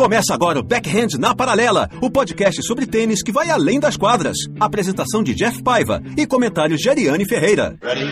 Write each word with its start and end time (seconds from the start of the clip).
Começa 0.00 0.32
agora 0.32 0.58
o 0.58 0.62
Backhand 0.62 1.18
na 1.18 1.34
Paralela, 1.34 1.86
o 2.00 2.10
podcast 2.10 2.62
sobre 2.62 2.86
tênis 2.86 3.22
que 3.22 3.30
vai 3.30 3.50
além 3.50 3.78
das 3.78 3.98
quadras. 3.98 4.38
Apresentação 4.58 5.22
de 5.22 5.34
Jeff 5.34 5.62
Paiva 5.62 6.02
e 6.16 6.26
comentários 6.26 6.80
de 6.80 6.88
Ariane 6.88 7.26
Ferreira. 7.26 7.76
Ready? 7.82 8.10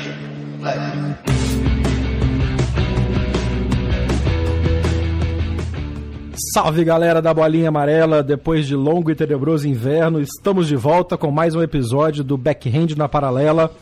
Salve 6.52 6.84
galera 6.84 7.23
da 7.23 7.33
Bolinha 7.33 7.70
Amarela, 7.70 8.23
depois 8.23 8.66
de 8.66 8.77
longo 8.77 9.11
e 9.11 9.14
tenebroso 9.14 9.66
inverno, 9.66 10.20
estamos 10.20 10.69
de 10.69 10.77
volta 10.77 11.16
com 11.16 11.30
mais 11.30 11.55
um 11.55 11.62
episódio 11.62 12.23
do 12.23 12.36
Backhand 12.36 12.89
na 12.98 13.09
Paralela, 13.09 13.75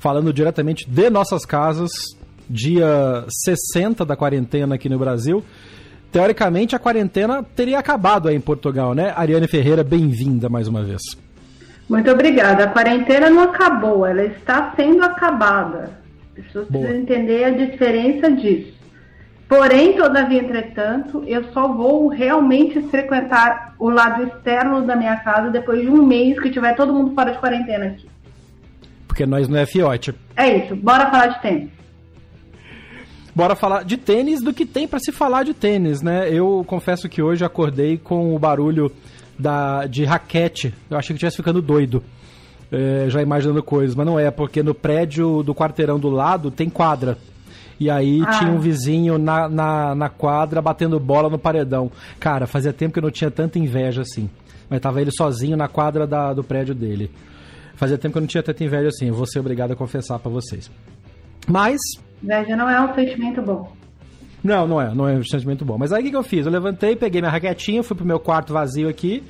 falando 0.00 0.32
diretamente 0.32 0.90
de 0.90 1.08
nossas 1.08 1.46
casas, 1.46 1.92
dia 2.50 3.24
60 3.44 4.04
da 4.04 4.16
quarentena 4.16 4.74
aqui 4.74 4.88
no 4.88 4.98
Brasil 4.98 5.44
teoricamente 6.14 6.76
a 6.76 6.78
quarentena 6.78 7.42
teria 7.42 7.76
acabado 7.76 8.28
aí 8.28 8.36
em 8.36 8.40
Portugal, 8.40 8.94
né? 8.94 9.12
Ariane 9.16 9.48
Ferreira, 9.48 9.82
bem-vinda 9.82 10.48
mais 10.48 10.68
uma 10.68 10.84
vez. 10.84 11.02
Muito 11.88 12.08
obrigada. 12.08 12.62
A 12.62 12.66
quarentena 12.68 13.28
não 13.28 13.42
acabou, 13.42 14.06
ela 14.06 14.22
está 14.22 14.72
sendo 14.76 15.02
acabada. 15.02 15.90
As 16.38 16.44
pessoas 16.44 16.68
Boa. 16.68 16.84
precisam 16.84 17.02
entender 17.02 17.42
a 17.42 17.50
diferença 17.50 18.30
disso. 18.30 18.72
Porém, 19.48 19.94
todavia, 19.94 20.38
entretanto, 20.38 21.24
eu 21.26 21.52
só 21.52 21.66
vou 21.66 22.06
realmente 22.06 22.80
frequentar 22.82 23.74
o 23.76 23.90
lado 23.90 24.22
externo 24.22 24.86
da 24.86 24.94
minha 24.94 25.16
casa 25.16 25.50
depois 25.50 25.80
de 25.80 25.88
um 25.88 26.06
mês 26.06 26.38
que 26.38 26.48
tiver 26.48 26.76
todo 26.76 26.92
mundo 26.92 27.12
fora 27.12 27.32
de 27.32 27.38
quarentena 27.38 27.86
aqui. 27.86 28.08
Porque 29.08 29.26
nós 29.26 29.48
não 29.48 29.58
é 29.58 29.66
fiote. 29.66 30.14
É 30.36 30.58
isso, 30.58 30.76
bora 30.76 31.10
falar 31.10 31.26
de 31.26 31.42
tempo 31.42 31.73
bora 33.34 33.54
falar 33.54 33.84
de 33.84 33.96
tênis 33.96 34.42
do 34.42 34.52
que 34.52 34.64
tem 34.64 34.86
para 34.86 34.98
se 34.98 35.10
falar 35.10 35.42
de 35.42 35.52
tênis, 35.52 36.00
né? 36.00 36.28
Eu 36.30 36.64
confesso 36.66 37.08
que 37.08 37.22
hoje 37.22 37.44
acordei 37.44 37.98
com 37.98 38.34
o 38.34 38.38
barulho 38.38 38.90
da, 39.38 39.86
de 39.86 40.04
raquete. 40.04 40.72
Eu 40.88 40.96
achei 40.96 41.08
que 41.08 41.14
estivesse 41.14 41.36
ficando 41.36 41.60
doido. 41.60 42.02
É, 42.72 43.06
já 43.08 43.22
imaginando 43.22 43.62
coisas, 43.62 43.94
mas 43.94 44.06
não 44.06 44.18
é, 44.18 44.30
porque 44.30 44.62
no 44.62 44.74
prédio 44.74 45.42
do 45.42 45.54
quarteirão 45.54 45.98
do 45.98 46.08
lado 46.08 46.50
tem 46.50 46.68
quadra. 46.68 47.16
E 47.78 47.90
aí 47.90 48.22
ah. 48.26 48.38
tinha 48.38 48.50
um 48.50 48.58
vizinho 48.58 49.18
na, 49.18 49.48
na, 49.48 49.94
na, 49.94 50.08
quadra 50.08 50.62
batendo 50.62 50.98
bola 50.98 51.28
no 51.28 51.38
paredão. 51.38 51.90
Cara, 52.18 52.46
fazia 52.46 52.72
tempo 52.72 52.92
que 52.92 52.98
eu 52.98 53.02
não 53.02 53.10
tinha 53.10 53.30
tanta 53.30 53.58
inveja 53.58 54.02
assim. 54.02 54.30
Mas 54.68 54.80
tava 54.80 55.00
ele 55.00 55.10
sozinho 55.12 55.56
na 55.56 55.68
quadra 55.68 56.06
da, 56.06 56.32
do 56.32 56.42
prédio 56.42 56.74
dele. 56.74 57.10
Fazia 57.74 57.98
tempo 57.98 58.12
que 58.12 58.18
eu 58.18 58.22
não 58.22 58.28
tinha 58.28 58.42
tanta 58.42 58.64
inveja 58.64 58.88
assim. 58.88 59.08
Eu 59.08 59.14
vou 59.14 59.26
ser 59.26 59.40
obrigado 59.40 59.72
a 59.72 59.76
confessar 59.76 60.18
para 60.18 60.30
vocês. 60.30 60.70
Mas 61.46 61.78
Inveja 62.22 62.56
não 62.56 62.68
é 62.68 62.80
um 62.80 62.94
sentimento 62.94 63.42
bom. 63.42 63.72
Não, 64.42 64.66
não 64.66 64.80
é, 64.80 64.94
não 64.94 65.08
é 65.08 65.14
um 65.14 65.24
sentimento 65.24 65.64
bom. 65.64 65.78
Mas 65.78 65.92
aí 65.92 66.02
o 66.02 66.04
que, 66.04 66.10
que 66.10 66.16
eu 66.16 66.22
fiz? 66.22 66.44
Eu 66.44 66.52
levantei, 66.52 66.94
peguei 66.94 67.20
minha 67.20 67.30
raquetinha, 67.30 67.82
fui 67.82 67.96
pro 67.96 68.04
meu 68.04 68.20
quarto 68.20 68.52
vazio 68.52 68.88
aqui. 68.88 69.22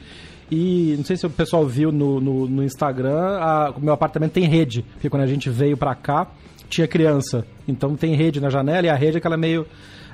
E 0.50 0.94
não 0.96 1.04
sei 1.04 1.16
se 1.16 1.24
o 1.24 1.30
pessoal 1.30 1.66
viu 1.66 1.90
no, 1.90 2.20
no, 2.20 2.48
no 2.48 2.64
Instagram, 2.64 3.38
a, 3.38 3.70
o 3.70 3.80
meu 3.80 3.94
apartamento 3.94 4.32
tem 4.32 4.44
rede. 4.44 4.82
Porque 4.82 5.08
quando 5.08 5.22
a 5.22 5.26
gente 5.26 5.48
veio 5.48 5.76
pra 5.76 5.94
cá, 5.94 6.26
tinha 6.68 6.86
criança. 6.88 7.46
Então 7.66 7.94
tem 7.94 8.14
rede 8.14 8.40
na 8.40 8.50
janela 8.50 8.86
e 8.86 8.90
a 8.90 8.94
rede 8.94 9.16
é 9.16 9.18
aquela 9.18 9.36
meio. 9.36 9.66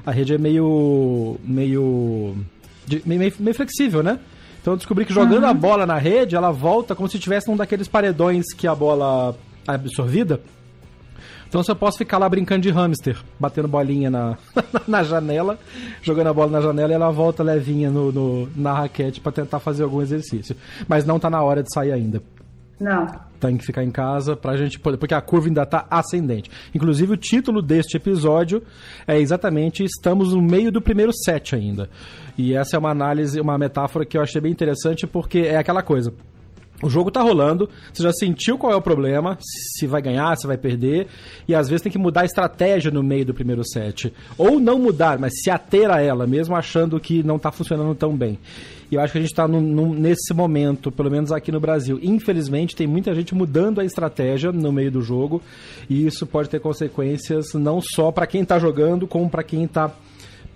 A 0.05 0.11
rede 0.11 0.34
é 0.34 0.39
meio. 0.39 1.39
meio. 1.43 2.37
meio, 3.05 3.33
meio 3.39 3.55
flexível, 3.55 4.03
né? 4.03 4.19
Então 4.61 4.75
eu 4.75 4.77
descobri 4.77 5.06
que 5.06 5.15
jogando 5.15 5.45
uhum. 5.45 5.49
a 5.50 5.55
bola 5.55 5.87
na 5.87 5.97
rede, 5.97 6.37
ela 6.37 6.50
volta 6.50 6.95
como 6.95 7.09
se 7.09 7.19
tivesse 7.19 7.50
um 7.50 7.56
daqueles 7.56 7.89
paredões 7.89 8.53
que 8.53 8.66
a 8.66 8.75
bola 8.75 9.34
é 9.66 9.72
absorvida. 9.72 10.41
Então 11.50 11.65
se 11.65 11.71
eu 11.72 11.75
posso 11.75 11.99
ficar 11.99 12.16
lá 12.16 12.28
brincando 12.28 12.62
de 12.62 12.71
hamster, 12.71 13.19
batendo 13.38 13.66
bolinha 13.66 14.09
na, 14.09 14.38
na 14.87 15.03
janela, 15.03 15.59
jogando 16.00 16.28
a 16.28 16.33
bola 16.33 16.49
na 16.53 16.61
janela 16.61 16.93
e 16.93 16.94
ela 16.94 17.11
volta 17.11 17.43
levinha 17.43 17.91
no, 17.91 18.12
no 18.12 18.49
na 18.55 18.72
raquete 18.72 19.21
para 19.21 19.33
tentar 19.33 19.59
fazer 19.59 19.83
algum 19.83 20.00
exercício. 20.00 20.55
Mas 20.87 21.05
não 21.05 21.19
tá 21.19 21.28
na 21.28 21.43
hora 21.43 21.60
de 21.60 21.75
sair 21.75 21.91
ainda. 21.91 22.22
Não. 22.78 23.05
Tem 23.41 23.56
que 23.56 23.66
ficar 23.66 23.83
em 23.83 23.91
casa 23.91 24.37
pra 24.37 24.56
gente 24.56 24.78
poder. 24.78 24.97
Porque 24.97 25.12
a 25.12 25.21
curva 25.21 25.49
ainda 25.49 25.66
tá 25.66 25.87
ascendente. 25.91 26.49
Inclusive, 26.72 27.15
o 27.15 27.16
título 27.16 27.60
deste 27.60 27.97
episódio 27.97 28.62
é 29.05 29.19
exatamente 29.19 29.83
Estamos 29.83 30.33
no 30.33 30.41
meio 30.41 30.71
do 30.71 30.81
primeiro 30.81 31.12
set 31.12 31.56
ainda. 31.56 31.91
E 32.39 32.55
essa 32.55 32.77
é 32.77 32.78
uma 32.78 32.91
análise, 32.91 33.41
uma 33.41 33.59
metáfora 33.59 34.06
que 34.06 34.16
eu 34.16 34.22
achei 34.22 34.41
bem 34.41 34.53
interessante, 34.53 35.05
porque 35.05 35.41
é 35.41 35.56
aquela 35.56 35.83
coisa. 35.83 36.15
O 36.83 36.89
jogo 36.89 37.11
tá 37.11 37.21
rolando, 37.21 37.69
você 37.93 38.03
já 38.03 38.13
sentiu 38.13 38.57
qual 38.57 38.73
é 38.73 38.77
o 38.77 38.81
problema, 38.81 39.37
se 39.41 39.87
vai 39.87 40.01
ganhar, 40.01 40.35
se 40.37 40.47
vai 40.47 40.57
perder, 40.57 41.09
e 41.47 41.55
às 41.55 41.69
vezes 41.69 41.83
tem 41.83 41.93
que 41.93 41.99
mudar 41.99 42.23
a 42.23 42.25
estratégia 42.25 42.91
no 42.91 43.03
meio 43.03 43.27
do 43.27 43.35
primeiro 43.35 43.63
set. 43.65 44.13
Ou 44.39 44.59
não 44.59 44.79
mudar, 44.79 45.19
mas 45.19 45.43
se 45.43 45.51
ater 45.51 45.91
a 45.91 46.01
ela, 46.01 46.27
mesmo 46.27 46.57
achando 46.57 46.99
que 46.99 47.23
não 47.23 47.39
tá 47.39 47.53
funcionando 47.53 47.95
tão 47.95 48.17
bem. 48.17 48.39
E 48.91 48.95
eu 48.95 49.01
acho 49.01 49.13
que 49.13 49.19
a 49.19 49.21
gente 49.21 49.31
está 49.31 49.47
nesse 49.47 50.35
momento, 50.35 50.91
pelo 50.91 51.11
menos 51.11 51.31
aqui 51.31 51.53
no 51.53 51.61
Brasil. 51.61 52.01
Infelizmente, 52.03 52.75
tem 52.75 52.87
muita 52.87 53.15
gente 53.15 53.35
mudando 53.35 53.81
a 53.81 53.85
estratégia 53.85 54.51
no 54.51 54.73
meio 54.73 54.91
do 54.91 55.03
jogo, 55.03 55.43
e 55.89 56.07
isso 56.07 56.27
pode 56.27 56.49
ter 56.49 56.61
consequências 56.61 57.53
não 57.55 57.81
só 57.81 58.11
para 58.11 58.27
quem 58.27 58.43
está 58.43 58.59
jogando, 58.59 59.07
como 59.07 59.29
para 59.29 59.43
quem 59.43 59.65
está 59.65 59.93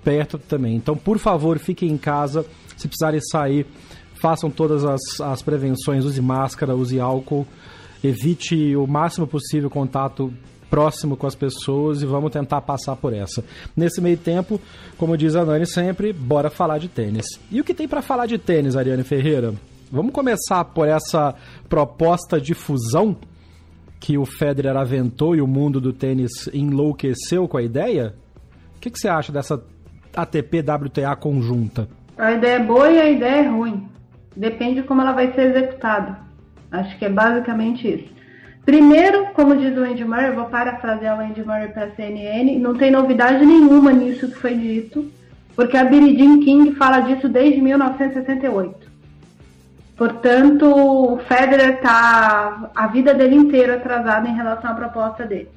perto 0.02 0.38
também. 0.38 0.74
Então, 0.74 0.96
por 0.96 1.18
favor, 1.18 1.58
fiquem 1.58 1.90
em 1.90 1.98
casa. 1.98 2.44
Se 2.76 2.88
precisarem 2.88 3.20
sair, 3.20 3.66
façam 4.24 4.50
todas 4.50 4.86
as, 4.86 5.20
as 5.20 5.42
prevenções, 5.42 6.06
use 6.06 6.22
máscara, 6.22 6.74
use 6.74 6.98
álcool, 6.98 7.46
evite 8.02 8.74
o 8.74 8.86
máximo 8.86 9.26
possível 9.26 9.68
contato 9.68 10.32
próximo 10.70 11.14
com 11.14 11.26
as 11.26 11.34
pessoas 11.34 12.00
e 12.00 12.06
vamos 12.06 12.32
tentar 12.32 12.62
passar 12.62 12.96
por 12.96 13.12
essa. 13.12 13.44
Nesse 13.76 14.00
meio 14.00 14.16
tempo, 14.16 14.58
como 14.96 15.14
diz 15.14 15.36
a 15.36 15.44
Nani 15.44 15.66
sempre, 15.66 16.10
bora 16.10 16.48
falar 16.48 16.78
de 16.78 16.88
tênis. 16.88 17.26
E 17.50 17.60
o 17.60 17.64
que 17.64 17.74
tem 17.74 17.86
para 17.86 18.00
falar 18.00 18.24
de 18.24 18.38
tênis, 18.38 18.76
Ariane 18.76 19.04
Ferreira? 19.04 19.52
Vamos 19.92 20.14
começar 20.14 20.64
por 20.64 20.88
essa 20.88 21.34
proposta 21.68 22.40
de 22.40 22.54
fusão 22.54 23.14
que 24.00 24.16
o 24.16 24.24
Federer 24.24 24.74
aventou 24.74 25.36
e 25.36 25.42
o 25.42 25.46
mundo 25.46 25.82
do 25.82 25.92
tênis 25.92 26.48
enlouqueceu 26.50 27.46
com 27.46 27.58
a 27.58 27.62
ideia? 27.62 28.14
O 28.74 28.80
que, 28.80 28.88
que 28.88 28.98
você 28.98 29.08
acha 29.08 29.30
dessa 29.30 29.62
ATP 30.16 30.60
WTA 30.60 31.14
conjunta? 31.14 31.86
A 32.16 32.32
ideia 32.32 32.56
é 32.56 32.64
boa 32.64 32.90
e 32.90 32.98
a 32.98 33.10
ideia 33.10 33.42
é 33.42 33.48
ruim. 33.48 33.86
Depende 34.36 34.82
de 34.82 34.86
como 34.86 35.00
ela 35.00 35.12
vai 35.12 35.32
ser 35.32 35.54
executada. 35.54 36.18
Acho 36.70 36.98
que 36.98 37.04
é 37.04 37.08
basicamente 37.08 37.86
isso. 37.86 38.14
Primeiro, 38.64 39.26
como 39.34 39.56
diz 39.56 39.76
o 39.76 39.84
Andy 39.84 40.04
Murray, 40.04 40.28
eu 40.28 40.34
vou 40.34 40.46
parafrasear 40.46 41.18
o 41.18 41.22
Andy 41.22 41.44
Murray 41.44 41.68
para 41.68 41.84
a 41.84 41.90
CNN, 41.90 42.58
não 42.58 42.74
tem 42.74 42.90
novidade 42.90 43.44
nenhuma 43.44 43.92
nisso 43.92 44.28
que 44.28 44.38
foi 44.38 44.54
dito, 44.54 45.10
porque 45.54 45.76
a 45.76 45.84
Billie 45.84 46.16
Jean 46.16 46.40
King 46.40 46.74
fala 46.74 47.00
disso 47.00 47.28
desde 47.28 47.60
1968. 47.60 48.90
Portanto, 49.96 50.66
o 50.66 51.18
Federer 51.18 51.74
está 51.74 52.70
a 52.74 52.86
vida 52.88 53.14
dele 53.14 53.36
inteira 53.36 53.76
atrasado 53.76 54.26
em 54.26 54.34
relação 54.34 54.70
à 54.70 54.74
proposta 54.74 55.24
dele. 55.24 55.48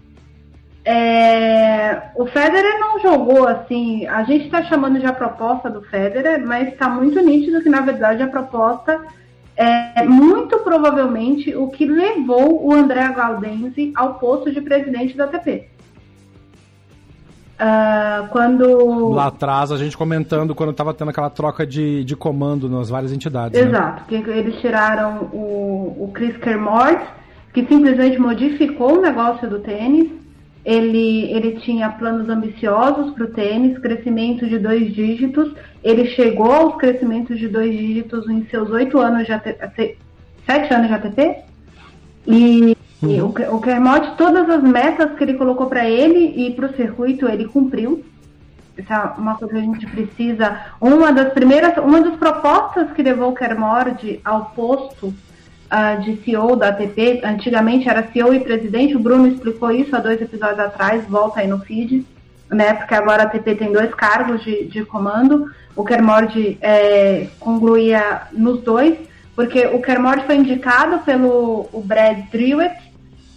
É, 0.89 2.11
o 2.15 2.25
Federer 2.27 2.79
não 2.79 2.97
jogou 3.01 3.45
assim. 3.45 4.07
A 4.07 4.23
gente 4.23 4.45
está 4.45 4.63
chamando 4.63 4.97
de 4.97 5.05
a 5.05 5.11
proposta 5.11 5.69
do 5.69 5.81
Federer, 5.81 6.41
mas 6.47 6.69
está 6.69 6.87
muito 6.87 7.21
nítido 7.21 7.61
que 7.61 7.67
na 7.67 7.81
verdade 7.81 8.23
a 8.23 8.27
proposta 8.27 8.97
é 9.57 10.05
muito 10.05 10.59
provavelmente 10.59 11.53
o 11.53 11.67
que 11.67 11.85
levou 11.85 12.65
o 12.65 12.73
André 12.73 13.05
Galdense 13.11 13.91
ao 13.97 14.13
posto 14.13 14.49
de 14.49 14.61
presidente 14.61 15.17
da 15.17 15.25
ATP. 15.25 15.67
Uh, 17.59 17.59
ah, 17.59 18.29
quando. 18.31 19.09
Lá 19.09 19.27
atrás, 19.27 19.73
a 19.73 19.77
gente 19.77 19.97
comentando 19.97 20.55
quando 20.55 20.69
estava 20.69 20.93
tendo 20.93 21.09
aquela 21.09 21.29
troca 21.29 21.67
de, 21.67 22.05
de 22.05 22.15
comando 22.15 22.69
nas 22.69 22.87
várias 22.87 23.11
entidades. 23.11 23.59
Né? 23.59 23.67
Exato, 23.67 24.03
né? 24.09 24.21
que 24.23 24.29
eles 24.29 24.55
tiraram 24.61 25.23
o, 25.33 26.05
o 26.05 26.11
Chris 26.13 26.37
Kermort, 26.37 27.01
que 27.51 27.65
simplesmente 27.65 28.17
modificou 28.17 28.99
o 28.99 29.01
negócio 29.01 29.49
do 29.49 29.59
tênis 29.59 30.26
ele, 30.67 31.31
ele 31.31 31.61
tinha 31.61 31.87
planos 31.87 32.27
ambiciosos 32.27 33.13
para 33.13 33.23
o 33.23 33.29
tênis, 33.29 33.79
crescimento 33.79 34.45
de 34.45 34.59
dois 34.59 34.93
dígitos. 34.93 35.53
Ele 35.81 36.07
chegou 36.07 36.51
aos 36.51 36.75
crescimentos 36.75 37.39
de 37.39 37.47
dois 37.47 37.71
dígitos 37.71 38.29
em 38.29 38.45
seus 38.47 38.69
oito 38.71 38.99
anos 38.99 39.25
de 39.25 39.31
ATP, 39.31 39.97
sete 40.45 40.73
anos 40.73 40.87
de 40.89 40.93
ATP. 40.93 41.37
E 42.27 42.77
Uhum. 43.01 43.11
E 43.11 43.21
o, 43.21 43.27
o 43.27 43.61
Kermode, 43.61 44.15
todas 44.17 44.49
as 44.49 44.63
metas 44.63 45.15
que 45.15 45.23
ele 45.23 45.35
colocou 45.35 45.67
para 45.67 45.87
ele 45.87 46.47
e 46.47 46.51
para 46.55 46.65
o 46.65 46.75
circuito, 46.75 47.27
ele 47.27 47.45
cumpriu. 47.45 48.03
Isso 48.75 48.91
é 48.91 49.13
uma 49.17 49.35
coisa 49.35 49.53
que 49.53 49.59
a 49.59 49.63
gente 49.63 49.85
precisa. 49.85 50.59
Uma 50.81 51.13
das 51.13 51.31
primeiras, 51.31 51.77
uma 51.77 52.01
das 52.01 52.15
propostas 52.15 52.91
que 52.93 53.03
levou 53.03 53.29
o 53.29 53.35
Kermode 53.35 54.19
ao 54.25 54.45
posto 54.47 55.13
uh, 55.71 56.01
de 56.01 56.17
CEO 56.23 56.55
da 56.55 56.69
ATP, 56.69 57.21
antigamente 57.23 57.89
era 57.89 58.07
CEO 58.11 58.33
e 58.33 58.39
presidente, 58.39 58.95
o 58.95 58.99
Bruno 58.99 59.27
explicou 59.27 59.71
isso 59.71 59.95
há 59.95 59.99
dois 59.99 60.21
episódios 60.21 60.59
atrás, 60.59 61.05
volta 61.05 61.39
aí 61.39 61.47
no 61.47 61.59
feed, 61.59 62.05
né? 62.49 62.73
Porque 62.73 62.95
agora 62.95 63.23
a 63.23 63.25
ATP 63.25 63.55
tem 63.55 63.71
dois 63.71 63.93
cargos 63.93 64.43
de, 64.43 64.65
de 64.65 64.85
comando. 64.85 65.51
O 65.75 65.83
Kermode 65.83 66.57
é, 66.61 67.27
nos 68.31 68.61
dois, 68.61 68.97
porque 69.35 69.67
o 69.67 69.81
Kermode 69.81 70.25
foi 70.25 70.37
indicado 70.37 70.99
pelo 70.99 71.69
o 71.71 71.83
Brad 71.85 72.17
Drewitt, 72.31 72.75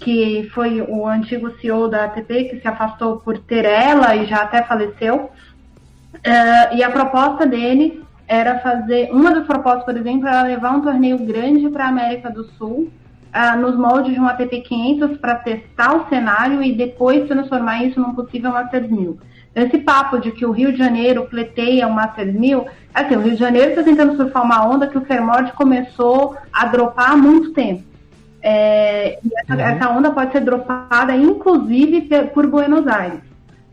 que 0.01 0.49
foi 0.55 0.81
o 0.81 1.07
antigo 1.07 1.51
CEO 1.61 1.89
da 1.89 2.05
ATP, 2.05 2.45
que 2.45 2.61
se 2.61 2.67
afastou 2.67 3.19
por 3.19 3.39
ter 3.39 3.67
ela 3.67 4.17
e 4.17 4.27
já 4.27 4.39
até 4.39 4.63
faleceu. 4.63 5.31
Uh, 6.15 6.77
e 6.77 6.83
a 6.83 6.91
proposta 6.91 7.47
dele 7.47 8.03
era 8.31 8.61
fazer. 8.61 9.11
Uma 9.11 9.35
das 9.35 9.45
propostas, 9.45 9.85
por 9.85 9.97
exemplo, 9.97 10.29
era 10.29 10.43
levar 10.43 10.71
um 10.71 10.81
torneio 10.81 11.19
grande 11.19 11.69
para 11.69 11.87
a 11.87 11.89
América 11.89 12.31
do 12.31 12.45
Sul, 12.53 12.89
uh, 13.35 13.59
nos 13.59 13.77
moldes 13.77 14.15
de 14.15 14.21
um 14.21 14.27
ATP 14.29 14.61
500, 14.61 15.19
para 15.19 15.35
testar 15.35 15.97
o 15.97 16.09
cenário 16.09 16.63
e 16.63 16.73
depois 16.73 17.27
transformar 17.27 17.83
isso 17.83 18.01
num 18.01 18.15
possível 18.15 18.53
Masters 18.53 18.89
1000. 18.89 19.19
Esse 19.53 19.79
papo 19.79 20.21
de 20.21 20.31
que 20.31 20.47
o 20.47 20.53
Rio 20.53 20.71
de 20.71 20.79
Janeiro 20.79 21.27
pleiteia 21.27 21.89
o 21.89 21.93
Masters 21.93 22.33
1000, 22.33 22.67
assim, 22.95 23.17
o 23.17 23.21
Rio 23.21 23.33
de 23.33 23.41
Janeiro 23.41 23.71
está 23.71 23.83
tentando 23.83 24.17
surfar 24.17 24.45
uma 24.45 24.65
onda 24.65 24.87
que 24.87 24.97
o 24.97 25.05
Fairmont 25.05 25.53
começou 25.55 26.37
a 26.53 26.67
dropar 26.67 27.11
há 27.11 27.17
muito 27.17 27.53
tempo. 27.53 27.83
É, 28.41 29.19
e 29.25 29.31
essa, 29.39 29.55
uhum. 29.55 29.61
essa, 29.61 29.91
onda 29.91 30.13
pode 30.13 30.31
ser 30.31 30.41
dropada, 30.43 31.17
inclusive, 31.17 32.09
por 32.33 32.47
Buenos 32.47 32.87
Aires. 32.87 33.30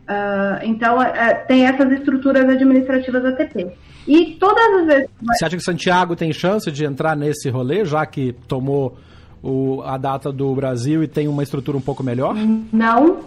Uh, 0.08 0.64
então, 0.64 1.02
é, 1.02 1.34
tem 1.34 1.66
essas 1.66 1.92
estruturas 1.92 2.48
administrativas 2.48 3.22
da 3.22 3.28
ATP. 3.28 3.70
E 4.06 4.36
todas 4.40 4.80
as 4.80 4.86
vezes. 4.86 5.10
Você 5.20 5.44
acha 5.44 5.56
que 5.56 5.62
Santiago 5.62 6.16
tem 6.16 6.32
chance 6.32 6.72
de 6.72 6.84
entrar 6.84 7.14
nesse 7.14 7.50
rolê, 7.50 7.84
já 7.84 8.06
que 8.06 8.32
tomou 8.48 8.96
o, 9.42 9.82
a 9.84 9.98
data 9.98 10.32
do 10.32 10.54
Brasil 10.54 11.02
e 11.02 11.08
tem 11.08 11.28
uma 11.28 11.42
estrutura 11.42 11.76
um 11.76 11.80
pouco 11.80 12.02
melhor? 12.02 12.34
Não. 12.72 13.20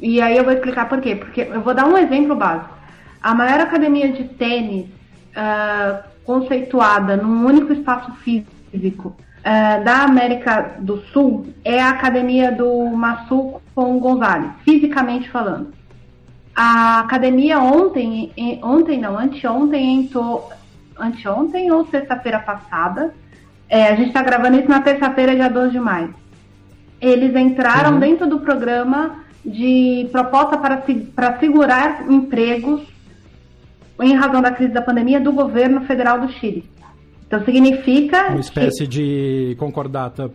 E 0.00 0.20
aí 0.20 0.36
eu 0.36 0.44
vou 0.44 0.52
explicar 0.52 0.88
por 0.88 1.00
quê. 1.00 1.16
Porque 1.16 1.40
eu 1.40 1.60
vou 1.60 1.74
dar 1.74 1.86
um 1.86 1.98
exemplo 1.98 2.36
básico. 2.36 2.70
A 3.20 3.34
maior 3.34 3.60
academia 3.60 4.12
de 4.12 4.24
tênis 4.24 4.86
uh, 4.86 6.04
conceituada 6.24 7.16
num 7.16 7.44
único 7.44 7.72
espaço 7.72 8.12
físico 8.22 9.08
uh, 9.08 9.84
da 9.84 10.04
América 10.04 10.76
do 10.78 10.98
Sul 11.12 11.48
é 11.64 11.80
a 11.80 11.90
academia 11.90 12.52
do 12.52 12.84
Massu 12.90 13.60
com 13.74 13.98
Gonzalez, 13.98 14.52
fisicamente 14.64 15.28
falando. 15.30 15.75
A 16.56 17.00
academia 17.00 17.60
ontem, 17.60 18.32
ontem 18.62 18.98
não, 18.98 19.18
anteontem 19.18 20.00
entrou, 20.00 20.50
anteontem 20.98 21.70
ou 21.70 21.86
sexta-feira 21.86 22.38
passada, 22.38 23.14
é, 23.68 23.88
a 23.88 23.94
gente 23.94 24.08
está 24.08 24.22
gravando 24.22 24.58
isso 24.58 24.68
na 24.68 24.80
terça-feira, 24.80 25.34
dia 25.34 25.50
12 25.50 25.72
de 25.72 25.80
maio. 25.80 26.14
Eles 26.98 27.36
entraram 27.36 27.92
uhum. 27.92 28.00
dentro 28.00 28.26
do 28.26 28.40
programa 28.40 29.16
de 29.44 30.08
proposta 30.10 30.56
para, 30.56 30.82
para 31.14 31.38
segurar 31.38 32.10
empregos 32.10 32.80
em 34.00 34.14
razão 34.14 34.40
da 34.40 34.50
crise 34.50 34.72
da 34.72 34.80
pandemia 34.80 35.20
do 35.20 35.32
governo 35.32 35.82
federal 35.82 36.20
do 36.20 36.32
Chile. 36.32 36.64
Então 37.26 37.44
significa. 37.44 38.28
Uma 38.28 38.40
espécie 38.40 38.86
que... 38.86 38.86
de 38.86 39.56
concordata. 39.58 40.30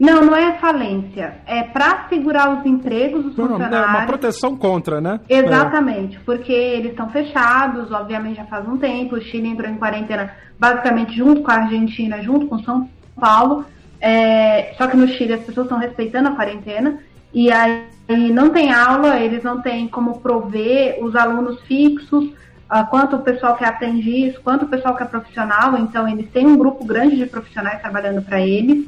Não, 0.00 0.24
não 0.24 0.34
é 0.34 0.54
falência. 0.54 1.34
É 1.46 1.62
para 1.62 2.08
segurar 2.08 2.58
os 2.58 2.64
empregos 2.64 3.22
dos 3.22 3.36
funcionários. 3.36 3.76
É 3.76 3.86
uma 3.86 4.06
proteção 4.06 4.56
contra, 4.56 4.98
né? 4.98 5.20
Exatamente, 5.28 6.16
é. 6.16 6.20
porque 6.24 6.52
eles 6.52 6.92
estão 6.92 7.10
fechados, 7.10 7.92
obviamente 7.92 8.38
já 8.38 8.46
faz 8.46 8.66
um 8.66 8.78
tempo. 8.78 9.16
O 9.16 9.20
Chile 9.20 9.48
entrou 9.48 9.70
em 9.70 9.76
quarentena 9.76 10.32
basicamente 10.58 11.14
junto 11.14 11.42
com 11.42 11.50
a 11.50 11.56
Argentina, 11.56 12.22
junto 12.22 12.46
com 12.46 12.58
São 12.60 12.88
Paulo. 13.14 13.66
É... 14.00 14.72
Só 14.78 14.86
que 14.86 14.96
no 14.96 15.06
Chile 15.06 15.34
as 15.34 15.44
pessoas 15.44 15.66
estão 15.66 15.78
respeitando 15.78 16.30
a 16.30 16.34
quarentena. 16.34 16.98
E 17.34 17.52
aí 17.52 17.84
não 18.32 18.48
tem 18.48 18.72
aula, 18.72 19.18
eles 19.20 19.44
não 19.44 19.60
têm 19.60 19.86
como 19.86 20.20
prover 20.20 20.98
os 21.04 21.14
alunos 21.14 21.60
fixos 21.62 22.24
uh, 22.24 22.86
quanto 22.88 23.16
o 23.16 23.20
pessoal 23.20 23.54
que 23.56 23.64
aprende 23.64 24.28
isso, 24.28 24.40
quanto 24.40 24.64
o 24.64 24.68
pessoal 24.68 24.96
que 24.96 25.02
é 25.02 25.06
profissional, 25.06 25.76
então 25.78 26.08
eles 26.08 26.28
têm 26.30 26.46
um 26.46 26.56
grupo 26.56 26.84
grande 26.84 27.16
de 27.16 27.26
profissionais 27.26 27.80
trabalhando 27.80 28.22
para 28.22 28.40
eles. 28.40 28.86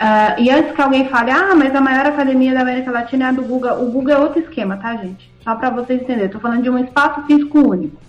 Uh, 0.00 0.40
e 0.40 0.50
antes 0.50 0.72
que 0.72 0.80
alguém 0.80 1.08
fale, 1.08 1.30
ah, 1.30 1.54
mas 1.54 1.74
a 1.74 1.80
maior 1.80 2.06
academia 2.06 2.54
da 2.54 2.62
América 2.62 2.90
Latina 2.90 3.26
é 3.26 3.28
a 3.28 3.32
do 3.32 3.42
Google, 3.42 3.82
o 3.82 3.90
Google 3.90 4.14
é 4.14 4.18
outro 4.18 4.40
esquema, 4.40 4.78
tá, 4.78 4.96
gente? 4.96 5.30
Só 5.44 5.54
para 5.54 5.68
vocês 5.68 6.00
entenderem, 6.00 6.24
estou 6.24 6.40
falando 6.40 6.62
de 6.62 6.70
um 6.70 6.78
espaço 6.78 7.22
físico 7.26 7.58
único. 7.58 8.00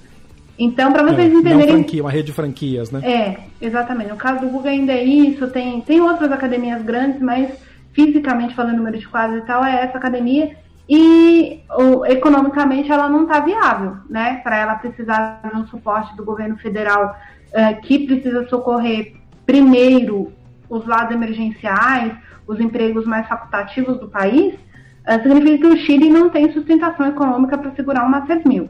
Então, 0.57 0.93
para 0.93 1.03
vocês 1.03 1.33
é, 1.33 1.35
entenderem. 1.35 1.57
Uma, 1.57 1.73
franquia, 1.73 2.01
uma 2.01 2.11
rede 2.11 2.27
de 2.27 2.31
franquias, 2.31 2.91
né? 2.91 3.01
É, 3.03 3.37
exatamente. 3.59 4.09
No 4.09 4.15
caso 4.15 4.39
do 4.39 4.47
Google 4.47 4.71
ainda 4.71 4.93
é 4.93 5.03
isso, 5.03 5.49
tem, 5.49 5.81
tem 5.81 5.99
outras 5.99 6.31
academias 6.31 6.81
grandes, 6.81 7.19
mas 7.19 7.51
fisicamente 7.91 8.55
falando 8.55 8.77
número 8.77 8.97
de 8.97 9.07
quadros 9.07 9.43
e 9.43 9.45
tal, 9.45 9.65
é 9.65 9.83
essa 9.83 9.97
academia 9.97 10.55
e 10.87 11.59
economicamente 12.07 12.89
ela 12.89 13.09
não 13.09 13.23
está 13.23 13.41
viável, 13.41 13.97
né? 14.09 14.39
Para 14.43 14.57
ela 14.57 14.75
precisar 14.75 15.41
de 15.43 15.59
um 15.59 15.67
suporte 15.67 16.15
do 16.15 16.23
governo 16.23 16.57
federal 16.57 17.17
uh, 17.49 17.81
que 17.81 18.05
precisa 18.05 18.47
socorrer 18.47 19.15
primeiro 19.45 20.31
os 20.71 20.87
lados 20.87 21.13
emergenciais, 21.13 22.13
os 22.47 22.59
empregos 22.59 23.05
mais 23.05 23.27
facultativos 23.27 23.99
do 23.99 24.07
país, 24.07 24.55
uh, 24.55 25.21
significa 25.21 25.57
que 25.57 25.67
o 25.67 25.77
Chile 25.77 26.09
não 26.09 26.29
tem 26.29 26.51
sustentação 26.53 27.07
econômica 27.07 27.57
para 27.57 27.71
segurar 27.71 28.03
uma 28.03 28.19
Master 28.19 28.41
mil. 28.47 28.69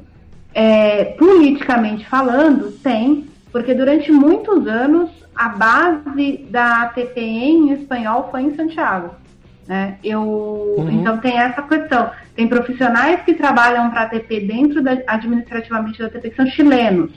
É, 0.54 1.06
politicamente 1.18 2.06
falando, 2.10 2.72
tem, 2.84 3.28
porque 3.52 3.74
durante 3.74 4.12
muitos 4.12 4.68
anos 4.68 5.10
a 5.34 5.48
base 5.48 6.46
da 6.50 6.82
ATP 6.84 7.22
em 7.22 7.72
espanhol 7.72 8.28
foi 8.30 8.42
em 8.42 8.56
Santiago. 8.56 9.16
Né? 9.68 9.98
Eu, 10.04 10.22
uhum. 10.22 10.92
Então 10.92 11.20
tem 11.20 11.38
essa 11.38 11.62
questão. 11.62 12.10
Tem 12.36 12.48
profissionais 12.48 13.22
que 13.22 13.34
trabalham 13.34 13.90
para 13.92 14.02
a 14.02 14.04
ATP 14.04 14.42
dentro 14.42 14.82
da, 14.82 14.98
administrativamente 15.08 16.00
da 16.00 16.08
ATP 16.08 16.32
que 16.32 16.36
são 16.36 16.48
chilenos. 16.48 17.12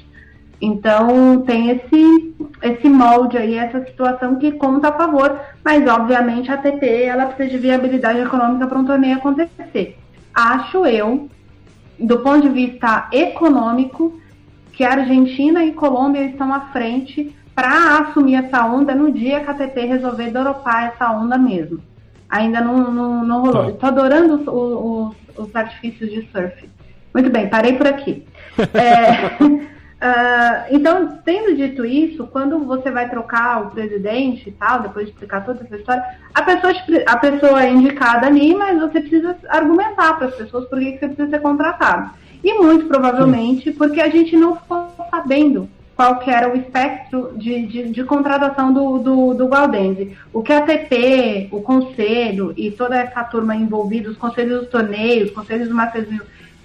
Então 0.61 1.43
tem 1.43 1.71
esse, 1.71 2.35
esse 2.63 2.89
molde 2.89 3.37
aí, 3.37 3.55
essa 3.55 3.85
situação 3.85 4.37
que 4.37 4.53
conta 4.53 4.89
a 4.89 4.93
favor, 4.93 5.39
mas 5.65 5.87
obviamente 5.87 6.51
a 6.51 6.55
ATP 6.55 6.87
ela 7.03 7.27
precisa 7.27 7.51
de 7.51 7.59
viabilidade 7.59 8.21
econômica 8.21 8.67
para 8.67 8.79
um 8.79 8.85
torneio 8.85 9.17
acontecer. 9.17 9.99
Acho 10.35 10.87
eu, 10.87 11.29
do 11.99 12.19
ponto 12.21 12.43
de 12.43 12.49
vista 12.49 13.09
econômico, 13.13 14.19
que 14.73 14.85
a 14.85 14.93
Argentina 14.93 15.65
e 15.65 15.73
Colômbia 15.73 16.25
estão 16.25 16.53
à 16.53 16.61
frente 16.73 17.35
para 17.55 17.99
assumir 18.01 18.35
essa 18.35 18.67
onda 18.67 18.95
no 18.95 19.13
dia 19.13 19.41
que 19.41 19.49
a 19.49 19.53
ATP 19.53 19.87
resolver 19.87 20.31
dropar 20.31 20.93
essa 20.93 21.11
onda 21.13 21.39
mesmo. 21.39 21.81
Ainda 22.29 22.61
não, 22.61 22.91
não, 22.91 23.25
não 23.25 23.43
rolou. 23.43 23.71
Estou 23.71 23.89
adorando 23.89 24.35
os, 24.35 24.47
os, 24.49 25.47
os, 25.47 25.55
artifícios 25.55 26.11
de 26.11 26.29
surf. 26.33 26.69
Muito 27.15 27.31
bem, 27.31 27.49
parei 27.49 27.75
por 27.75 27.87
aqui. 27.87 28.27
é, 28.75 29.65
uh, 30.01 30.67
então, 30.71 31.19
tendo 31.25 31.57
dito 31.57 31.85
isso, 31.85 32.27
quando 32.27 32.59
você 32.61 32.91
vai 32.91 33.09
trocar 33.09 33.63
o 33.63 33.71
presidente 33.71 34.49
e 34.49 34.53
tal, 34.53 34.83
depois 34.83 35.07
de 35.07 35.13
explicar 35.13 35.45
toda 35.45 35.65
essa 35.65 35.77
história, 35.77 36.05
a 36.35 36.43
pessoa, 36.43 36.73
a 37.07 37.17
pessoa 37.17 37.65
é 37.65 37.71
indicada 37.71 38.27
ali, 38.27 38.55
mas 38.55 38.79
você 38.79 39.01
precisa 39.01 39.37
argumentar 39.49 40.15
para 40.15 40.29
as 40.29 40.35
pessoas 40.35 40.69
por 40.69 40.79
que 40.79 40.99
você 40.99 41.09
precisa 41.09 41.31
ser 41.31 41.41
contratado. 41.41 42.11
E 42.43 42.55
muito 42.55 42.87
provavelmente 42.87 43.73
porque 43.73 44.01
a 44.01 44.11
gente 44.11 44.37
não 44.37 44.57
ficou 44.57 44.91
sabendo 45.11 45.69
qual 45.97 46.19
que 46.19 46.31
era 46.31 46.53
o 46.53 46.57
espectro 46.57 47.33
de, 47.37 47.67
de, 47.67 47.89
de 47.91 48.05
contratação 48.05 48.73
do, 48.73 48.99
do, 48.99 49.35
do 49.35 49.49
Galdense. 49.49 50.17
O 50.33 50.43
que 50.43 50.53
a 50.53 50.63
TP, 50.63 51.49
o 51.51 51.63
Conselho 51.63 52.53
e 52.57 52.71
toda 52.71 52.97
essa 52.97 53.23
turma 53.25 53.55
envolvida, 53.55 54.11
os 54.11 54.17
conselhos 54.17 54.63
dos 54.63 54.71
torneios, 54.71 55.29
os 55.29 55.35
conselhos 55.35 55.69
do 55.69 55.75
Masters 55.75 56.09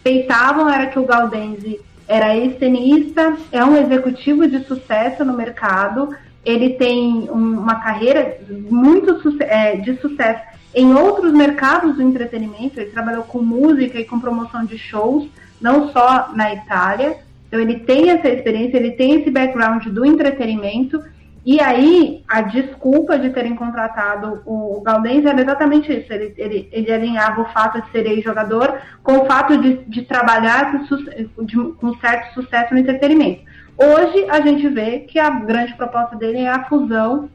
peitavam 0.03 0.69
era 0.69 0.87
que 0.87 0.97
o 0.97 1.05
Galdense 1.05 1.79
era 2.09 2.35
ex-tenista, 2.35 3.37
é 3.51 3.63
um 3.63 3.77
executivo 3.77 4.47
de 4.47 4.65
sucesso 4.65 5.23
no 5.23 5.33
mercado, 5.33 6.09
ele 6.43 6.71
tem 6.71 7.29
uma 7.29 7.75
carreira 7.75 8.39
muito 8.49 9.21
é, 9.43 9.75
de 9.75 9.95
sucesso 10.01 10.41
em 10.73 10.93
outros 10.93 11.31
mercados 11.33 11.95
do 11.95 12.01
entretenimento, 12.01 12.79
ele 12.79 12.91
trabalhou 12.91 13.23
com 13.23 13.39
música 13.41 13.99
e 13.99 14.05
com 14.05 14.19
promoção 14.19 14.65
de 14.65 14.77
shows, 14.77 15.27
não 15.61 15.89
só 15.91 16.31
na 16.35 16.53
Itália, 16.53 17.17
então 17.47 17.59
ele 17.59 17.79
tem 17.79 18.09
essa 18.09 18.27
experiência, 18.29 18.77
ele 18.77 18.91
tem 18.91 19.19
esse 19.19 19.31
background 19.31 19.85
do 19.87 20.05
entretenimento. 20.05 21.03
E 21.45 21.59
aí, 21.61 22.23
a 22.27 22.41
desculpa 22.41 23.17
de 23.17 23.29
terem 23.29 23.55
contratado 23.55 24.41
o 24.45 24.81
Galdense 24.81 25.27
era 25.27 25.41
exatamente 25.41 25.91
isso. 25.91 26.11
Ele, 26.11 26.33
ele, 26.37 26.69
ele 26.71 26.91
alinhava 26.91 27.41
o 27.41 27.45
fato 27.45 27.81
de 27.81 27.91
ser 27.91 28.05
ex-jogador 28.05 28.77
com 29.01 29.19
o 29.19 29.25
fato 29.25 29.57
de, 29.57 29.77
de 29.85 30.01
trabalhar 30.03 30.71
com, 30.71 31.45
de, 31.45 31.55
com 31.55 31.97
certo 31.97 32.33
sucesso 32.33 32.73
no 32.73 32.79
entretenimento. 32.79 33.41
Hoje, 33.77 34.25
a 34.29 34.41
gente 34.41 34.67
vê 34.67 34.99
que 34.99 35.17
a 35.17 35.29
grande 35.29 35.73
proposta 35.75 36.15
dele 36.17 36.39
é 36.39 36.49
a 36.49 36.65
fusão 36.65 37.29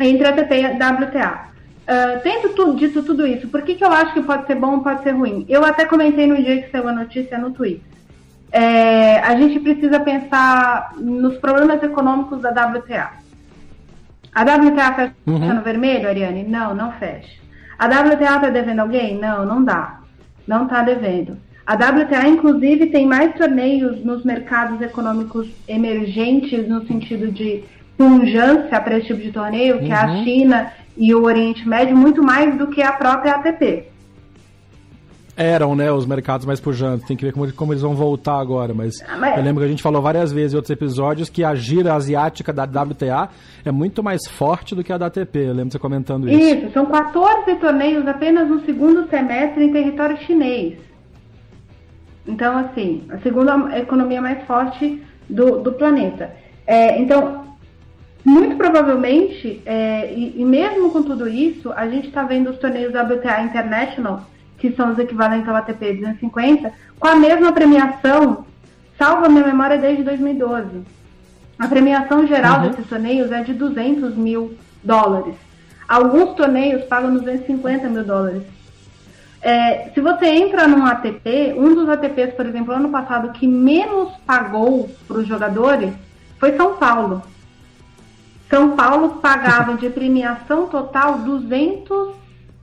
entre 0.00 0.26
a 0.26 0.32
TP 0.32 0.60
e 0.60 0.64
a 0.64 0.70
WTA. 0.70 1.48
uh, 1.86 2.20
tendo 2.22 2.54
tudo, 2.54 2.76
dito 2.76 3.02
tudo 3.02 3.26
isso, 3.26 3.48
por 3.48 3.62
que, 3.62 3.74
que 3.74 3.84
eu 3.84 3.92
acho 3.92 4.14
que 4.14 4.22
pode 4.22 4.46
ser 4.46 4.54
bom 4.54 4.76
ou 4.76 4.82
pode 4.82 5.02
ser 5.02 5.10
ruim? 5.10 5.44
Eu 5.48 5.64
até 5.64 5.84
comentei 5.84 6.26
no 6.26 6.36
dia 6.36 6.62
que 6.62 6.70
saiu 6.70 6.88
a 6.88 6.92
notícia 6.92 7.38
no 7.38 7.50
Twitter. 7.50 7.82
É, 8.50 9.18
a 9.18 9.36
gente 9.36 9.60
precisa 9.60 10.00
pensar 10.00 10.92
nos 10.96 11.36
problemas 11.36 11.82
econômicos 11.82 12.40
da 12.40 12.50
WTA. 12.50 13.25
A 14.36 14.42
WTA 14.42 14.92
fecha 14.92 15.14
uhum. 15.26 15.54
no 15.54 15.62
vermelho, 15.62 16.06
Ariane? 16.06 16.42
Não, 16.42 16.74
não 16.74 16.92
fecha. 16.92 17.40
A 17.78 17.86
WTA 17.86 18.36
está 18.36 18.50
devendo 18.50 18.80
alguém? 18.80 19.16
Não, 19.18 19.46
não 19.46 19.64
dá. 19.64 20.00
Não 20.46 20.64
está 20.64 20.82
devendo. 20.82 21.38
A 21.66 21.72
WTA, 21.72 22.28
inclusive, 22.28 22.88
tem 22.88 23.06
mais 23.06 23.34
torneios 23.34 24.04
nos 24.04 24.26
mercados 24.26 24.78
econômicos 24.82 25.48
emergentes, 25.66 26.68
no 26.68 26.86
sentido 26.86 27.32
de 27.32 27.64
punjância 27.96 28.78
para 28.78 28.98
esse 28.98 29.06
tipo 29.06 29.22
de 29.22 29.32
torneio, 29.32 29.78
que 29.78 29.86
uhum. 29.86 29.92
é 29.92 29.94
a 29.94 30.06
uhum. 30.06 30.24
China 30.24 30.72
e 30.98 31.14
o 31.14 31.22
Oriente 31.22 31.66
Médio, 31.66 31.96
muito 31.96 32.22
mais 32.22 32.58
do 32.58 32.66
que 32.66 32.82
a 32.82 32.92
própria 32.92 33.36
ATP. 33.36 33.84
Eram, 35.36 35.76
né, 35.76 35.92
os 35.92 36.06
mercados 36.06 36.46
mais 36.46 36.58
pujantes. 36.58 37.06
Tem 37.06 37.16
que 37.16 37.24
ver 37.24 37.32
como, 37.32 37.52
como 37.52 37.72
eles 37.72 37.82
vão 37.82 37.94
voltar 37.94 38.40
agora. 38.40 38.72
Mas, 38.72 38.94
ah, 39.06 39.16
mas, 39.18 39.36
eu 39.36 39.44
lembro 39.44 39.60
que 39.60 39.66
a 39.66 39.70
gente 39.70 39.82
falou 39.82 40.00
várias 40.00 40.32
vezes 40.32 40.54
em 40.54 40.56
outros 40.56 40.70
episódios 40.70 41.28
que 41.28 41.44
a 41.44 41.54
gira 41.54 41.94
asiática 41.94 42.52
da 42.52 42.64
WTA 42.64 43.28
é 43.64 43.70
muito 43.70 44.02
mais 44.02 44.26
forte 44.26 44.74
do 44.74 44.82
que 44.82 44.92
a 44.92 44.98
da 44.98 45.06
ATP. 45.06 45.38
Eu 45.38 45.54
lembro 45.54 45.72
você 45.72 45.78
comentando 45.78 46.28
isso. 46.28 46.38
Isso, 46.38 46.72
são 46.72 46.86
14 46.86 47.54
torneios 47.56 48.06
apenas 48.06 48.48
no 48.48 48.64
segundo 48.64 49.08
semestre 49.10 49.64
em 49.64 49.72
território 49.72 50.16
chinês. 50.18 50.78
Então, 52.26 52.56
assim, 52.58 53.02
a 53.10 53.18
segunda 53.18 53.78
economia 53.78 54.20
mais 54.20 54.42
forte 54.46 55.02
do, 55.28 55.60
do 55.60 55.72
planeta. 55.72 56.34
É, 56.66 56.98
então, 57.00 57.46
muito 58.24 58.56
provavelmente, 58.56 59.62
é, 59.64 60.12
e, 60.12 60.40
e, 60.40 60.44
mesmo 60.44 60.90
com 60.90 61.02
tudo 61.02 61.28
isso, 61.28 61.72
a 61.72 61.86
gente 61.88 62.08
está 62.08 62.24
vendo 62.24 62.50
os 62.50 62.58
torneios 62.58 62.92
WTA 62.92 63.42
International, 63.42 64.22
que 64.58 64.72
são 64.72 64.92
os 64.92 64.98
equivalentes 64.98 65.48
ao 65.48 65.56
ATP 65.56 65.94
250, 65.94 66.72
com 66.98 67.08
a 67.08 67.16
mesma 67.16 67.52
premiação, 67.52 68.46
salvo 68.98 69.26
a 69.26 69.28
minha 69.28 69.46
memória, 69.46 69.78
desde 69.78 70.02
2012. 70.02 70.82
A 71.58 71.68
premiação 71.68 72.26
geral 72.26 72.60
uhum. 72.60 72.70
desses 72.70 72.86
torneios 72.86 73.32
é 73.32 73.42
de 73.42 73.54
200 73.54 74.14
mil 74.14 74.56
dólares. 74.82 75.34
Alguns 75.88 76.34
torneios 76.34 76.84
pagam 76.84 77.14
250 77.14 77.88
mil 77.88 78.04
dólares. 78.04 78.42
É, 79.40 79.90
se 79.94 80.00
você 80.00 80.26
entra 80.26 80.66
num 80.66 80.84
ATP, 80.84 81.54
um 81.56 81.74
dos 81.74 81.88
ATPs, 81.88 82.34
por 82.34 82.46
exemplo, 82.46 82.74
ano 82.74 82.88
passado, 82.88 83.32
que 83.32 83.46
menos 83.46 84.10
pagou 84.26 84.90
para 85.06 85.18
os 85.18 85.26
jogadores 85.26 85.92
foi 86.38 86.56
São 86.56 86.74
Paulo. 86.76 87.22
São 88.50 88.76
Paulo 88.76 89.20
pagava 89.20 89.74
de 89.74 89.88
premiação 89.88 90.66
total 90.66 91.18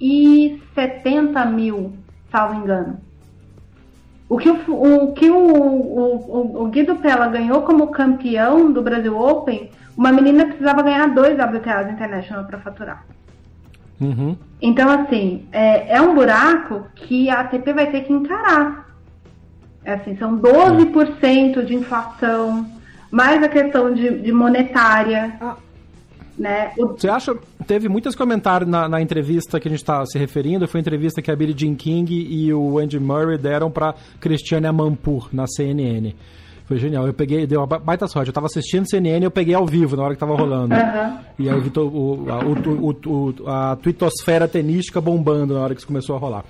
270 0.03 1.45
mil, 1.45 1.93
salvo 2.29 2.55
engano. 2.55 3.00
O 4.27 4.38
que 4.38 4.50
o, 4.50 4.55
o, 4.67 5.13
que 5.13 5.29
o, 5.29 5.38
o, 5.38 6.63
o 6.63 6.67
Guido 6.67 6.95
Pella 6.95 7.27
ganhou 7.27 7.62
como 7.62 7.88
campeão 7.88 8.72
do 8.72 8.81
Brasil 8.81 9.17
Open, 9.17 9.72
uma 9.95 10.12
menina 10.12 10.45
precisava 10.45 10.81
ganhar 10.81 11.07
dois 11.07 11.38
WTAs 11.38 11.91
International 11.91 12.43
para 12.45 12.60
faturar. 12.60 13.05
Uhum. 14.01 14.36
Então, 14.62 14.89
assim, 14.89 15.48
é, 15.51 15.95
é, 15.95 16.01
um 16.01 16.15
buraco 16.15 16.88
que 16.95 17.29
a 17.29 17.41
ATP 17.41 17.74
vai 17.74 17.91
ter 17.91 18.01
que 18.01 18.12
encarar. 18.12 18.89
É 19.86 19.93
assim, 19.93 20.17
são 20.17 20.38
12% 20.39 21.63
de 21.63 21.75
inflação, 21.75 22.65
mais 23.12 23.41
a 23.43 23.48
questão 23.48 23.93
de, 23.93 24.19
de 24.19 24.31
monetária. 24.31 25.36
Ah. 25.39 25.55
Né? 26.37 26.71
O... 26.77 26.87
Você 26.87 27.07
acha. 27.07 27.35
Teve 27.67 27.87
muitos 27.87 28.15
comentários 28.15 28.69
na, 28.69 28.89
na 28.89 29.01
entrevista 29.01 29.59
que 29.59 29.67
a 29.67 29.71
gente 29.71 29.79
está 29.79 30.05
se 30.05 30.17
referindo, 30.17 30.67
foi 30.67 30.79
a 30.79 30.81
entrevista 30.81 31.21
que 31.21 31.31
a 31.31 31.35
Billie 31.35 31.55
Jean 31.57 31.75
King 31.75 32.13
e 32.13 32.53
o 32.53 32.77
Andy 32.77 32.99
Murray 32.99 33.37
deram 33.37 33.71
para 33.71 33.95
Cristiane 34.19 34.67
Amanpour 34.67 35.29
na 35.31 35.45
CNN. 35.47 36.13
Foi 36.65 36.77
genial. 36.77 37.05
Eu 37.05 37.13
peguei, 37.13 37.45
deu 37.45 37.59
uma 37.59 37.67
baita 37.79 38.07
sorte. 38.07 38.29
Eu 38.29 38.33
tava 38.33 38.47
assistindo 38.47 38.89
CNN 38.89 39.21
e 39.21 39.23
eu 39.25 39.31
peguei 39.31 39.53
ao 39.53 39.65
vivo 39.65 39.95
na 39.95 40.03
hora 40.03 40.13
que 40.13 40.19
tava 40.19 40.35
rolando. 40.35 40.73
Uhum. 40.73 41.17
E 41.39 41.49
aí 41.49 41.59
o, 41.59 41.79
o, 41.79 42.25
o, 42.25 42.95
o, 43.05 43.49
a 43.49 43.75
twittosfera 43.75 44.47
tenística 44.47 44.99
bombando 45.01 45.53
na 45.53 45.61
hora 45.61 45.73
que 45.73 45.79
isso 45.79 45.87
começou 45.87 46.15
a 46.15 46.19
rolar. 46.19 46.45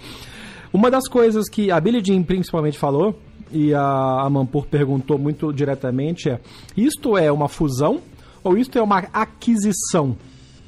Uma 0.71 0.89
das 0.89 1.07
coisas 1.07 1.49
que 1.49 1.71
a 1.71 1.79
Billie 1.79 2.03
Jean 2.03 2.23
principalmente 2.23 2.77
falou, 2.77 3.19
e 3.51 3.73
a, 3.73 4.21
a 4.21 4.29
Mampur 4.29 4.65
perguntou 4.65 5.17
muito 5.17 5.51
diretamente, 5.53 6.29
é: 6.29 6.39
isto 6.75 7.17
é 7.17 7.31
uma 7.31 7.47
fusão 7.47 8.01
ou 8.43 8.57
isto 8.57 8.77
é 8.77 8.81
uma 8.81 8.99
aquisição? 9.13 10.17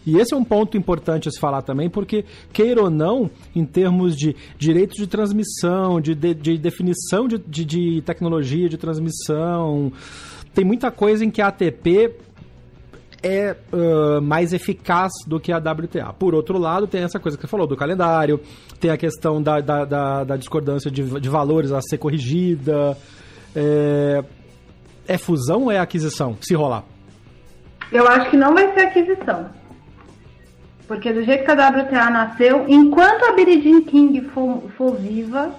E 0.06 0.18
esse 0.18 0.34
é 0.34 0.38
um 0.38 0.44
ponto 0.44 0.78
importante 0.78 1.28
a 1.28 1.32
se 1.32 1.40
falar 1.40 1.64
também, 1.64 1.90
porque, 1.90 2.24
queira 2.54 2.84
ou 2.84 2.90
não, 2.90 3.30
em 3.56 3.66
termos 3.66 4.16
de 4.16 4.36
direitos 4.58 4.98
de 4.98 5.08
transmissão, 5.08 6.00
de, 6.00 6.14
de, 6.14 6.34
de 6.34 6.58
definição 6.58 7.28
de, 7.28 7.40
de, 7.40 7.66
de 7.66 8.02
tecnologia 8.04 8.70
de 8.70 8.78
transmissão, 8.78 9.92
tem 10.54 10.64
muita 10.64 10.92
coisa 10.92 11.26
em 11.26 11.32
que 11.32 11.42
a 11.42 11.48
ATP 11.48 12.16
é 13.24 13.56
uh, 13.74 14.22
mais 14.22 14.54
eficaz 14.54 15.12
do 15.26 15.40
que 15.40 15.52
a 15.52 15.58
WTA. 15.58 16.14
Por 16.14 16.36
outro 16.36 16.60
lado, 16.60 16.86
tem 16.86 17.02
essa 17.02 17.20
coisa 17.20 17.36
que 17.36 17.42
você 17.42 17.48
falou 17.48 17.66
do 17.66 17.76
calendário, 17.76 18.40
tem 18.80 18.92
a 18.92 18.98
questão 18.98 19.42
da, 19.42 19.60
da, 19.60 19.84
da, 19.84 20.24
da 20.24 20.38
discordância 20.38 20.92
de, 20.92 21.20
de, 21.20 21.30
valores 21.30 21.72
a 21.72 21.82
ser 21.82 21.98
corrigida. 21.98 22.96
É, 23.56 24.24
é 25.08 25.18
fusão 25.18 25.64
ou 25.64 25.72
é 25.72 25.80
aquisição, 25.80 26.38
se 26.40 26.54
rolar? 26.54 26.84
Eu 27.92 28.08
acho 28.08 28.30
que 28.30 28.38
não 28.38 28.54
vai 28.54 28.74
ser 28.74 28.82
aquisição. 28.82 29.50
Porque 30.88 31.12
do 31.12 31.24
jeito 31.24 31.44
que 31.44 31.52
a 31.52 31.70
WTA 31.70 32.10
nasceu, 32.10 32.66
enquanto 32.68 33.26
a 33.26 33.32
Billie 33.32 33.62
Jean 33.62 33.82
King 33.82 34.22
for, 34.34 34.64
for 34.78 34.96
viva, 34.96 35.52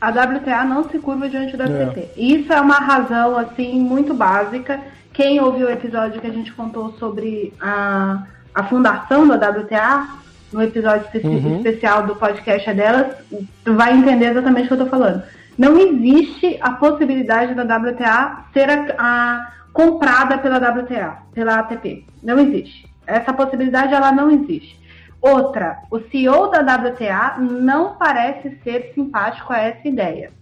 a 0.00 0.08
WTA 0.10 0.64
não 0.64 0.88
se 0.88 0.98
curva 0.98 1.28
diante 1.28 1.56
da. 1.56 1.64
É. 1.64 2.10
Isso 2.16 2.52
é 2.52 2.60
uma 2.60 2.76
razão, 2.76 3.36
assim, 3.38 3.80
muito 3.80 4.14
básica. 4.14 4.80
Quem 5.12 5.40
ouviu 5.40 5.66
o 5.66 5.70
episódio 5.70 6.20
que 6.20 6.26
a 6.26 6.32
gente 6.32 6.52
contou 6.52 6.92
sobre 6.92 7.52
a, 7.60 8.24
a 8.54 8.64
fundação 8.64 9.26
da 9.26 9.36
WTA, 9.48 10.08
no 10.52 10.62
episódio 10.62 11.06
uhum. 11.22 11.56
especial 11.56 12.06
do 12.06 12.16
podcast 12.16 12.68
é 12.68 12.74
delas, 12.74 13.16
vai 13.64 13.96
entender 13.96 14.30
exatamente 14.30 14.64
o 14.64 14.68
que 14.68 14.74
eu 14.74 14.84
tô 14.84 14.86
falando. 14.86 15.22
Não 15.56 15.78
existe 15.78 16.58
a 16.60 16.70
possibilidade 16.70 17.54
da 17.54 17.62
WTA 17.62 18.44
ser 18.52 18.70
a, 18.70 18.86
a 18.98 19.52
comprada 19.72 20.38
pela 20.38 20.58
WTA, 20.58 21.18
pela 21.32 21.58
ATP. 21.60 22.04
Não 22.22 22.38
existe. 22.38 22.90
Essa 23.06 23.32
possibilidade 23.32 23.94
ela 23.94 24.12
não 24.12 24.30
existe. 24.30 24.80
Outra, 25.20 25.78
o 25.90 26.00
CEO 26.00 26.50
da 26.50 26.60
WTA 26.60 27.36
não 27.38 27.94
parece 27.94 28.58
ser 28.64 28.92
simpático 28.94 29.52
a 29.52 29.58
essa 29.58 29.86
ideia. 29.86 30.32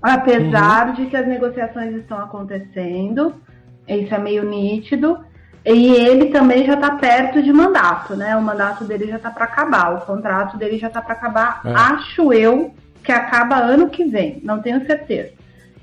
Apesar 0.00 0.88
uhum. 0.88 0.94
de 0.94 1.06
que 1.06 1.16
as 1.16 1.26
negociações 1.26 1.94
estão 1.96 2.18
acontecendo, 2.18 3.34
isso 3.88 4.14
é 4.14 4.18
meio 4.18 4.44
nítido, 4.44 5.18
e 5.64 5.92
ele 5.94 6.26
também 6.26 6.64
já 6.66 6.74
está 6.74 6.96
perto 6.96 7.42
de 7.42 7.52
mandato, 7.52 8.14
né? 8.14 8.36
O 8.36 8.42
mandato 8.42 8.84
dele 8.84 9.06
já 9.06 9.16
está 9.16 9.30
para 9.30 9.46
acabar, 9.46 9.94
o 9.94 10.00
contrato 10.02 10.58
dele 10.58 10.78
já 10.78 10.88
está 10.88 11.00
para 11.00 11.14
acabar, 11.14 11.62
é. 11.64 11.72
acho 11.72 12.32
eu, 12.32 12.74
que 13.02 13.10
acaba 13.10 13.56
ano 13.56 13.88
que 13.88 14.04
vem, 14.04 14.40
não 14.44 14.60
tenho 14.60 14.84
certeza. 14.86 15.32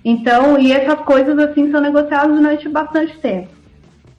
Então, 0.03 0.59
e 0.59 0.71
essas 0.71 0.99
coisas 1.01 1.37
assim 1.37 1.71
são 1.71 1.79
negociadas 1.79 2.35
durante 2.35 2.67
bastante 2.67 3.17
tempo. 3.19 3.49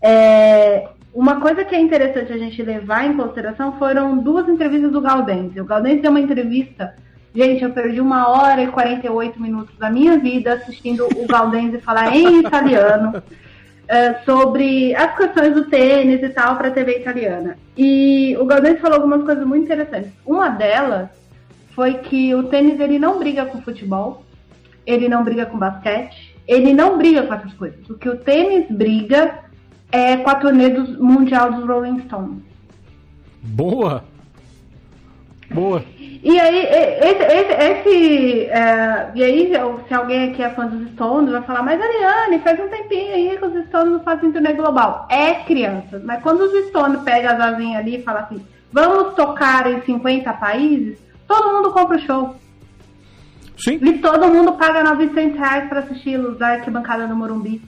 É, 0.01 0.89
uma 1.15 1.41
coisa 1.41 1.65
que 1.65 1.75
é 1.75 1.81
interessante 1.81 2.33
a 2.33 2.39
gente 2.39 2.63
levar 2.63 3.07
em 3.07 3.17
consideração 3.17 3.79
foram 3.79 4.19
duas 4.19 4.49
entrevistas 4.49 4.91
do 4.91 5.01
Galdense. 5.01 5.61
O 5.61 5.65
Galdense 5.65 6.03
deu 6.03 6.11
uma 6.11 6.21
entrevista. 6.21 6.95
Gente, 7.35 7.63
eu 7.65 7.71
perdi 7.71 8.01
uma 8.01 8.29
hora 8.29 8.63
e 8.63 8.69
48 8.69 9.41
minutos 9.41 9.77
da 9.79 9.91
minha 9.91 10.19
vida 10.19 10.55
assistindo 10.55 11.07
o 11.17 11.27
Galdense 11.27 11.81
falar 11.83 12.15
em 12.15 12.41
italiano 12.41 13.23
é, 13.89 14.15
sobre 14.25 14.95
as 14.95 15.17
questões 15.17 15.55
do 15.55 15.65
tênis 15.65 16.23
e 16.23 16.29
tal 16.29 16.57
para 16.57 16.69
a 16.69 16.73
TV 16.73 17.01
italiana. 17.01 17.59
E 17.77 18.37
o 18.39 18.45
Galdense 18.45 18.81
falou 18.81 18.97
algumas 18.97 19.23
coisas 19.25 19.47
muito 19.47 19.65
interessantes. 19.65 20.13
Uma 20.25 20.49
delas 20.49 21.09
foi 21.75 21.95
que 21.95 22.35
o 22.35 22.45
tênis 22.45 22.81
ele 22.81 22.99
não 22.99 23.19
briga 23.19 23.45
com 23.47 23.61
futebol, 23.63 24.25
ele 24.87 25.09
não 25.09 25.25
briga 25.25 25.47
com 25.47 25.59
basquete, 25.59 26.37
ele 26.47 26.73
não 26.73 26.99
briga 26.99 27.23
com 27.23 27.35
essas 27.35 27.53
coisas. 27.55 27.89
O 27.89 27.95
que 27.95 28.09
o 28.09 28.17
tênis 28.17 28.71
briga 28.71 29.39
é 29.91 30.17
com 30.17 30.31
a 30.31 30.35
turnê 30.35 30.71
do 30.71 31.03
mundial 31.03 31.53
dos 31.53 31.67
Rolling 31.67 32.01
Stones. 32.01 32.43
Boa! 33.43 34.05
Boa! 35.51 35.85
E 35.99 36.39
aí, 36.39 36.61
esse, 37.03 37.25
esse, 37.25 37.53
esse 37.53 38.45
é, 38.47 39.11
e 39.15 39.25
aí, 39.25 39.53
se 39.89 39.95
alguém 39.95 40.31
aqui 40.31 40.43
é 40.43 40.51
fã 40.51 40.67
dos 40.67 40.89
Stones, 40.93 41.33
vai 41.33 41.43
falar, 41.43 41.63
mas 41.63 41.81
Ariane, 41.81 42.39
faz 42.39 42.61
um 42.61 42.69
tempinho 42.69 43.13
aí 43.13 43.37
que 43.37 43.45
os 43.45 43.67
Stones 43.67 43.93
não 43.93 44.01
fazem 44.01 44.31
turnê 44.31 44.53
global. 44.53 45.07
É 45.11 45.35
criança, 45.35 46.01
mas 46.05 46.23
quando 46.23 46.43
os 46.43 46.69
Stones 46.69 47.03
pegam 47.03 47.33
as 47.33 47.41
asinhas 47.41 47.81
ali 47.81 47.97
e 47.97 48.03
falam 48.03 48.23
assim, 48.23 48.47
vamos 48.73 49.15
tocar 49.15 49.67
em 49.67 49.83
50 49.83 50.33
países, 50.35 50.99
todo 51.27 51.53
mundo 51.53 51.73
compra 51.73 51.97
o 51.97 52.01
show. 52.01 52.37
Sim. 53.63 53.79
E 53.81 53.99
todo 53.99 54.29
mundo 54.29 54.55
paga 54.55 54.83
900 54.83 55.39
reais 55.39 55.69
pra 55.69 55.81
assisti-los 55.81 56.37
da 56.39 56.49
arquibancada 56.49 57.07
do 57.07 57.15
Morumbi. 57.15 57.63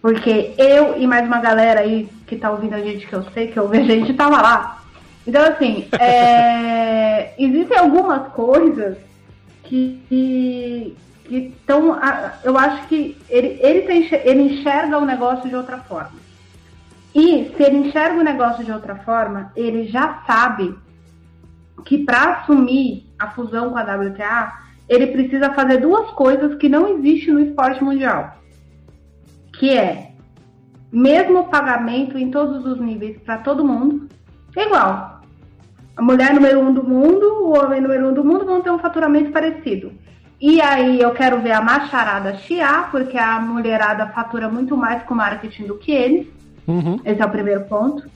Porque 0.00 0.54
eu 0.56 1.00
e 1.00 1.06
mais 1.06 1.26
uma 1.26 1.40
galera 1.40 1.80
aí 1.80 2.08
que 2.26 2.36
tá 2.36 2.50
ouvindo 2.50 2.74
a 2.74 2.80
gente, 2.80 3.06
que 3.06 3.12
eu 3.12 3.22
sei 3.30 3.48
que 3.48 3.58
ouve 3.58 3.78
a 3.78 3.82
gente, 3.82 4.14
tava 4.14 4.40
lá. 4.40 4.82
Então, 5.26 5.44
assim, 5.44 5.88
é, 5.98 7.34
existem 7.38 7.78
algumas 7.78 8.28
coisas 8.32 8.96
que 9.64 10.96
estão. 11.28 11.98
Eu 12.44 12.58
acho 12.58 12.86
que 12.88 13.16
ele, 13.28 13.58
ele, 13.60 13.82
tem, 13.82 14.08
ele 14.24 14.42
enxerga 14.42 14.98
o 14.98 15.04
negócio 15.04 15.48
de 15.48 15.56
outra 15.56 15.78
forma. 15.78 16.22
E 17.14 17.52
se 17.56 17.62
ele 17.62 17.88
enxerga 17.88 18.20
o 18.20 18.24
negócio 18.24 18.64
de 18.64 18.72
outra 18.72 18.96
forma, 18.96 19.52
ele 19.54 19.88
já 19.88 20.22
sabe 20.26 20.74
que 21.84 21.98
para 21.98 22.34
assumir 22.34 23.06
a 23.18 23.30
fusão 23.30 23.70
com 23.70 23.78
a 23.78 23.82
WTA, 23.82 24.52
ele 24.92 25.06
precisa 25.06 25.52
fazer 25.54 25.78
duas 25.78 26.10
coisas 26.10 26.54
que 26.56 26.68
não 26.68 26.86
existem 26.88 27.32
no 27.32 27.40
esporte 27.40 27.82
mundial. 27.82 28.36
Que 29.58 29.70
é 29.70 30.12
mesmo 30.92 31.48
pagamento 31.48 32.18
em 32.18 32.30
todos 32.30 32.66
os 32.66 32.78
níveis 32.78 33.16
para 33.24 33.38
todo 33.38 33.64
mundo, 33.64 34.08
igual. 34.54 35.22
A 35.96 36.02
mulher 36.02 36.34
número 36.34 36.60
um 36.60 36.72
do 36.72 36.84
mundo, 36.84 37.24
o 37.44 37.58
homem 37.58 37.80
número 37.80 38.10
um 38.10 38.14
do 38.14 38.24
mundo 38.24 38.44
vão 38.44 38.60
ter 38.60 38.70
um 38.70 38.78
faturamento 38.78 39.30
parecido. 39.30 39.92
E 40.38 40.60
aí 40.60 41.00
eu 41.00 41.12
quero 41.12 41.40
ver 41.40 41.52
a 41.52 41.62
macharada 41.62 42.34
chiar, 42.34 42.90
porque 42.90 43.16
a 43.16 43.40
mulherada 43.40 44.08
fatura 44.08 44.48
muito 44.48 44.76
mais 44.76 45.02
com 45.04 45.14
marketing 45.14 45.64
do 45.64 45.78
que 45.78 45.92
eles. 45.92 46.26
Uhum. 46.66 47.00
Esse 47.04 47.22
é 47.22 47.24
o 47.24 47.30
primeiro 47.30 47.64
ponto. 47.64 48.10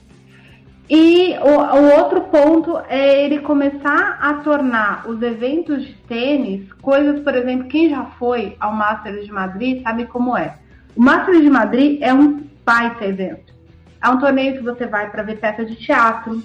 E 0.89 1.35
o, 1.39 1.49
o, 1.49 1.99
outro 1.99 2.21
ponto 2.21 2.79
é 2.87 3.25
ele 3.25 3.39
começar 3.39 4.17
a 4.21 4.35
tornar 4.35 5.03
os 5.07 5.21
eventos 5.21 5.85
de 5.85 5.93
tênis 6.07 6.71
coisas, 6.81 7.19
por 7.19 7.35
exemplo, 7.35 7.67
quem 7.67 7.89
já 7.89 8.05
foi 8.17 8.55
ao 8.57 8.73
Masters 8.73 9.25
de 9.25 9.31
Madrid 9.31 9.83
sabe 9.83 10.05
como 10.05 10.37
é. 10.37 10.55
O 10.95 11.01
Masters 11.01 11.41
de 11.41 11.49
Madrid 11.49 11.99
é 12.01 12.13
um 12.13 12.41
baita 12.65 13.05
evento. 13.05 13.53
É 14.01 14.07
um 14.09 14.19
torneio 14.19 14.57
que 14.57 14.63
você 14.63 14.85
vai 14.85 15.09
para 15.09 15.23
ver 15.23 15.39
peça 15.39 15.65
de 15.65 15.75
teatro, 15.75 16.41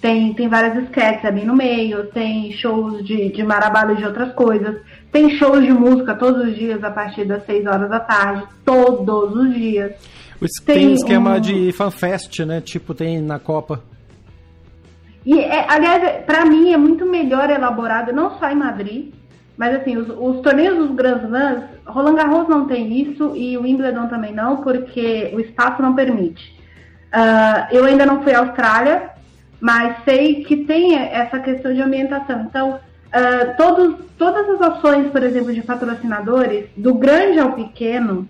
tem, 0.00 0.34
tem 0.34 0.48
várias 0.48 0.76
sketches 0.84 1.24
ali 1.24 1.44
no 1.44 1.54
meio, 1.54 2.06
tem 2.08 2.52
shows 2.52 3.02
de, 3.04 3.30
de 3.30 3.40
e 3.40 3.96
de 3.96 4.04
outras 4.04 4.34
coisas, 4.34 4.82
tem 5.10 5.30
shows 5.30 5.64
de 5.64 5.72
música 5.72 6.14
todos 6.14 6.48
os 6.48 6.56
dias 6.56 6.82
a 6.82 6.90
partir 6.90 7.24
das 7.24 7.46
6 7.46 7.64
horas 7.66 7.88
da 7.88 8.00
tarde, 8.00 8.44
todos 8.64 9.34
os 9.34 9.54
dias. 9.54 9.92
Tem, 10.64 10.76
tem 10.76 10.92
esquema 10.94 11.36
um... 11.36 11.40
de 11.40 11.72
fanfest, 11.72 12.40
né? 12.40 12.60
Tipo 12.60 12.94
tem 12.94 13.20
na 13.20 13.38
Copa. 13.38 13.82
E, 15.24 15.38
é, 15.38 15.66
aliás, 15.68 16.24
para 16.24 16.44
mim 16.44 16.72
é 16.72 16.76
muito 16.76 17.06
melhor 17.06 17.48
elaborado, 17.48 18.12
não 18.12 18.38
só 18.38 18.50
em 18.50 18.54
Madrid, 18.54 19.12
mas 19.56 19.74
assim, 19.76 19.96
os, 19.96 20.08
os 20.08 20.42
torneios 20.42 20.76
dos 20.76 20.94
Grand 20.94 21.22
Slams, 21.24 21.64
Roland 21.86 22.16
Garros 22.16 22.48
não 22.48 22.66
tem 22.66 23.00
isso 23.00 23.34
e 23.34 23.56
o 23.56 23.62
Wimbledon 23.62 24.08
também 24.08 24.34
não, 24.34 24.58
porque 24.58 25.30
o 25.34 25.40
espaço 25.40 25.80
não 25.80 25.94
permite. 25.94 26.54
Uh, 27.14 27.72
eu 27.72 27.84
ainda 27.84 28.04
não 28.04 28.22
fui 28.22 28.34
à 28.34 28.40
Austrália, 28.40 29.10
mas 29.60 29.96
sei 30.04 30.44
que 30.44 30.64
tem 30.64 30.96
essa 30.96 31.38
questão 31.38 31.72
de 31.72 31.80
ambientação. 31.80 32.42
Então, 32.42 32.74
uh, 32.74 33.56
todos, 33.56 34.04
todas 34.18 34.48
as 34.50 34.60
ações, 34.60 35.10
por 35.10 35.22
exemplo, 35.22 35.54
de 35.54 35.62
patrocinadores, 35.62 36.66
do 36.76 36.92
grande 36.92 37.38
ao 37.38 37.52
pequeno, 37.52 38.28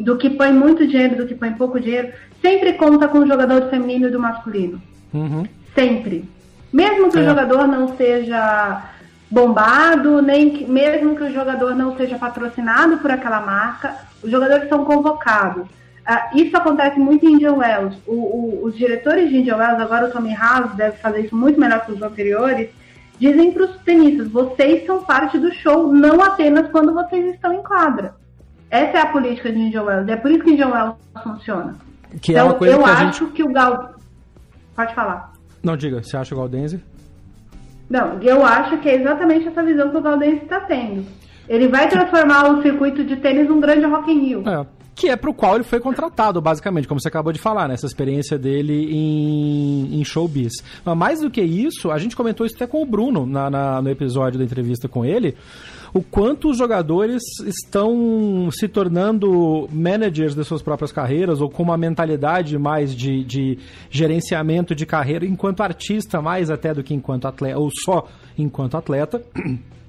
do 0.00 0.16
que 0.16 0.30
põe 0.30 0.52
muito 0.52 0.86
dinheiro, 0.86 1.16
do 1.16 1.26
que 1.26 1.34
põe 1.34 1.52
pouco 1.52 1.78
dinheiro, 1.78 2.12
sempre 2.40 2.74
conta 2.74 3.06
com 3.08 3.18
o 3.18 3.26
jogador 3.26 3.68
feminino 3.68 4.08
e 4.08 4.10
do 4.10 4.18
masculino. 4.18 4.80
Uhum. 5.12 5.44
Sempre. 5.74 6.28
Mesmo 6.72 7.10
que 7.10 7.18
é. 7.18 7.20
o 7.20 7.24
jogador 7.24 7.66
não 7.66 7.96
seja 7.96 8.82
bombado, 9.30 10.20
nem 10.20 10.50
que, 10.50 10.64
mesmo 10.64 11.14
que 11.14 11.24
o 11.24 11.32
jogador 11.32 11.74
não 11.74 11.96
seja 11.96 12.18
patrocinado 12.18 12.98
por 12.98 13.10
aquela 13.10 13.40
marca, 13.40 13.94
os 14.22 14.30
jogadores 14.30 14.68
são 14.68 14.84
convocados. 14.84 15.64
Uh, 15.64 16.38
isso 16.38 16.56
acontece 16.56 16.98
muito 16.98 17.24
em 17.24 17.34
Indian 17.34 17.54
Wells. 17.54 17.96
O, 18.06 18.14
o, 18.14 18.60
os 18.64 18.76
diretores 18.76 19.28
de 19.28 19.38
Indian 19.38 19.56
Wells, 19.56 19.80
agora 19.80 20.08
o 20.08 20.10
Tommy 20.10 20.34
House 20.34 20.74
deve 20.74 20.96
fazer 20.96 21.26
isso 21.26 21.36
muito 21.36 21.60
melhor 21.60 21.84
que 21.84 21.92
os 21.92 22.02
anteriores, 22.02 22.70
dizem 23.18 23.52
para 23.52 23.64
os 23.64 23.76
tenistas, 23.82 24.28
vocês 24.28 24.86
são 24.86 25.04
parte 25.04 25.38
do 25.38 25.52
show, 25.52 25.92
não 25.92 26.22
apenas 26.22 26.70
quando 26.70 26.94
vocês 26.94 27.34
estão 27.34 27.52
em 27.52 27.62
quadra. 27.62 28.14
Essa 28.70 28.98
é 28.98 29.00
a 29.00 29.06
política 29.06 29.52
de 29.52 29.58
Indian 29.58 29.82
Wells. 29.82 30.08
É 30.08 30.16
por 30.16 30.30
isso 30.30 30.44
que 30.44 30.50
Indian 30.50 30.68
Wells 30.68 30.96
funciona. 31.22 31.74
Que 32.20 32.32
então, 32.32 32.46
é 32.46 32.48
uma 32.48 32.54
coisa 32.54 32.74
eu 32.74 32.82
que 32.82 32.90
acho 32.90 33.24
gente... 33.24 33.32
que 33.34 33.42
o 33.42 33.52
Gal... 33.52 33.94
Pode 34.76 34.94
falar. 34.94 35.32
Não, 35.62 35.76
diga. 35.76 36.02
Você 36.02 36.16
acha 36.16 36.34
o 36.34 36.38
Galdense? 36.38 36.80
Não, 37.88 38.22
eu 38.22 38.44
acho 38.44 38.78
que 38.78 38.88
é 38.88 38.94
exatamente 38.94 39.48
essa 39.48 39.62
visão 39.62 39.90
que 39.90 39.96
o 39.96 40.00
Galdense 40.00 40.44
está 40.44 40.60
tendo. 40.60 41.04
Ele 41.48 41.66
vai 41.66 41.88
transformar 41.88 42.48
o 42.48 42.62
circuito 42.62 43.04
de 43.04 43.16
tênis 43.16 43.48
num 43.48 43.60
grande 43.60 43.84
Rock 43.84 44.10
in 44.12 44.20
Rio. 44.20 44.48
É, 44.48 44.64
que 44.94 45.08
é 45.08 45.16
pro 45.16 45.34
qual 45.34 45.56
ele 45.56 45.64
foi 45.64 45.80
contratado, 45.80 46.40
basicamente, 46.40 46.86
como 46.86 47.00
você 47.00 47.08
acabou 47.08 47.32
de 47.32 47.40
falar, 47.40 47.66
né? 47.66 47.74
Essa 47.74 47.86
experiência 47.86 48.38
dele 48.38 48.86
em, 48.88 50.00
em 50.00 50.04
showbiz. 50.04 50.52
Mas 50.84 50.96
mais 50.96 51.20
do 51.20 51.30
que 51.30 51.42
isso, 51.42 51.90
a 51.90 51.98
gente 51.98 52.14
comentou 52.14 52.46
isso 52.46 52.54
até 52.54 52.66
com 52.66 52.80
o 52.80 52.86
Bruno 52.86 53.26
na, 53.26 53.50
na 53.50 53.82
no 53.82 53.90
episódio 53.90 54.38
da 54.38 54.44
entrevista 54.44 54.88
com 54.88 55.04
ele 55.04 55.36
o 55.92 56.02
quanto 56.02 56.50
os 56.50 56.58
jogadores 56.58 57.22
estão 57.46 58.48
se 58.52 58.68
tornando 58.68 59.68
managers 59.72 60.34
de 60.34 60.44
suas 60.44 60.62
próprias 60.62 60.92
carreiras 60.92 61.40
ou 61.40 61.50
com 61.50 61.62
uma 61.62 61.76
mentalidade 61.76 62.58
mais 62.58 62.94
de, 62.94 63.24
de 63.24 63.58
gerenciamento 63.90 64.74
de 64.74 64.86
carreira 64.86 65.24
enquanto 65.24 65.62
artista, 65.62 66.20
mais 66.22 66.50
até 66.50 66.72
do 66.72 66.82
que 66.82 66.94
enquanto 66.94 67.26
atleta, 67.26 67.58
ou 67.58 67.70
só 67.84 68.06
enquanto 68.38 68.76
atleta. 68.76 69.22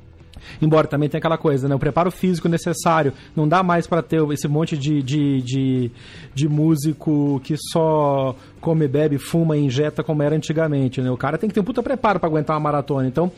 Embora 0.61 0.87
também 0.87 1.09
tenha 1.09 1.19
aquela 1.19 1.37
coisa, 1.37 1.67
né? 1.67 1.75
O 1.75 1.79
preparo 1.79 2.11
físico 2.11 2.47
necessário. 2.47 3.13
Não 3.35 3.47
dá 3.47 3.63
mais 3.63 3.87
para 3.87 4.01
ter 4.01 4.21
esse 4.31 4.47
monte 4.47 4.77
de, 4.77 5.01
de, 5.01 5.41
de, 5.41 5.91
de, 6.33 6.49
músico 6.49 7.39
que 7.43 7.55
só 7.57 8.35
come, 8.59 8.87
bebe, 8.87 9.17
fuma 9.17 9.57
e 9.57 9.65
injeta 9.65 10.03
como 10.03 10.23
era 10.23 10.35
antigamente, 10.35 11.01
né? 11.01 11.09
O 11.09 11.17
cara 11.17 11.37
tem 11.37 11.49
que 11.49 11.53
ter 11.53 11.61
um 11.61 11.65
puta 11.65 11.83
preparo 11.83 12.19
para 12.19 12.29
aguentar 12.29 12.55
uma 12.55 12.63
maratona. 12.63 13.07
Então, 13.07 13.31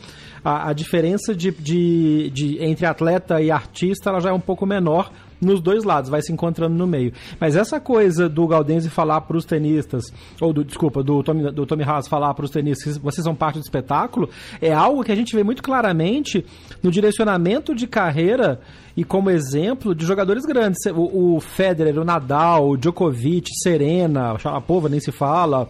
a, 0.44 0.70
a 0.70 0.72
diferença 0.72 1.34
de, 1.34 1.50
de, 1.50 2.30
de, 2.30 2.62
entre 2.62 2.86
atleta 2.86 3.40
e 3.40 3.50
artista 3.50 4.10
ela 4.10 4.20
já 4.20 4.30
é 4.30 4.32
um 4.32 4.40
pouco 4.40 4.66
menor 4.66 5.10
nos 5.40 5.60
dois 5.60 5.84
lados, 5.84 6.10
vai 6.10 6.22
se 6.22 6.32
encontrando 6.32 6.74
no 6.74 6.86
meio. 6.86 7.12
Mas 7.40 7.56
essa 7.56 7.80
coisa 7.80 8.28
do 8.28 8.46
Gaudenzi 8.46 8.88
falar 8.88 9.20
para 9.22 9.36
os 9.36 9.44
tenistas, 9.44 10.04
ou 10.40 10.52
do, 10.52 10.64
desculpa, 10.64 11.02
do 11.02 11.22
Tommy, 11.22 11.50
do 11.50 11.66
Tommy 11.66 11.82
Haas 11.82 12.08
falar 12.08 12.34
para 12.34 12.44
os 12.44 12.50
tenistas 12.50 12.96
que 12.96 13.02
vocês 13.02 13.24
são 13.24 13.34
parte 13.34 13.58
do 13.58 13.62
espetáculo, 13.62 14.28
é 14.60 14.72
algo 14.72 15.04
que 15.04 15.12
a 15.12 15.16
gente 15.16 15.34
vê 15.34 15.42
muito 15.42 15.62
claramente 15.62 16.44
no 16.82 16.90
direcionamento 16.90 17.74
de 17.74 17.86
carreira 17.86 18.60
e 18.96 19.04
como 19.04 19.30
exemplo 19.30 19.94
de 19.94 20.06
jogadores 20.06 20.44
grandes. 20.44 20.78
O, 20.94 21.36
o 21.36 21.40
Federer, 21.40 21.98
o 21.98 22.04
Nadal, 22.04 22.68
o 22.70 22.76
Djokovic, 22.76 23.50
Serena, 23.62 24.36
a 24.44 24.60
Pova 24.60 24.88
nem 24.88 25.00
se 25.00 25.12
fala 25.12 25.68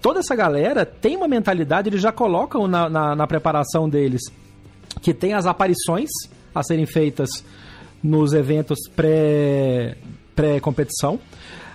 toda 0.00 0.20
essa 0.20 0.34
galera 0.34 0.84
tem 0.84 1.16
uma 1.16 1.28
mentalidade, 1.28 1.88
eles 1.88 2.00
já 2.00 2.10
colocam 2.10 2.66
na, 2.66 2.88
na, 2.88 3.14
na 3.14 3.26
preparação 3.26 3.88
deles 3.88 4.22
que 5.00 5.14
tem 5.14 5.34
as 5.34 5.46
aparições 5.46 6.10
a 6.54 6.62
serem 6.62 6.86
feitas 6.86 7.44
nos 8.02 8.32
eventos 8.32 8.78
pré, 8.94 9.96
pré-competição. 10.34 11.18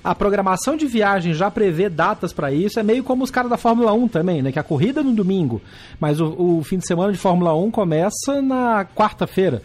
A 0.03 0.13
programação 0.13 0.77
de 0.77 0.85
viagem 0.85 1.33
já 1.33 1.49
prevê 1.49 1.89
datas 1.89 2.31
para 2.31 2.51
isso. 2.51 2.79
É 2.79 2.83
meio 2.83 3.03
como 3.03 3.23
os 3.23 3.31
caras 3.31 3.49
da 3.49 3.57
Fórmula 3.57 3.91
1 3.91 4.07
também, 4.07 4.41
né? 4.41 4.51
Que 4.51 4.59
a 4.59 4.63
corrida 4.63 4.99
é 4.99 5.03
no 5.03 5.13
domingo, 5.13 5.61
mas 5.99 6.19
o, 6.19 6.59
o 6.59 6.63
fim 6.63 6.77
de 6.77 6.85
semana 6.85 7.11
de 7.11 7.17
Fórmula 7.17 7.55
1 7.55 7.71
começa 7.71 8.41
na 8.41 8.85
quarta-feira 8.85 9.63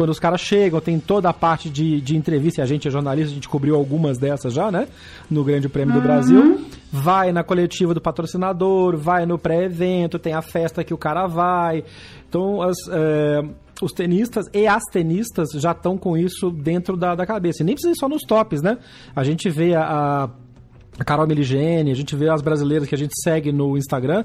quando 0.00 0.08
os 0.08 0.18
caras 0.18 0.40
chegam, 0.40 0.80
tem 0.80 0.98
toda 0.98 1.28
a 1.28 1.32
parte 1.34 1.68
de, 1.68 2.00
de 2.00 2.16
entrevista, 2.16 2.62
e 2.62 2.64
a 2.64 2.66
gente 2.66 2.88
é 2.88 2.90
jornalista, 2.90 3.32
a 3.32 3.34
gente 3.34 3.48
cobriu 3.50 3.76
algumas 3.76 4.16
dessas 4.16 4.54
já, 4.54 4.70
né? 4.70 4.88
No 5.30 5.44
Grande 5.44 5.68
Prêmio 5.68 5.94
uhum. 5.94 6.00
do 6.00 6.02
Brasil. 6.02 6.64
Vai 6.90 7.32
na 7.32 7.44
coletiva 7.44 7.92
do 7.92 8.00
patrocinador, 8.00 8.96
vai 8.96 9.26
no 9.26 9.38
pré-evento, 9.38 10.18
tem 10.18 10.32
a 10.32 10.40
festa 10.40 10.82
que 10.82 10.94
o 10.94 10.96
cara 10.96 11.26
vai. 11.26 11.84
Então, 12.26 12.62
as, 12.62 12.78
é, 12.90 13.44
os 13.84 13.92
tenistas 13.92 14.46
e 14.52 14.66
as 14.66 14.82
tenistas 14.92 15.50
já 15.54 15.72
estão 15.72 15.96
com 15.96 16.16
isso 16.16 16.50
dentro 16.50 16.96
da, 16.96 17.14
da 17.14 17.26
cabeça. 17.26 17.62
E 17.62 17.66
nem 17.66 17.74
precisa 17.74 17.92
ir 17.92 17.98
só 17.98 18.08
nos 18.08 18.22
tops, 18.22 18.62
né? 18.62 18.78
A 19.14 19.24
gente 19.24 19.48
vê 19.48 19.74
a, 19.74 20.30
a 20.98 21.04
Carol 21.04 21.26
Meligeni, 21.26 21.90
a 21.90 21.94
gente 21.94 22.14
vê 22.14 22.28
as 22.28 22.42
brasileiras 22.42 22.88
que 22.88 22.94
a 22.94 22.98
gente 22.98 23.12
segue 23.22 23.52
no 23.52 23.76
Instagram, 23.76 24.24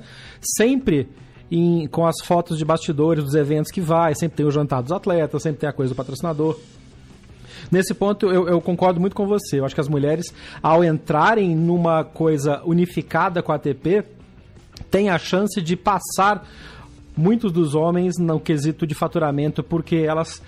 sempre 0.58 1.10
em, 1.50 1.88
com 1.88 2.06
as 2.06 2.15
fotos 2.24 2.58
de 2.58 2.65
bastidores 2.65 3.24
dos 3.24 3.36
eventos 3.36 3.72
que 3.72 3.82
vai, 3.82 4.15
sempre 4.15 4.38
tem 4.38 4.46
o 4.46 4.52
jantar 4.52 4.82
dos 4.82 4.91
atletas, 4.91 5.41
sempre 5.41 5.60
tem 5.60 5.70
a 5.70 5.74
coisa 5.74 5.94
do 5.94 5.98
patrocinador. 5.98 6.60
Nesse 7.72 7.94
ponto 7.94 8.28
eu, 8.32 8.48
eu, 8.48 8.62
concordo 8.62 9.00
muito 9.00 9.15
com 9.15 9.26
você. 9.26 9.60
Eu 9.60 9.65
acho 9.65 9.74
que 9.74 9.82
as 9.82 9.88
mulheres, 9.88 10.34
ao 10.62 10.84
entrarem 10.84 11.56
numa 11.56 12.04
coisa 12.04 12.62
unificada 12.63 13.41
com 13.41 13.52
a 13.52 13.56
ATP, 13.56 14.04
têm 14.91 15.10
a 15.10 15.18
chance 15.18 15.62
de 15.62 15.76
passar 15.76 16.48
muitos 17.15 17.51
dos 17.51 17.75
homens 17.75 18.17
no 18.17 18.39
quesito 18.39 18.86
de 18.86 18.93
faturamento, 18.93 19.63
porque 19.63 19.97
elas 19.97 20.41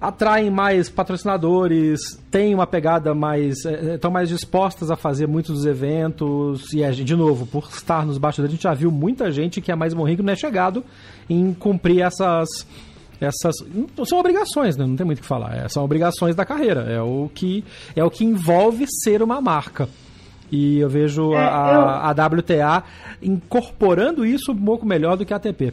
atraem 0.00 0.50
mais 0.50 0.90
patrocinadores, 0.90 2.20
têm 2.30 2.54
uma 2.54 2.66
pegada 2.66 3.14
mais. 3.14 3.64
estão 3.64 4.10
mais 4.10 4.28
dispostas 4.28 4.90
a 4.90 4.96
fazer 4.96 5.26
muitos 5.26 5.54
dos 5.54 5.66
eventos. 5.66 6.72
E, 6.72 7.04
de 7.04 7.16
novo, 7.16 7.46
por 7.46 7.68
estar 7.70 8.04
nos 8.04 8.18
bastidores, 8.18 8.52
a 8.52 8.54
gente 8.54 8.62
já 8.62 8.74
viu 8.74 8.90
muita 8.90 9.30
gente 9.32 9.60
que 9.60 9.72
é 9.72 9.74
mais 9.74 9.94
morrido 9.94 10.22
não 10.22 10.32
é 10.32 10.36
chegado 10.36 10.84
em 11.28 11.52
cumprir 11.54 12.02
essas. 12.02 12.48
Essas 13.20 13.54
são 14.06 14.18
obrigações, 14.18 14.76
né? 14.76 14.84
não 14.84 14.96
tem 14.96 15.06
muito 15.06 15.20
o 15.20 15.22
que 15.22 15.26
falar. 15.26 15.56
É, 15.56 15.68
são 15.68 15.84
obrigações 15.84 16.34
da 16.34 16.44
carreira. 16.44 16.82
É 16.82 17.00
o 17.00 17.30
que 17.32 17.64
é 17.96 18.04
o 18.04 18.10
que 18.10 18.24
envolve 18.24 18.86
ser 19.02 19.22
uma 19.22 19.40
marca. 19.40 19.88
E 20.52 20.78
eu 20.78 20.88
vejo 20.88 21.32
É, 21.34 21.38
a, 21.38 21.70
eu- 21.72 22.22
a 22.24 22.26
WTA 22.26 22.82
incorporando 23.22 24.24
isso 24.24 24.52
um 24.52 24.56
pouco 24.56 24.86
melhor 24.86 25.16
do 25.16 25.24
que 25.24 25.32
a 25.32 25.36
ATP. 25.36 25.72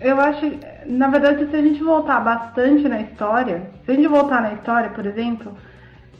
Eu 0.00 0.20
acho, 0.20 0.52
na 0.86 1.08
verdade, 1.08 1.48
se 1.48 1.56
a 1.56 1.62
gente 1.62 1.82
voltar 1.82 2.20
bastante 2.20 2.86
na 2.86 3.00
história, 3.00 3.70
se 3.84 3.92
a 3.92 3.94
gente 3.94 4.08
voltar 4.08 4.42
na 4.42 4.52
história, 4.52 4.90
por 4.90 5.06
exemplo, 5.06 5.56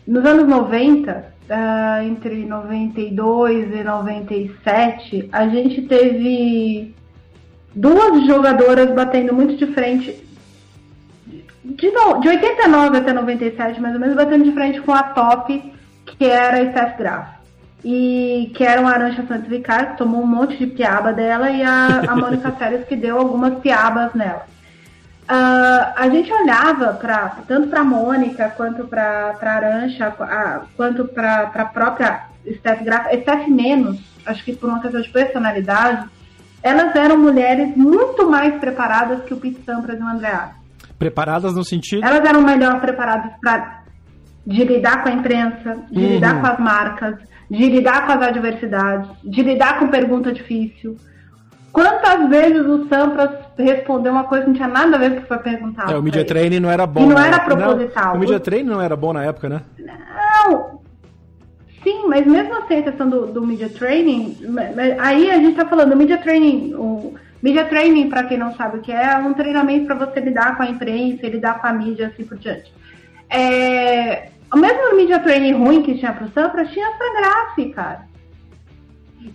nos 0.07 0.25
anos 0.25 0.49
90, 0.49 1.27
ah, 1.51 2.03
entre 2.03 2.47
92 2.47 3.75
e 3.75 3.85
97, 3.85 5.29
a 5.31 5.47
gente 5.49 5.83
teve 5.83 6.95
duas 7.75 8.27
jogadoras 8.27 8.91
batendo 8.95 9.35
muito 9.35 9.57
de 9.57 9.67
frente. 9.75 10.25
De, 11.63 11.91
de 11.91 12.29
89 12.29 12.97
até 12.99 13.13
97, 13.13 13.81
mais 13.81 13.93
ou 13.95 14.01
menos, 14.01 14.17
batendo 14.17 14.45
de 14.45 14.53
frente 14.53 14.81
com 14.81 14.93
a 14.93 15.03
top, 15.03 15.73
que 16.19 16.25
era 16.25 16.59
a 16.63 16.71
Steph 16.71 16.97
Graf. 16.99 17.29
E 17.85 18.51
que 18.57 18.65
era 18.65 18.81
uma 18.81 18.91
Arancha 18.91 19.25
Santos 19.27 19.49
Vicar, 19.49 19.93
que 19.93 19.99
tomou 19.99 20.23
um 20.23 20.27
monte 20.27 20.57
de 20.57 20.67
piaba 20.67 21.13
dela, 21.13 21.51
e 21.51 21.63
a, 21.63 22.03
a 22.09 22.17
Mônica 22.17 22.53
Seles, 22.59 22.87
que 22.89 22.97
deu 22.97 23.19
algumas 23.19 23.59
piabas 23.61 24.13
nela. 24.15 24.45
Ah, 25.29 25.93
a 25.97 26.09
gente 26.09 26.33
olhava 26.33 26.95
pra, 26.95 27.37
tanto 27.49 27.69
para 27.69 27.83
Mônica 27.85 28.49
quanto 28.57 28.85
para 28.87 29.37
Arancha, 29.41 30.15
a- 30.21 30.63
quanto 30.77 31.05
para 31.07 31.51
a 31.55 31.65
própria 31.65 32.25
Steph 32.59 32.83
Graf, 32.83 33.07
Steph 33.23 33.49
menos, 33.49 33.99
acho 34.25 34.45
que 34.45 34.55
por 34.55 34.69
uma 34.69 34.81
questão 34.81 35.01
de 35.01 35.09
personalidade, 35.09 36.09
elas 36.63 36.95
eram 36.95 37.19
mulheres 37.19 37.77
muito 37.77 38.29
mais 38.31 38.55
preparadas 38.61 39.23
que 39.25 39.35
o 39.35 39.37
Pete 39.37 39.63
Sampras 39.65 39.99
e 39.99 40.03
o 40.03 40.07
André 40.07 40.29
Agassi. 40.29 40.55
Preparadas 40.99 41.55
no 41.55 41.65
sentido. 41.65 42.05
Elas 42.05 42.25
eram 42.25 42.41
melhor 42.43 42.81
preparadas 42.81 43.33
para 43.43 43.83
de 44.47 44.65
lidar 44.65 45.03
com 45.03 45.09
a 45.09 45.13
imprensa, 45.13 45.77
de 45.91 45.99
Uhum. 46.05 46.11
lidar 46.13 46.41
com 46.41 46.47
as 46.47 46.59
marcas, 46.59 47.17
de 47.51 47.69
lidar 47.69 48.07
com 48.07 48.13
as 48.13 48.23
adversidades, 48.23 49.09
de 49.25 49.43
lidar 49.43 49.79
com 49.79 49.89
pergunta 49.89 50.33
difícil. 50.33 50.97
Quantas 51.73 52.29
vezes 52.31 52.65
o 52.65 52.89
Sampras 52.89 53.31
respondeu 53.59 54.11
uma 54.13 54.25
coisa 54.25 54.45
que 54.45 54.51
não 54.51 54.57
tinha 54.57 54.69
nada 54.69 54.97
a 54.97 54.99
ver 54.99 55.11
com 55.11 55.17
o 55.19 55.21
que 55.23 55.29
foi 55.29 55.39
perguntado? 55.39 55.93
É, 55.93 55.97
o 55.99 56.03
media 56.03 56.25
training 56.25 56.61
não 56.61 56.71
era 56.71 56.87
bom. 56.87 57.03
E 57.03 57.07
não 57.07 57.17
na 57.17 57.27
era 57.27 57.37
época. 57.37 57.57
proposital. 57.57 58.15
o 58.15 58.19
media 58.19 58.41
training 58.41 58.71
não 58.71 58.81
era 58.81 58.97
bom 58.97 59.13
na 59.13 59.25
época, 59.25 59.49
né? 59.49 59.61
Não! 59.79 60.81
Sim, 61.83 62.07
mas 62.09 62.27
mesmo 62.27 62.55
assim 62.57 62.79
a 62.79 62.83
questão 62.83 63.09
do, 63.09 63.27
do 63.27 63.47
media 63.47 63.69
training, 63.69 64.37
aí 64.99 65.31
a 65.31 65.37
gente 65.37 65.55
tá 65.55 65.67
falando, 65.67 65.93
o 65.93 65.97
media 65.97 66.19
training, 66.19 66.75
o 66.75 67.15
media 67.43 67.65
training, 67.67 68.09
para 68.09 68.25
quem 68.25 68.39
não 68.39 68.55
sabe 68.55 68.79
o 68.79 68.81
que 68.81 68.91
é, 68.91 69.13
é 69.13 69.17
um 69.19 69.35
treinamento 69.35 69.87
para 69.87 69.95
você 70.07 70.19
lidar 70.19 70.57
com 70.57 70.63
a 70.63 70.67
imprensa, 70.71 71.27
lidar 71.29 71.61
com 71.61 71.67
a 71.67 71.73
mídia, 71.73 72.09
assim 72.09 72.25
por 72.25 72.39
diante. 72.39 72.73
É, 73.29 74.31
o 74.53 74.57
mesmo 74.59 74.97
media 74.97 75.19
training 75.19 75.53
ruim 75.53 75.83
que 75.83 75.99
tinha 75.99 76.13
pro 76.13 76.29
Sampras, 76.31 76.71
tinha 76.71 76.91
pra 76.93 77.15
Graf, 77.15 77.73
cara. 77.75 78.07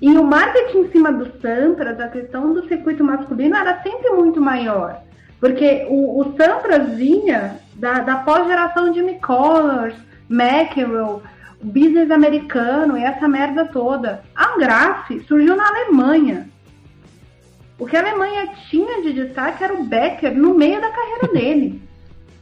E 0.01 0.09
o 0.17 0.23
marketing 0.23 0.79
em 0.79 0.91
cima 0.91 1.11
do 1.11 1.25
Sampras, 1.39 1.99
a 1.99 2.07
questão 2.07 2.53
do 2.53 2.67
circuito 2.67 3.03
masculino 3.03 3.55
era 3.55 3.81
sempre 3.81 4.09
muito 4.11 4.39
maior. 4.39 5.01
Porque 5.39 5.85
o, 5.89 6.21
o 6.21 6.35
Sampras 6.37 6.95
vinha 6.95 7.59
da, 7.75 7.99
da 7.99 8.17
pós-geração 8.17 8.93
Jimmy 8.93 9.19
Connors, 9.19 9.95
McEnroe, 10.29 11.21
business 11.61 12.09
americano 12.09 12.97
e 12.97 13.03
essa 13.03 13.27
merda 13.27 13.65
toda. 13.65 14.23
A 14.35 14.57
Graf 14.57 15.09
surgiu 15.27 15.55
na 15.55 15.67
Alemanha. 15.67 16.49
O 17.77 17.85
que 17.85 17.97
a 17.97 17.99
Alemanha 17.99 18.47
tinha 18.69 19.01
de 19.01 19.13
destaque 19.13 19.63
era 19.63 19.73
o 19.73 19.83
Becker 19.83 20.35
no 20.37 20.53
meio 20.53 20.79
da 20.79 20.89
carreira 20.89 21.27
dele. 21.33 21.81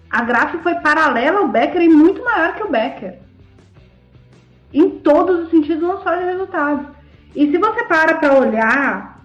A 0.10 0.24
Graf 0.24 0.56
foi 0.64 0.76
paralela 0.76 1.40
ao 1.40 1.48
Becker 1.48 1.82
e 1.82 1.90
muito 1.90 2.24
maior 2.24 2.56
que 2.56 2.64
o 2.64 2.70
Becker. 2.70 3.20
Em 4.74 4.90
todos 4.90 5.44
os 5.44 5.50
sentidos, 5.50 5.82
não 5.82 6.02
só 6.02 6.16
de 6.16 6.24
resultados. 6.24 6.86
E 7.36 7.50
se 7.50 7.58
você 7.58 7.84
para 7.84 8.16
pra 8.16 8.38
olhar, 8.38 9.20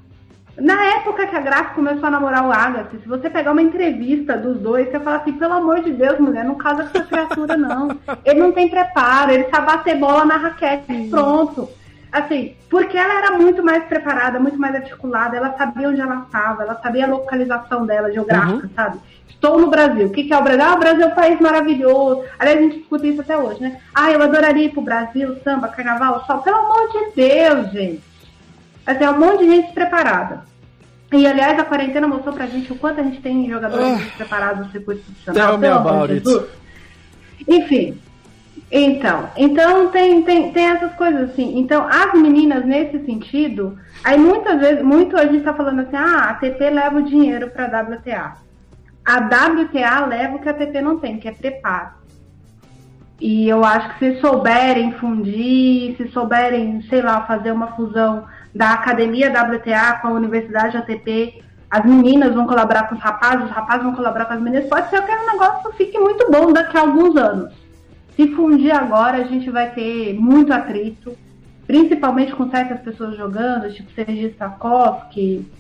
na 0.58 0.84
época 0.96 1.26
que 1.26 1.34
a 1.34 1.40
Graf 1.40 1.74
começou 1.74 2.06
a 2.06 2.10
namorar 2.10 2.46
o 2.46 2.52
Agassi, 2.52 2.98
se 3.02 3.08
você 3.08 3.28
pegar 3.28 3.52
uma 3.52 3.62
entrevista 3.62 4.36
dos 4.36 4.58
dois, 4.58 4.90
você 4.90 5.00
fala 5.00 5.16
assim, 5.16 5.32
pelo 5.32 5.54
amor 5.54 5.80
de 5.80 5.92
Deus, 5.92 6.18
mulher, 6.18 6.44
não 6.44 6.54
casa 6.54 6.84
com 6.84 6.98
essa 6.98 7.06
criatura, 7.06 7.56
não. 7.56 7.98
Ele 8.24 8.40
não 8.40 8.52
tem 8.52 8.68
preparo, 8.68 9.32
ele 9.32 9.48
sabe 9.50 9.66
bater 9.66 9.98
bola 9.98 10.24
na 10.24 10.36
raquete, 10.36 11.08
pronto. 11.10 11.68
Assim, 12.12 12.54
porque 12.70 12.96
ela 12.96 13.14
era 13.14 13.36
muito 13.36 13.64
mais 13.64 13.82
preparada, 13.84 14.38
muito 14.38 14.56
mais 14.56 14.76
articulada, 14.76 15.36
ela 15.36 15.56
sabia 15.58 15.88
onde 15.88 16.00
ela 16.00 16.22
estava, 16.24 16.62
ela 16.62 16.80
sabia 16.80 17.06
a 17.06 17.08
localização 17.08 17.84
dela, 17.84 18.12
geográfica, 18.12 18.70
sabe? 18.76 18.98
Estou 19.34 19.60
no 19.60 19.68
Brasil. 19.68 20.06
O 20.06 20.10
que, 20.10 20.24
que 20.24 20.32
é 20.32 20.38
o 20.38 20.42
Brasil? 20.42 20.64
Ah, 20.64 20.74
o 20.74 20.78
Brasil 20.78 21.02
é 21.02 21.06
um 21.06 21.14
país 21.14 21.40
maravilhoso. 21.40 22.24
Aliás, 22.38 22.58
a 22.58 22.62
gente 22.62 22.78
discute 22.78 23.08
isso 23.08 23.20
até 23.20 23.36
hoje, 23.36 23.60
né? 23.60 23.78
Ah, 23.94 24.10
eu 24.10 24.22
adoraria 24.22 24.64
ir 24.64 24.70
pro 24.70 24.80
Brasil, 24.80 25.36
samba, 25.44 25.68
carnaval, 25.68 26.24
sol. 26.26 26.38
Pelo 26.38 26.56
amor 26.56 26.90
de 26.90 27.14
Deus, 27.14 27.70
gente. 27.72 28.02
Assim, 28.86 29.04
é 29.04 29.10
um 29.10 29.18
monte 29.18 29.44
de 29.44 29.50
gente 29.50 29.72
preparada. 29.72 30.42
E, 31.12 31.26
aliás, 31.26 31.58
a 31.58 31.64
quarentena 31.64 32.08
mostrou 32.08 32.34
pra 32.34 32.46
gente 32.46 32.72
o 32.72 32.76
quanto 32.76 33.00
a 33.00 33.04
gente 33.04 33.20
tem 33.20 33.48
jogadores 33.48 34.02
preparados 34.16 34.66
no 34.66 34.72
circuito 34.72 35.02
profissional. 35.02 35.50
Tell 35.50 35.58
me 35.58 35.68
about 35.68 36.12
it. 36.12 36.28
Enfim. 37.46 37.98
Então, 38.70 39.28
então 39.36 39.88
tem, 39.88 40.22
tem, 40.22 40.50
tem 40.52 40.66
essas 40.66 40.92
coisas 40.94 41.30
assim. 41.30 41.58
Então, 41.58 41.86
as 41.86 42.12
meninas 42.14 42.64
nesse 42.64 43.04
sentido, 43.04 43.78
aí 44.02 44.18
muitas 44.18 44.58
vezes, 44.58 44.82
muito 44.82 45.16
a 45.16 45.26
gente 45.26 45.44
tá 45.44 45.54
falando 45.54 45.80
assim, 45.80 45.96
ah, 45.96 46.30
a 46.30 46.34
TP 46.34 46.70
leva 46.70 46.98
o 46.98 47.04
dinheiro 47.04 47.50
pra 47.50 47.66
WTA. 47.66 48.43
A 49.04 49.18
WTA 49.18 50.06
leva 50.06 50.36
o 50.36 50.38
que 50.38 50.48
a 50.48 50.54
TP 50.54 50.80
não 50.80 50.98
tem, 50.98 51.18
que 51.18 51.28
é 51.28 51.32
preparo. 51.32 51.90
E 53.20 53.48
eu 53.48 53.64
acho 53.64 53.98
que 53.98 54.14
se 54.14 54.20
souberem 54.20 54.92
fundir, 54.92 55.96
se 55.96 56.08
souberem, 56.08 56.82
sei 56.82 57.02
lá, 57.02 57.22
fazer 57.26 57.52
uma 57.52 57.68
fusão 57.68 58.24
da 58.54 58.72
Academia 58.72 59.30
WTA 59.30 59.98
com 60.00 60.08
a 60.08 60.12
Universidade 60.12 60.76
ATP, 60.76 61.42
as 61.70 61.84
meninas 61.84 62.34
vão 62.34 62.46
colaborar 62.46 62.88
com 62.88 62.94
os 62.94 63.00
rapazes, 63.00 63.46
os 63.46 63.50
rapazes 63.50 63.82
vão 63.82 63.94
colaborar 63.94 64.26
com 64.26 64.34
as 64.34 64.40
meninas, 64.40 64.68
pode 64.68 64.90
ser 64.90 65.02
que 65.02 65.12
o 65.12 65.26
negócio 65.26 65.72
fique 65.72 65.98
muito 65.98 66.30
bom 66.30 66.52
daqui 66.52 66.76
a 66.76 66.82
alguns 66.82 67.16
anos. 67.16 67.52
Se 68.16 68.28
fundir 68.28 68.72
agora, 68.72 69.18
a 69.18 69.24
gente 69.24 69.50
vai 69.50 69.70
ter 69.70 70.14
muito 70.14 70.52
atrito, 70.52 71.16
principalmente 71.66 72.34
com 72.34 72.48
certas 72.48 72.80
pessoas 72.80 73.16
jogando, 73.16 73.72
tipo 73.72 73.90
Sergi 73.92 74.30
Stakowski, 74.34 75.50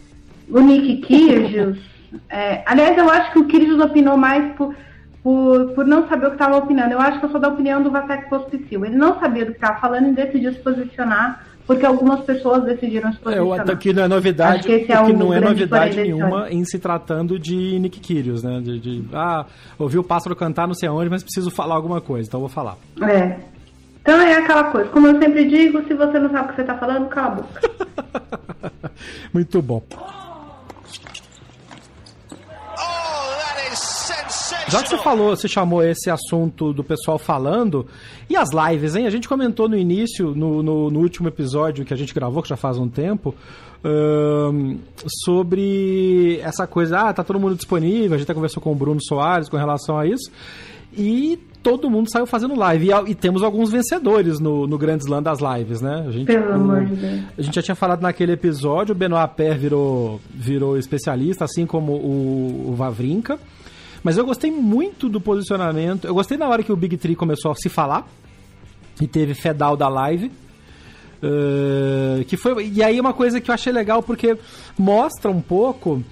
o 0.48 0.60
Nick 0.60 0.98
Kyrgios. 0.98 1.78
É, 2.28 2.62
aliás, 2.66 2.96
eu 2.96 3.08
acho 3.10 3.32
que 3.32 3.38
o 3.38 3.46
Kyrgios 3.46 3.80
opinou 3.80 4.16
mais 4.16 4.54
por, 4.54 4.74
por, 5.22 5.72
por 5.74 5.86
não 5.86 6.08
saber 6.08 6.26
o 6.26 6.30
que 6.30 6.36
estava 6.36 6.56
opinando. 6.56 6.92
Eu 6.92 7.00
acho 7.00 7.18
que 7.18 7.26
eu 7.26 7.30
sou 7.30 7.40
da 7.40 7.48
opinião 7.48 7.82
do 7.82 7.90
Vasek 7.90 8.28
Pospisil. 8.28 8.84
Ele 8.84 8.96
não 8.96 9.18
sabia 9.18 9.44
do 9.44 9.52
que 9.52 9.58
estava 9.58 9.80
falando 9.80 10.08
e 10.08 10.12
decidiu 10.14 10.52
se 10.52 10.58
posicionar, 10.60 11.44
porque 11.66 11.86
algumas 11.86 12.20
pessoas 12.20 12.64
decidiram 12.64 13.10
se 13.12 13.18
É, 13.18 13.36
posicionar. 13.36 13.70
o 13.70 13.76
que 13.78 13.92
não 13.92 14.02
é 14.04 14.08
novidade, 14.08 14.62
que 14.64 14.92
é 14.92 15.00
o 15.00 15.06
que 15.06 15.12
não 15.14 15.32
é 15.32 15.40
novidade 15.40 15.96
nenhuma 15.96 16.50
em 16.50 16.64
se 16.64 16.78
tratando 16.78 17.38
de 17.38 17.78
Nick 17.78 18.00
Kyrgios, 18.00 18.42
né? 18.42 18.60
De, 18.60 18.78
de, 18.78 19.04
ah, 19.14 19.46
ouvi 19.78 19.98
o 19.98 20.04
pássaro 20.04 20.36
cantar 20.36 20.66
não 20.66 20.74
sei 20.74 20.88
aonde, 20.88 21.08
mas 21.08 21.22
preciso 21.22 21.50
falar 21.50 21.74
alguma 21.74 22.00
coisa, 22.00 22.28
então 22.28 22.40
vou 22.40 22.48
falar. 22.48 22.76
É. 23.02 23.36
Então 24.02 24.20
é 24.20 24.34
aquela 24.36 24.64
coisa. 24.64 24.90
Como 24.90 25.06
eu 25.06 25.18
sempre 25.18 25.48
digo, 25.48 25.82
se 25.88 25.94
você 25.94 26.18
não 26.18 26.30
sabe 26.30 26.44
o 26.44 26.48
que 26.50 26.56
você 26.56 26.60
está 26.60 26.76
falando, 26.76 27.08
cala 27.08 27.28
a 27.28 27.30
boca. 27.30 27.60
Muito 29.32 29.62
bom. 29.62 29.82
Já 34.74 34.82
que 34.82 34.88
você 34.90 34.98
falou, 34.98 35.36
você 35.36 35.48
chamou 35.48 35.82
esse 35.82 36.10
assunto 36.10 36.72
do 36.72 36.82
pessoal 36.84 37.18
falando, 37.18 37.86
e 38.28 38.36
as 38.36 38.50
lives, 38.52 38.94
hein? 38.96 39.06
A 39.06 39.10
gente 39.10 39.28
comentou 39.28 39.68
no 39.68 39.76
início, 39.76 40.34
no, 40.34 40.62
no, 40.62 40.90
no 40.90 41.00
último 41.00 41.28
episódio 41.28 41.84
que 41.84 41.94
a 41.94 41.96
gente 41.96 42.12
gravou, 42.14 42.42
que 42.42 42.48
já 42.48 42.56
faz 42.56 42.76
um 42.78 42.88
tempo, 42.88 43.34
ahn, 43.84 44.76
sobre 45.24 46.38
essa 46.42 46.66
coisa, 46.66 46.98
ah, 47.00 47.12
tá 47.12 47.22
todo 47.24 47.38
mundo 47.40 47.54
disponível, 47.54 48.14
a 48.14 48.18
gente 48.18 48.24
até 48.24 48.34
conversou 48.34 48.62
com 48.62 48.72
o 48.72 48.74
Bruno 48.74 49.00
Soares 49.02 49.48
com 49.48 49.56
relação 49.56 49.98
a 49.98 50.06
isso, 50.06 50.30
e 50.96 51.38
todo 51.62 51.88
mundo 51.90 52.10
saiu 52.10 52.26
fazendo 52.26 52.54
live. 52.54 52.88
E, 52.90 53.10
e 53.10 53.14
temos 53.14 53.42
alguns 53.42 53.70
vencedores 53.70 54.38
no, 54.38 54.66
no 54.66 54.78
Grand 54.78 54.98
Slam 54.98 55.22
das 55.22 55.38
lives, 55.40 55.80
né? 55.80 56.04
A 56.06 56.10
gente, 56.10 56.26
Pelo 56.26 56.50
o- 56.50 56.54
amor 56.54 56.84
de 56.84 56.94
Deus. 56.94 57.20
a 57.38 57.42
gente 57.42 57.54
já 57.54 57.62
tinha 57.62 57.74
falado 57.74 58.02
naquele 58.02 58.32
episódio, 58.32 58.92
o 58.94 58.94
Benoit 58.96 59.34
Per 59.34 59.58
virou, 59.58 60.20
virou 60.32 60.76
especialista, 60.78 61.44
assim 61.44 61.66
como 61.66 61.92
o, 61.92 62.66
o 62.70 62.74
Vavrinka. 62.74 63.38
Mas 64.04 64.18
eu 64.18 64.24
gostei 64.24 64.50
muito 64.50 65.08
do 65.08 65.20
posicionamento. 65.20 66.06
Eu 66.06 66.14
gostei 66.14 66.36
na 66.36 66.46
hora 66.46 66.62
que 66.62 66.70
o 66.70 66.76
Big 66.76 66.96
Tree 66.98 67.16
começou 67.16 67.50
a 67.50 67.54
se 67.54 67.70
falar. 67.70 68.06
E 69.00 69.08
teve 69.08 69.34
Fedal 69.34 69.76
da 69.76 69.88
live. 69.88 70.30
eh, 71.22 72.24
que 72.24 72.36
foi, 72.36 72.68
e 72.68 72.82
aí 72.82 73.00
uma 73.00 73.14
coisa 73.14 73.40
que 73.40 73.50
eu 73.50 73.54
achei 73.54 73.72
legal, 73.72 74.02
porque 74.02 74.36
mostra 74.78 75.30
um 75.30 75.40
pouco 75.40 76.02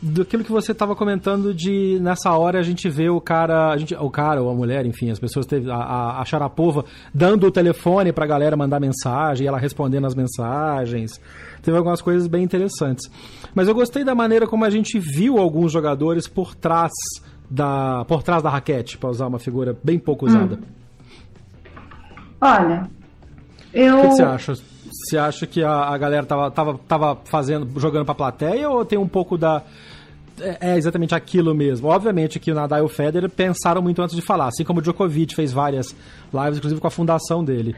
daquilo 0.00 0.44
que 0.44 0.52
você 0.52 0.72
estava 0.72 0.94
comentando 0.94 1.52
de 1.52 1.98
nessa 2.00 2.32
hora 2.32 2.60
a 2.60 2.62
gente 2.62 2.88
vê 2.88 3.08
o 3.08 3.20
cara, 3.20 3.70
a 3.70 3.76
gente, 3.76 3.94
o 3.94 4.10
cara 4.10 4.40
ou 4.42 4.50
a 4.50 4.54
mulher, 4.54 4.86
enfim, 4.86 5.10
as 5.10 5.18
pessoas 5.18 5.46
teve 5.46 5.70
a, 5.70 5.74
a, 5.74 6.22
a 6.22 6.52
dando 7.12 7.46
o 7.46 7.50
telefone 7.50 8.12
pra 8.12 8.26
galera 8.26 8.56
mandar 8.56 8.78
mensagem, 8.78 9.44
e 9.44 9.48
ela 9.48 9.58
respondendo 9.58 10.06
as 10.06 10.14
mensagens. 10.14 11.20
Teve 11.62 11.76
algumas 11.76 12.00
coisas 12.00 12.28
bem 12.28 12.44
interessantes. 12.44 13.10
Mas 13.54 13.66
eu 13.66 13.74
gostei 13.74 14.04
da 14.04 14.14
maneira 14.14 14.46
como 14.46 14.64
a 14.64 14.70
gente 14.70 14.98
viu 14.98 15.38
alguns 15.38 15.72
jogadores 15.72 16.28
por 16.28 16.54
trás 16.54 16.92
da 17.50 18.04
por 18.06 18.22
trás 18.22 18.42
da 18.42 18.50
raquete, 18.50 18.98
para 18.98 19.10
usar 19.10 19.26
uma 19.26 19.38
figura 19.38 19.76
bem 19.82 19.98
pouco 19.98 20.26
usada. 20.26 20.58
Olha, 22.40 22.88
Eu... 23.72 23.98
O 23.98 24.02
que, 24.02 24.08
que 24.08 24.14
você 24.14 24.22
acha? 24.22 24.54
Você 24.54 25.18
acha 25.18 25.46
que 25.46 25.62
a, 25.62 25.84
a 25.88 25.98
galera 25.98 26.24
tava, 26.24 26.50
tava, 26.50 26.78
tava 26.88 27.18
fazendo, 27.24 27.78
jogando 27.78 28.04
pra 28.04 28.14
plateia 28.14 28.68
ou 28.68 28.84
tem 28.84 28.98
um 28.98 29.08
pouco 29.08 29.36
da. 29.36 29.62
É, 30.40 30.72
é 30.72 30.76
exatamente 30.76 31.14
aquilo 31.14 31.54
mesmo. 31.54 31.88
Obviamente 31.88 32.38
que 32.38 32.50
o 32.50 32.54
Nadal 32.54 32.80
e 32.80 32.82
o 32.82 32.88
Federer 32.88 33.28
pensaram 33.28 33.82
muito 33.82 34.00
antes 34.00 34.14
de 34.14 34.22
falar, 34.22 34.46
assim 34.46 34.64
como 34.64 34.78
o 34.78 34.82
Djokovic 34.82 35.34
fez 35.34 35.52
várias 35.52 35.94
lives, 36.32 36.58
inclusive 36.58 36.80
com 36.80 36.86
a 36.86 36.90
fundação 36.90 37.44
dele. 37.44 37.74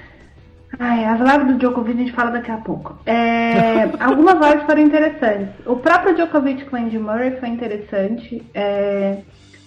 Ai, 0.79 1.05
as 1.05 1.19
lives 1.19 1.47
do 1.49 1.59
Djokovic 1.59 1.99
a 1.99 2.03
gente 2.03 2.13
fala 2.13 2.31
daqui 2.31 2.51
a 2.51 2.59
pouco. 2.59 2.97
É, 3.07 3.85
algumas 3.99 4.35
lives 4.35 4.65
foram 4.67 4.83
interessantes. 4.83 5.49
O 5.67 5.77
próprio 5.77 6.15
Djokovic 6.15 6.65
com 6.67 6.77
o 6.77 6.79
Andy 6.79 6.99
Murray 6.99 7.37
foi 7.41 7.49
interessante. 7.49 8.43
É, 8.55 9.19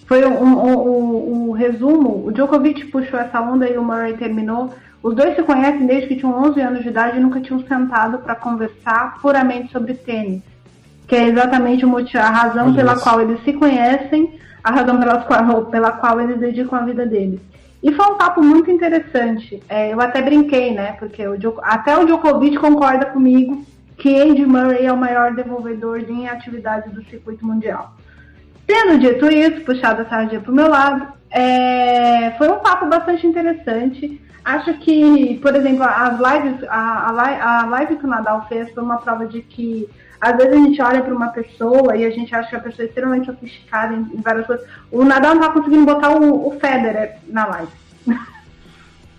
foi 0.06 0.24
um, 0.24 0.42
um, 0.42 0.68
um, 0.68 1.48
um, 1.48 1.50
resumo. 1.52 2.26
O 2.26 2.32
Djokovic 2.32 2.86
puxou 2.86 3.18
essa 3.18 3.40
onda 3.40 3.68
e 3.68 3.76
o 3.76 3.82
Murray 3.82 4.14
terminou. 4.14 4.74
Os 5.02 5.14
dois 5.14 5.34
se 5.34 5.42
conhecem 5.42 5.86
desde 5.86 6.08
que 6.08 6.16
tinham 6.16 6.42
11 6.44 6.60
anos 6.60 6.82
de 6.82 6.88
idade 6.88 7.16
e 7.16 7.20
nunca 7.20 7.40
tinham 7.40 7.60
sentado 7.66 8.18
para 8.18 8.34
conversar 8.34 9.18
puramente 9.20 9.72
sobre 9.72 9.94
tênis. 9.94 10.42
Que 11.06 11.16
é 11.16 11.28
exatamente 11.28 11.84
o 11.84 11.88
motivo, 11.88 12.22
a 12.22 12.30
razão 12.30 12.66
Olha 12.66 12.74
pela 12.74 12.92
isso. 12.94 13.02
qual 13.02 13.20
eles 13.20 13.42
se 13.44 13.52
conhecem, 13.52 14.38
a 14.62 14.70
razão 14.70 14.98
pela 14.98 15.18
qual, 15.22 15.66
pela 15.66 15.92
qual 15.92 16.20
eles 16.20 16.38
dedicam 16.38 16.78
a 16.78 16.84
vida 16.84 17.04
deles. 17.06 17.40
E 17.82 17.92
foi 17.92 18.06
um 18.06 18.16
papo 18.16 18.42
muito 18.42 18.70
interessante. 18.70 19.62
É, 19.68 19.92
eu 19.92 20.00
até 20.00 20.22
brinquei, 20.22 20.72
né? 20.72 20.92
Porque 20.92 21.26
o, 21.26 21.36
até 21.62 21.94
o 21.96 22.06
Djokovic 22.06 22.56
concorda 22.56 23.04
comigo 23.06 23.62
que 23.98 24.18
Andy 24.18 24.46
Murray 24.46 24.86
é 24.86 24.92
o 24.92 24.96
maior 24.96 25.34
desenvolvedor 25.34 26.00
de 26.00 26.26
atividades 26.26 26.92
do 26.92 27.04
circuito 27.04 27.46
mundial. 27.46 27.94
Tendo 28.66 28.98
dito 28.98 29.26
isso, 29.26 29.60
puxado 29.62 30.02
a 30.02 30.04
sardinha 30.06 30.40
para 30.40 30.52
o 30.52 30.54
meu 30.54 30.68
lado, 30.68 31.06
é, 31.30 32.32
foi 32.38 32.48
um 32.48 32.58
papo 32.58 32.86
bastante 32.86 33.26
interessante. 33.26 34.20
Acho 34.44 34.74
que, 34.74 35.38
por 35.42 35.54
exemplo, 35.54 35.84
as 35.84 36.18
lives, 36.18 36.68
a, 36.68 37.10
a, 37.10 37.62
a 37.62 37.66
live 37.66 37.96
que 37.96 38.04
o 38.04 38.08
Nadal 38.08 38.46
fez 38.48 38.70
foi 38.72 38.82
uma 38.82 38.98
prova 38.98 39.26
de 39.26 39.40
que 39.40 39.88
às 40.20 40.36
vezes 40.36 40.52
a 40.52 40.56
gente 40.56 40.80
olha 40.80 41.02
para 41.02 41.14
uma 41.14 41.28
pessoa 41.28 41.96
e 41.96 42.04
a 42.04 42.10
gente 42.10 42.34
acha 42.34 42.48
que 42.48 42.56
a 42.56 42.60
pessoa 42.60 42.86
é 42.86 42.88
extremamente 42.88 43.26
sofisticada 43.26 43.94
em, 43.94 44.00
em 44.14 44.20
várias 44.22 44.46
coisas. 44.46 44.66
O 44.90 45.04
Nadal 45.04 45.34
não 45.34 45.42
tá 45.42 45.50
conseguindo 45.50 45.84
botar 45.84 46.10
o, 46.10 46.48
o 46.48 46.50
Federer 46.52 47.16
na 47.28 47.46
live. 47.46 47.72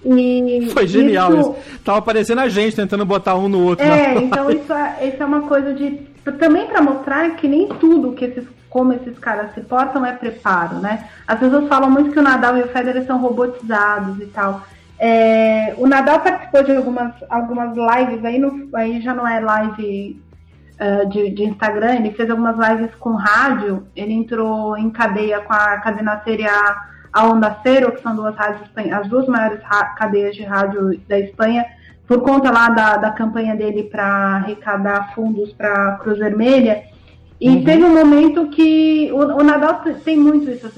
E 0.08 0.70
Foi 0.72 0.86
genial 0.86 1.34
isso. 1.34 1.56
isso. 1.58 1.80
Tava 1.84 2.00
parecendo 2.00 2.40
a 2.42 2.48
gente 2.48 2.76
tentando 2.76 3.04
botar 3.04 3.36
um 3.36 3.50
no 3.50 3.64
outro. 3.64 3.84
É, 3.84 4.16
então 4.18 4.52
isso 4.52 4.72
é, 4.72 5.08
isso 5.08 5.24
é 5.24 5.26
uma 5.26 5.42
coisa 5.42 5.74
de. 5.74 6.00
Também 6.38 6.68
para 6.68 6.80
mostrar 6.80 7.32
que 7.32 7.48
nem 7.48 7.68
tudo 7.70 8.14
que 8.14 8.26
esses, 8.26 8.46
como 8.76 8.92
esses 8.92 9.18
caras 9.20 9.54
se 9.54 9.62
portam 9.62 10.06
é 10.06 10.12
preparo, 10.12 10.80
né? 10.80 11.08
As 11.26 11.40
pessoas 11.40 11.66
falam 11.70 11.90
muito 11.90 12.12
que 12.12 12.20
o 12.20 12.22
Nadal 12.22 12.58
e 12.58 12.62
o 12.64 12.68
Federer 12.68 13.06
são 13.06 13.18
robotizados 13.20 14.20
e 14.20 14.26
tal. 14.26 14.64
É, 15.00 15.74
o 15.78 15.88
Nadal 15.88 16.20
participou 16.20 16.62
de 16.62 16.76
algumas, 16.76 17.14
algumas 17.30 17.74
lives, 17.74 18.26
aí, 18.26 18.38
no, 18.38 18.68
aí 18.76 19.00
já 19.02 19.14
não 19.14 19.26
é 19.26 19.40
live 19.40 20.22
uh, 20.74 21.08
de, 21.08 21.30
de, 21.30 21.44
Instagram, 21.46 21.96
ele 21.96 22.12
fez 22.12 22.30
algumas 22.30 22.58
lives 22.58 22.94
com 22.96 23.14
rádio, 23.14 23.88
ele 23.96 24.12
entrou 24.12 24.78
em 24.78 24.90
cadeia 24.90 25.40
com 25.40 25.54
a 25.54 25.78
cadenaceira 25.78 26.42
e 26.42 26.46
a, 26.46 27.24
Onda 27.24 27.58
Cero, 27.64 27.94
que 27.94 28.02
são 28.02 28.14
duas 28.14 28.36
rádios, 28.36 28.70
as 28.92 29.08
duas 29.08 29.26
maiores 29.26 29.62
cadeias 29.96 30.36
de 30.36 30.44
rádio 30.44 31.00
da 31.08 31.18
Espanha, 31.18 31.66
por 32.06 32.20
conta 32.20 32.52
lá 32.52 32.68
da, 32.68 32.98
da 32.98 33.12
campanha 33.12 33.56
dele 33.56 33.84
para 33.84 34.06
arrecadar 34.06 35.16
fundos 35.16 35.54
para 35.54 35.92
a 35.92 35.92
Cruz 35.94 36.20
Vermelha. 36.20 36.94
E 37.40 37.50
uhum. 37.50 37.64
teve 37.64 37.84
um 37.84 37.94
momento 37.94 38.48
que 38.48 39.12
o, 39.12 39.18
o 39.18 39.44
Nadal 39.44 39.82
tem 40.04 40.18
muito 40.18 40.50
isso. 40.50 40.70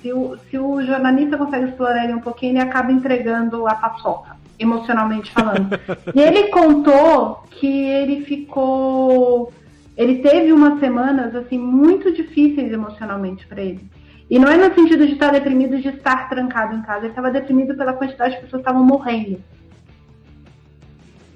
Se, 0.00 0.12
o, 0.12 0.36
se 0.48 0.58
o 0.58 0.82
jornalista 0.84 1.36
consegue 1.36 1.66
explorar 1.66 2.04
ele 2.04 2.14
um 2.14 2.20
pouquinho, 2.20 2.52
ele 2.52 2.60
acaba 2.60 2.92
entregando 2.92 3.66
a 3.66 3.74
paçoca 3.74 4.36
emocionalmente 4.58 5.32
falando. 5.32 5.78
e 6.14 6.20
ele 6.20 6.48
contou 6.48 7.42
que 7.50 7.66
ele 7.66 8.24
ficou. 8.24 9.52
Ele 9.96 10.16
teve 10.16 10.52
umas 10.52 10.80
semanas 10.80 11.34
assim 11.34 11.58
muito 11.58 12.12
difíceis 12.12 12.72
emocionalmente 12.72 13.46
para 13.46 13.62
ele. 13.62 13.88
E 14.28 14.38
não 14.38 14.48
é 14.48 14.56
no 14.56 14.74
sentido 14.74 15.06
de 15.06 15.12
estar 15.12 15.30
deprimido 15.30 15.78
de 15.78 15.88
estar 15.88 16.28
trancado 16.28 16.74
em 16.74 16.82
casa, 16.82 17.00
ele 17.00 17.08
estava 17.08 17.30
deprimido 17.30 17.76
pela 17.76 17.92
quantidade 17.92 18.34
de 18.34 18.40
pessoas 18.40 18.62
que 18.62 18.68
estavam 18.68 18.84
morrendo. 18.84 19.38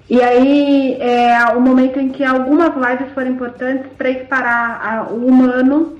E 0.09 0.21
aí 0.21 0.97
é 0.99 1.45
o 1.55 1.61
momento 1.61 1.99
em 1.99 2.09
que 2.09 2.23
algumas 2.23 2.73
lives 2.75 3.13
foram 3.13 3.29
importantes 3.29 3.85
para 3.95 4.09
equiparar 4.09 4.81
a, 4.83 5.03
o 5.03 5.27
humano 5.27 5.99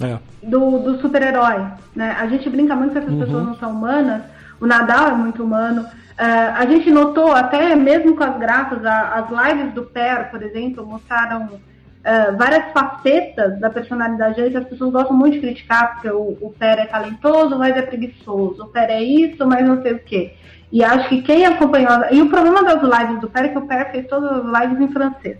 é. 0.00 0.18
do, 0.42 0.78
do 0.78 1.00
super-herói. 1.00 1.64
Né? 1.96 2.14
A 2.18 2.26
gente 2.26 2.50
brinca 2.50 2.76
muito 2.76 2.92
que 2.92 2.98
essas 2.98 3.10
uhum. 3.10 3.20
pessoas 3.20 3.46
não 3.46 3.56
são 3.56 3.70
humanas. 3.70 4.22
O 4.60 4.66
Nadal 4.66 5.08
é 5.08 5.14
muito 5.14 5.42
humano. 5.42 5.82
Uh, 5.82 6.52
a 6.54 6.66
gente 6.66 6.90
notou, 6.90 7.32
até 7.32 7.74
mesmo 7.76 8.14
com 8.14 8.24
as 8.24 8.36
grafas, 8.38 8.84
a, 8.84 9.14
as 9.14 9.30
lives 9.30 9.72
do 9.72 9.84
Per, 9.84 10.30
por 10.30 10.42
exemplo, 10.42 10.84
mostraram 10.84 11.44
uh, 11.44 12.36
várias 12.36 12.72
facetas 12.72 13.58
da 13.60 13.70
personalidade 13.70 14.36
dele 14.36 14.50
que 14.50 14.56
as 14.56 14.68
pessoas 14.68 14.92
gostam 14.92 15.16
muito 15.16 15.34
de 15.34 15.40
criticar, 15.40 15.94
porque 15.94 16.10
o, 16.10 16.36
o 16.40 16.54
Per 16.58 16.78
é 16.80 16.86
talentoso, 16.86 17.56
mas 17.56 17.76
é 17.76 17.82
preguiçoso. 17.82 18.64
O 18.64 18.66
Per 18.66 18.90
é 18.90 19.00
isso, 19.00 19.46
mas 19.46 19.66
não 19.66 19.80
sei 19.80 19.92
o 19.92 19.98
quê. 20.00 20.34
E 20.70 20.84
acho 20.84 21.08
que 21.08 21.22
quem 21.22 21.46
acompanhou. 21.46 21.90
E 22.10 22.20
o 22.20 22.28
problema 22.28 22.62
das 22.62 22.82
lives 22.82 23.20
do 23.20 23.28
Per 23.28 23.44
é 23.44 23.48
que 23.48 23.58
o 23.58 23.66
Per 23.66 23.90
fez 23.90 24.06
todas 24.06 24.30
as 24.30 24.62
lives 24.62 24.80
em 24.80 24.92
francês. 24.92 25.38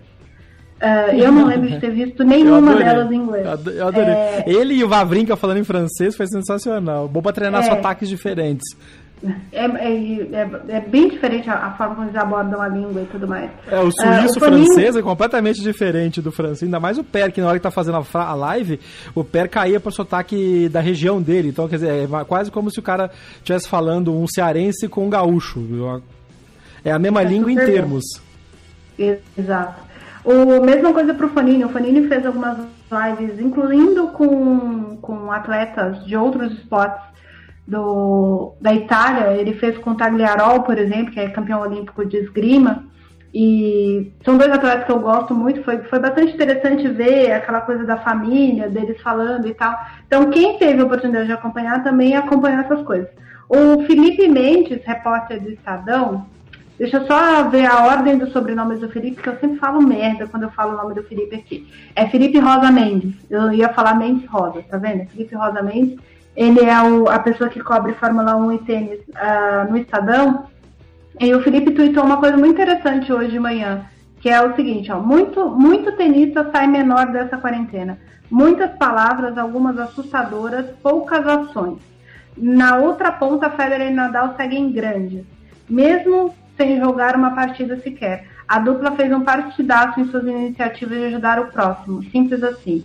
Uh, 0.80 1.12
eu 1.12 1.32
não 1.32 1.44
lembro 1.44 1.68
de 1.68 1.80
ter 1.80 1.90
visto 1.90 2.22
nenhuma 2.24 2.76
delas 2.76 3.10
em 3.10 3.16
inglês. 3.16 3.44
Eu 3.44 3.88
adorei. 3.88 4.14
É... 4.14 4.44
Ele 4.46 4.74
e 4.74 4.84
o 4.84 4.88
Vavrinka 4.88 5.36
falando 5.36 5.58
em 5.58 5.64
francês 5.64 6.16
foi 6.16 6.26
sensacional. 6.26 7.08
Bom 7.08 7.20
pra 7.20 7.32
treinar 7.32 7.64
é... 7.64 7.68
sotaques 7.68 8.08
diferentes. 8.08 8.64
É, 9.52 9.64
é, 9.64 9.66
é, 9.66 10.50
é, 10.68 10.81
bem 10.81 11.09
diferente 11.09 11.50
a, 11.50 11.54
a, 11.54 11.70
forma 11.72 11.96
como 11.96 12.07
eles 12.07 12.16
abordam 12.16 12.62
a 12.62 12.68
língua 12.68 13.02
e 13.02 13.07
tudo 13.07 13.26
mais. 13.26 13.50
É, 13.66 13.81
o 13.81 13.90
suíço 13.90 14.35
uh, 14.35 14.37
o 14.37 14.40
francês 14.40 14.94
é 14.94 15.02
completamente 15.02 15.61
diferente 15.61 16.22
do 16.22 16.31
francês, 16.31 16.62
ainda 16.62 16.78
mais 16.78 16.98
o 16.98 17.04
Per, 17.04 17.33
que 17.33 17.40
na 17.40 17.48
hora 17.48 17.59
que 17.59 17.62
tá 17.62 17.70
fazendo 17.70 17.98
a, 17.98 18.18
a 18.22 18.35
live, 18.35 18.78
o 19.14 19.24
Per 19.24 19.48
caía 19.48 19.81
pro 19.81 19.90
sotaque 19.90 20.68
da 20.68 20.81
região 20.81 21.20
dele. 21.20 21.48
Então, 21.48 21.68
quer 21.68 21.76
dizer, 21.76 22.04
é 22.04 22.24
quase 22.24 22.50
como 22.50 22.70
se 22.70 22.78
o 22.78 22.83
cara 22.83 23.11
estivesse 23.37 23.68
falando 23.68 24.14
um 24.14 24.26
cearense 24.28 24.87
com 24.87 25.07
um 25.07 25.11
gaúcho. 25.11 26.02
É 26.85 26.92
a 26.92 26.98
mesma 26.98 27.22
é 27.22 27.24
língua 27.24 27.50
em 27.50 27.57
termos. 27.57 28.04
Exato. 29.37 29.88
O, 30.24 30.61
mesma 30.64 30.92
coisa 30.92 31.12
pro 31.14 31.28
Fanini. 31.31 31.64
O 31.64 31.70
Fanini 31.70 32.07
fez 32.07 32.24
algumas 32.24 32.59
lives, 32.90 33.40
incluindo 33.40 34.09
com, 34.09 34.96
com 34.98 35.33
atletas 35.33 36.04
de 36.04 36.16
outros 36.16 36.52
esportes 36.52 37.17
do, 37.68 38.54
da 38.59 38.72
Itália, 38.72 39.37
ele 39.37 39.52
fez 39.52 39.76
com 39.76 39.90
o 39.90 39.94
Tagliarol, 39.94 40.62
por 40.62 40.78
exemplo, 40.78 41.12
que 41.12 41.20
é 41.20 41.28
campeão 41.28 41.61
olímpico 41.61 42.02
de 42.07 42.16
esgrima, 42.16 42.88
e 43.33 44.11
são 44.24 44.38
dois 44.38 44.50
atletas 44.50 44.87
que 44.87 44.90
eu 44.90 45.00
gosto 45.00 45.35
muito, 45.35 45.62
foi, 45.62 45.76
foi 45.83 45.98
bastante 45.98 46.33
interessante 46.33 46.88
ver 46.88 47.31
aquela 47.31 47.61
coisa 47.61 47.85
da 47.85 47.98
família, 47.98 48.70
deles 48.70 48.98
falando 49.02 49.46
e 49.46 49.52
tal. 49.52 49.78
Então, 50.07 50.31
quem 50.31 50.57
teve 50.57 50.81
a 50.81 50.85
oportunidade 50.87 51.26
de 51.26 51.33
acompanhar 51.33 51.85
também 51.85 52.16
acompanhou 52.16 52.61
essas 52.61 52.83
coisas. 52.83 53.11
O 53.50 53.85
Felipe 53.85 54.26
Mendes, 54.26 54.83
repórter 54.87 55.42
do 55.42 55.50
Estadão, 55.50 56.24
deixa 56.78 56.96
eu 56.96 57.07
só 57.07 57.50
ver 57.50 57.66
a 57.66 57.85
ordem 57.85 58.16
dos 58.16 58.33
sobrenomes 58.33 58.81
do 58.81 58.88
Felipe, 58.88 59.22
que 59.22 59.28
eu 59.28 59.38
sempre 59.38 59.59
falo 59.59 59.83
merda 59.83 60.26
quando 60.26 60.44
eu 60.44 60.50
falo 60.50 60.72
o 60.72 60.76
nome 60.78 60.94
do 60.94 61.02
Felipe 61.02 61.37
aqui. 61.37 61.68
É 61.94 62.07
Felipe 62.07 62.38
Rosa 62.38 62.72
Mendes, 62.72 63.14
eu 63.28 63.52
ia 63.52 63.68
falar 63.68 63.94
Mendes 63.94 64.26
Rosa, 64.31 64.62
tá 64.62 64.78
vendo? 64.78 65.07
Felipe 65.11 65.35
Rosa 65.35 65.62
Mendes 65.62 65.98
ele 66.38 66.61
é 66.61 66.81
o, 66.81 67.09
a 67.09 67.18
pessoa 67.18 67.51
que 67.51 67.59
cobre 67.59 67.94
Fórmula 67.94 68.37
1 68.37 68.53
e 68.53 68.59
tênis 68.59 69.01
uh, 69.09 69.68
no 69.68 69.77
Estadão. 69.77 70.46
E 71.18 71.35
o 71.35 71.42
Felipe 71.42 71.72
tweetou 71.72 72.05
uma 72.05 72.18
coisa 72.18 72.37
muito 72.37 72.53
interessante 72.53 73.12
hoje 73.12 73.33
de 73.33 73.40
manhã, 73.40 73.85
que 74.20 74.29
é 74.29 74.40
o 74.40 74.55
seguinte, 74.55 74.92
ó, 74.92 75.01
muito, 75.01 75.51
muito 75.51 75.90
tenista 75.96 76.48
sai 76.53 76.68
menor 76.68 77.07
dessa 77.07 77.37
quarentena. 77.37 77.98
Muitas 78.31 78.70
palavras, 78.77 79.37
algumas 79.37 79.77
assustadoras, 79.81 80.66
poucas 80.81 81.27
ações. 81.27 81.81
Na 82.37 82.77
outra 82.77 83.11
ponta, 83.11 83.51
Federer 83.51 83.90
e 83.90 83.94
Nadal 83.94 84.37
seguem 84.37 84.70
grandes, 84.70 85.24
mesmo 85.68 86.33
sem 86.57 86.79
jogar 86.79 87.16
uma 87.16 87.35
partida 87.35 87.81
sequer. 87.81 88.29
A 88.46 88.61
dupla 88.61 88.92
fez 88.92 89.12
um 89.12 89.24
partidaço 89.24 89.98
em 89.98 90.09
suas 90.09 90.24
iniciativas 90.24 90.98
de 90.98 91.07
ajudar 91.07 91.40
o 91.40 91.46
próximo, 91.46 92.01
simples 92.05 92.44
assim. 92.44 92.85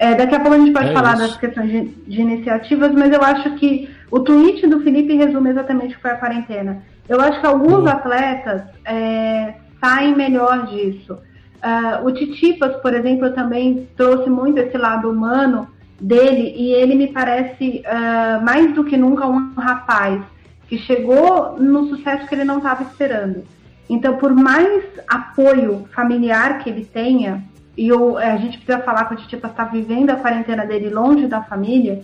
É, 0.00 0.14
daqui 0.14 0.34
a 0.34 0.40
pouco 0.40 0.54
a 0.54 0.58
gente 0.58 0.72
pode 0.72 0.88
é 0.88 0.92
falar 0.94 1.12
isso. 1.12 1.22
das 1.24 1.36
questões 1.36 1.70
de, 1.70 1.84
de, 2.06 2.22
iniciativas, 2.22 2.90
mas 2.92 3.12
eu 3.12 3.22
acho 3.22 3.54
que 3.56 3.90
o 4.10 4.20
tweet 4.20 4.66
do 4.66 4.80
Felipe 4.80 5.14
resume 5.14 5.50
exatamente 5.50 5.92
o 5.92 5.96
que 5.96 6.00
foi 6.00 6.12
a 6.12 6.16
quarentena. 6.16 6.82
Eu 7.06 7.20
acho 7.20 7.38
que 7.38 7.46
alguns 7.46 7.86
atletas 7.86 8.62
é, 8.82 9.56
saem 9.78 10.16
melhor 10.16 10.68
disso. 10.68 11.12
Uh, 11.12 12.06
o 12.06 12.12
Titipas, 12.12 12.76
por 12.76 12.94
exemplo, 12.94 13.30
também 13.34 13.90
trouxe 13.94 14.30
muito 14.30 14.58
esse 14.58 14.78
lado 14.78 15.10
humano 15.10 15.68
dele 16.00 16.54
e 16.56 16.72
ele 16.72 16.94
me 16.94 17.08
parece 17.08 17.82
uh, 17.84 18.42
mais 18.42 18.72
do 18.72 18.82
que 18.82 18.96
nunca 18.96 19.26
um 19.26 19.52
rapaz 19.54 20.22
que 20.66 20.78
chegou 20.78 21.58
no 21.58 21.90
sucesso 21.90 22.26
que 22.26 22.34
ele 22.34 22.44
não 22.44 22.56
estava 22.56 22.84
esperando. 22.84 23.44
Então, 23.86 24.16
por 24.16 24.32
mais 24.32 24.82
apoio 25.06 25.84
familiar 25.94 26.60
que 26.60 26.70
ele 26.70 26.86
tenha, 26.86 27.44
e 27.80 27.90
o, 27.90 28.18
a 28.18 28.36
gente 28.36 28.58
precisa 28.58 28.84
falar 28.84 29.06
que 29.06 29.14
o 29.14 29.16
Titipa 29.16 29.48
está 29.48 29.64
vivendo 29.64 30.10
a 30.10 30.16
quarentena 30.16 30.66
dele 30.66 30.90
longe 30.90 31.26
da 31.26 31.40
família, 31.40 32.02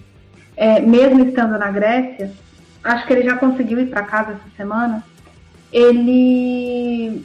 é, 0.57 0.81
mesmo 0.81 1.23
estando 1.23 1.59
na 1.59 1.71
Grécia. 1.71 2.33
Acho 2.83 3.07
que 3.07 3.12
ele 3.12 3.29
já 3.29 3.37
conseguiu 3.37 3.79
ir 3.81 3.91
para 3.91 4.01
casa 4.01 4.31
essa 4.31 4.57
semana. 4.57 5.05
ele 5.71 7.23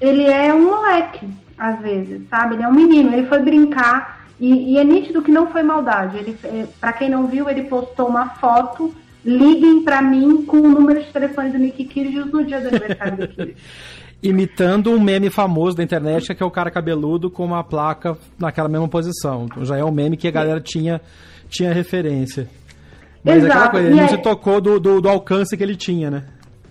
ele 0.00 0.24
é 0.24 0.52
um 0.52 0.64
moleque, 0.70 1.28
às 1.56 1.78
vezes, 1.78 2.28
sabe? 2.28 2.56
Ele 2.56 2.64
é 2.64 2.68
um 2.68 2.74
menino, 2.74 3.12
ele 3.12 3.28
foi 3.28 3.38
brincar 3.38 4.26
e, 4.40 4.72
e 4.72 4.78
é 4.78 4.82
nítido 4.82 5.22
que 5.22 5.30
não 5.30 5.46
foi 5.46 5.62
maldade. 5.62 6.16
Ele, 6.16 6.36
é, 6.42 6.66
para 6.80 6.92
quem 6.92 7.08
não 7.08 7.28
viu, 7.28 7.48
ele 7.48 7.62
postou 7.62 8.08
uma 8.08 8.30
foto 8.30 8.92
liguem 9.24 9.84
para 9.84 10.02
mim 10.02 10.44
com 10.44 10.56
o 10.56 10.68
número 10.68 11.00
de 11.00 11.12
telefone 11.12 11.50
do 11.50 11.58
Nick 11.58 11.84
Kyrgios 11.84 12.32
no 12.32 12.44
dia 12.44 12.60
do 12.60 12.68
aniversário 12.68 13.18
do 13.18 13.28
Kyrgios. 13.28 13.56
Imitando 14.22 14.90
um 14.90 15.00
meme 15.00 15.30
famoso 15.30 15.76
da 15.76 15.82
internet, 15.82 16.34
que 16.34 16.42
é 16.42 16.46
o 16.46 16.50
cara 16.50 16.70
cabeludo 16.70 17.30
com 17.30 17.44
uma 17.44 17.62
placa 17.62 18.16
naquela 18.38 18.68
mesma 18.68 18.88
posição. 18.88 19.44
Então 19.44 19.64
já 19.64 19.76
é 19.76 19.84
um 19.84 19.92
meme 19.92 20.16
que 20.16 20.26
a 20.26 20.32
galera 20.32 20.60
tinha, 20.60 21.00
tinha 21.48 21.72
referência. 21.72 22.48
Mas 23.22 23.44
Exato. 23.44 23.52
aquela 23.52 23.70
coisa, 23.70 23.86
ele 23.86 23.96
não 23.96 24.02
aí... 24.04 24.08
se 24.08 24.18
tocou 24.18 24.60
do, 24.60 24.80
do, 24.80 25.00
do 25.00 25.08
alcance 25.08 25.56
que 25.56 25.62
ele 25.62 25.76
tinha, 25.76 26.10
né? 26.10 26.24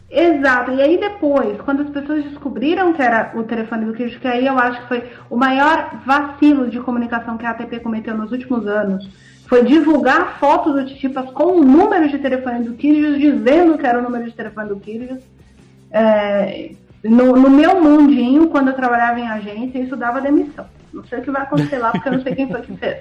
Exato. 0.10 0.72
E 0.72 0.82
aí 0.82 0.98
depois, 0.98 1.60
quando 1.62 1.84
as 1.84 1.90
pessoas 1.90 2.24
descobriram 2.24 2.94
que 2.94 3.02
era 3.02 3.32
o 3.36 3.44
telefone 3.44 3.86
do 3.86 3.94
Kyrgios, 3.94 4.20
que 4.20 4.28
aí 4.28 4.46
eu 4.46 4.58
acho 4.58 4.82
que 4.82 4.88
foi 4.88 5.04
o 5.30 5.36
maior 5.36 6.02
vacilo 6.06 6.70
de 6.70 6.80
comunicação 6.80 7.38
que 7.38 7.46
a 7.46 7.52
ATP 7.52 7.82
cometeu 7.82 8.18
nos 8.18 8.32
últimos 8.32 8.66
anos, 8.68 9.08
foi 9.48 9.64
divulgar 9.64 10.40
fotos 10.40 10.76
do 10.76 10.86
Titipas 10.86 11.30
com 11.32 11.60
o 11.60 11.64
número 11.64 12.08
de 12.10 12.20
telefone 12.20 12.64
do 12.64 12.74
Kyrgios, 12.74 13.20
dizendo 13.20 13.78
que 13.78 13.86
era 13.86 14.00
o 14.00 14.02
número 14.02 14.26
de 14.26 14.32
telefone 14.32 14.70
do 14.70 14.78
Kyrgios. 14.78 15.20
É, 15.92 16.72
no, 17.10 17.36
no, 17.36 17.50
meu 17.50 17.82
mundinho, 17.82 18.48
quando 18.50 18.70
eu 18.70 18.76
trabalhava 18.76 19.20
em 19.20 19.28
agência, 19.28 19.80
isso 19.80 19.96
dava 19.96 20.22
demissão. 20.22 20.66
Não 20.94 21.04
sei 21.06 21.20
o 21.20 21.22
que 21.22 21.32
vai 21.32 21.44
acontecer 21.44 21.78
lá, 21.78 21.92
porque 21.92 22.08
eu 22.08 22.14
não 22.14 22.22
sei 22.22 22.36
quem 22.36 22.50
foi 22.50 22.62
que 22.62 22.76
fez. 22.78 22.98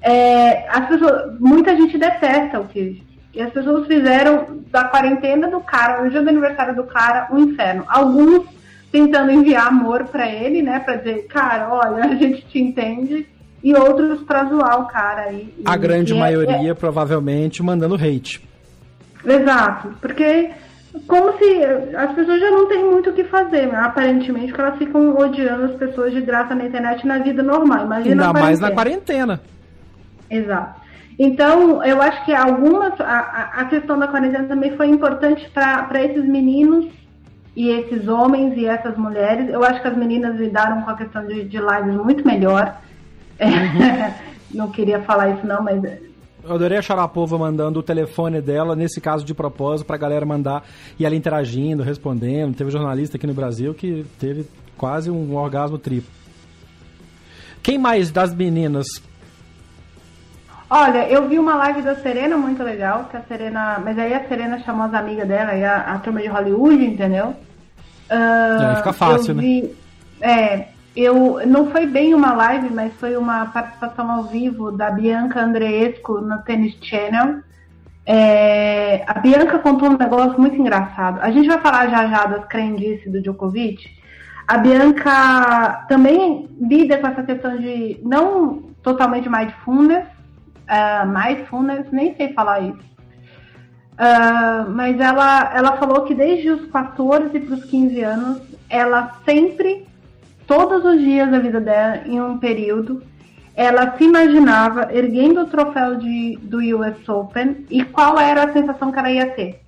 É, 0.00 0.68
as 0.68 0.88
pessoas, 0.88 1.38
muita 1.38 1.76
gente 1.76 1.96
detesta 1.96 2.60
o 2.60 2.66
Kyrgios. 2.66 3.12
E 3.34 3.40
as 3.40 3.50
pessoas 3.50 3.86
fizeram 3.86 4.60
da 4.70 4.84
quarentena 4.84 5.48
do 5.48 5.60
cara, 5.60 6.02
no 6.02 6.10
dia 6.10 6.20
do 6.20 6.28
aniversário 6.28 6.74
do 6.74 6.84
cara, 6.84 7.28
um 7.32 7.38
inferno. 7.38 7.84
Alguns 7.88 8.44
tentando 8.90 9.32
enviar 9.32 9.68
amor 9.68 10.04
para 10.04 10.28
ele, 10.28 10.60
né? 10.60 10.80
Pra 10.80 10.96
dizer, 10.96 11.26
cara, 11.28 11.72
olha, 11.72 12.04
a 12.04 12.14
gente 12.14 12.44
te 12.46 12.60
entende. 12.60 13.26
E 13.64 13.74
outros 13.74 14.20
pra 14.22 14.44
zoar 14.44 14.80
o 14.80 14.86
cara 14.86 15.22
aí. 15.22 15.54
A 15.64 15.76
grande 15.76 16.12
é, 16.12 16.16
maioria, 16.16 16.72
é... 16.72 16.74
provavelmente, 16.74 17.62
mandando 17.62 17.94
hate. 17.94 18.46
Exato, 19.24 19.94
porque 20.00 20.50
como 21.06 21.38
se 21.38 21.64
as 21.96 22.12
pessoas 22.12 22.40
já 22.40 22.50
não 22.50 22.68
têm 22.68 22.84
muito 22.84 23.10
o 23.10 23.12
que 23.14 23.24
fazer, 23.24 23.66
né? 23.66 23.78
aparentemente, 23.78 24.48
porque 24.48 24.60
elas 24.60 24.78
ficam 24.78 25.16
odiando 25.16 25.64
as 25.64 25.74
pessoas 25.76 26.12
de 26.12 26.20
graça 26.20 26.54
na 26.54 26.66
internet 26.66 27.06
na 27.06 27.18
vida 27.18 27.42
normal. 27.42 27.86
Imagina 27.86 28.26
Ainda 28.26 28.40
mais 28.40 28.60
na 28.60 28.70
quarentena. 28.70 29.40
Exato. 30.30 30.82
Então, 31.18 31.82
eu 31.84 32.00
acho 32.02 32.24
que 32.24 32.34
algumas. 32.34 33.00
A, 33.00 33.50
a 33.54 33.64
questão 33.66 33.98
da 33.98 34.08
quarentena 34.08 34.44
também 34.44 34.76
foi 34.76 34.88
importante 34.88 35.48
para 35.50 36.02
esses 36.02 36.24
meninos 36.24 36.86
e 37.56 37.68
esses 37.68 38.08
homens 38.08 38.56
e 38.56 38.66
essas 38.66 38.96
mulheres. 38.96 39.48
Eu 39.48 39.64
acho 39.64 39.80
que 39.80 39.88
as 39.88 39.96
meninas 39.96 40.36
lidaram 40.36 40.82
com 40.82 40.90
a 40.90 40.96
questão 40.96 41.26
de, 41.26 41.44
de 41.44 41.58
lives 41.58 41.94
muito 41.94 42.26
melhor. 42.26 42.76
Uhum. 43.42 44.12
não 44.54 44.70
queria 44.70 45.00
falar 45.00 45.30
isso, 45.30 45.44
não, 45.44 45.62
mas. 45.62 45.82
Eu 46.44 46.54
adorei 46.54 46.78
a 46.78 46.82
Sharapova 46.82 47.38
mandando 47.38 47.78
o 47.78 47.82
telefone 47.82 48.40
dela, 48.40 48.74
nesse 48.74 49.00
caso 49.00 49.24
de 49.24 49.32
propósito, 49.32 49.86
pra 49.86 49.96
galera 49.96 50.26
mandar 50.26 50.64
e 50.98 51.06
ela 51.06 51.14
interagindo, 51.14 51.82
respondendo. 51.82 52.56
Teve 52.56 52.70
jornalista 52.70 53.16
aqui 53.16 53.26
no 53.26 53.34
Brasil 53.34 53.72
que 53.74 54.04
teve 54.18 54.46
quase 54.76 55.10
um 55.10 55.36
orgasmo 55.36 55.78
triplo. 55.78 56.10
Quem 57.62 57.78
mais 57.78 58.10
das 58.10 58.34
meninas 58.34 58.86
Olha, 60.74 61.06
eu 61.06 61.28
vi 61.28 61.38
uma 61.38 61.54
live 61.54 61.82
da 61.82 61.94
Serena 61.96 62.34
muito 62.34 62.62
legal, 62.62 63.04
que 63.10 63.16
a 63.18 63.20
Serena. 63.20 63.78
Mas 63.84 63.98
aí 63.98 64.14
a 64.14 64.26
Serena 64.26 64.58
chamou 64.60 64.86
as 64.86 64.94
amigas 64.94 65.28
dela 65.28 65.54
e 65.54 65.62
a, 65.62 65.76
a 65.76 65.98
turma 65.98 66.22
de 66.22 66.28
Hollywood, 66.28 66.82
entendeu? 66.82 67.36
Uh, 68.10 68.68
aí 68.70 68.76
fica 68.76 68.92
fácil, 68.94 69.34
vi, 69.34 69.70
né? 70.18 70.32
É, 70.32 70.68
eu 70.94 71.46
não 71.46 71.70
foi 71.70 71.86
bem 71.86 72.14
uma 72.14 72.32
live, 72.34 72.70
mas 72.70 72.92
foi 72.94 73.16
uma 73.16 73.46
participação 73.46 74.10
ao 74.10 74.24
vivo 74.24 74.70
da 74.70 74.90
Bianca 74.90 75.40
Andreesco 75.40 76.20
no 76.20 76.42
Tennis 76.42 76.76
Channel. 76.80 77.40
É, 78.04 79.04
a 79.06 79.14
Bianca 79.14 79.58
contou 79.58 79.88
um 79.88 79.96
negócio 79.96 80.40
muito 80.40 80.56
engraçado. 80.56 81.20
A 81.20 81.30
gente 81.30 81.48
vai 81.48 81.58
falar 81.60 81.88
já 81.88 82.06
já 82.08 82.26
das 82.26 82.44
crendices 82.46 83.10
do 83.10 83.22
Djokovic. 83.22 83.88
A 84.46 84.58
Bianca 84.58 85.84
também 85.88 86.48
lida 86.60 86.98
com 86.98 87.06
essa 87.06 87.22
questão 87.22 87.56
de 87.56 88.00
não 88.02 88.70
totalmente 88.82 89.28
mindfulness, 89.28 90.04
uh, 90.04 91.06
mindfulness, 91.06 91.90
nem 91.92 92.14
sei 92.16 92.32
falar 92.32 92.60
isso. 92.60 92.92
Uh, 93.92 94.70
mas 94.70 94.98
ela, 94.98 95.52
ela 95.54 95.76
falou 95.76 96.04
que 96.04 96.14
desde 96.14 96.50
os 96.50 96.66
14 96.70 97.38
para 97.38 97.54
os 97.54 97.64
15 97.64 98.00
anos, 98.02 98.42
ela 98.68 99.18
sempre, 99.24 99.86
todos 100.52 100.84
os 100.84 101.00
dias 101.00 101.30
da 101.30 101.38
vida 101.38 101.60
dela, 101.60 102.02
em 102.04 102.20
um 102.20 102.36
período, 102.38 103.02
ela 103.56 103.96
se 103.96 104.04
imaginava 104.04 104.88
erguendo 104.92 105.40
o 105.40 105.46
troféu 105.46 105.96
de, 105.96 106.38
do 106.42 106.58
US 106.58 107.08
Open 107.08 107.64
e 107.70 107.82
qual 107.84 108.18
era 108.20 108.44
a 108.44 108.52
sensação 108.52 108.92
que 108.92 108.98
ela 108.98 109.10
ia 109.10 109.30
ter. 109.30 109.62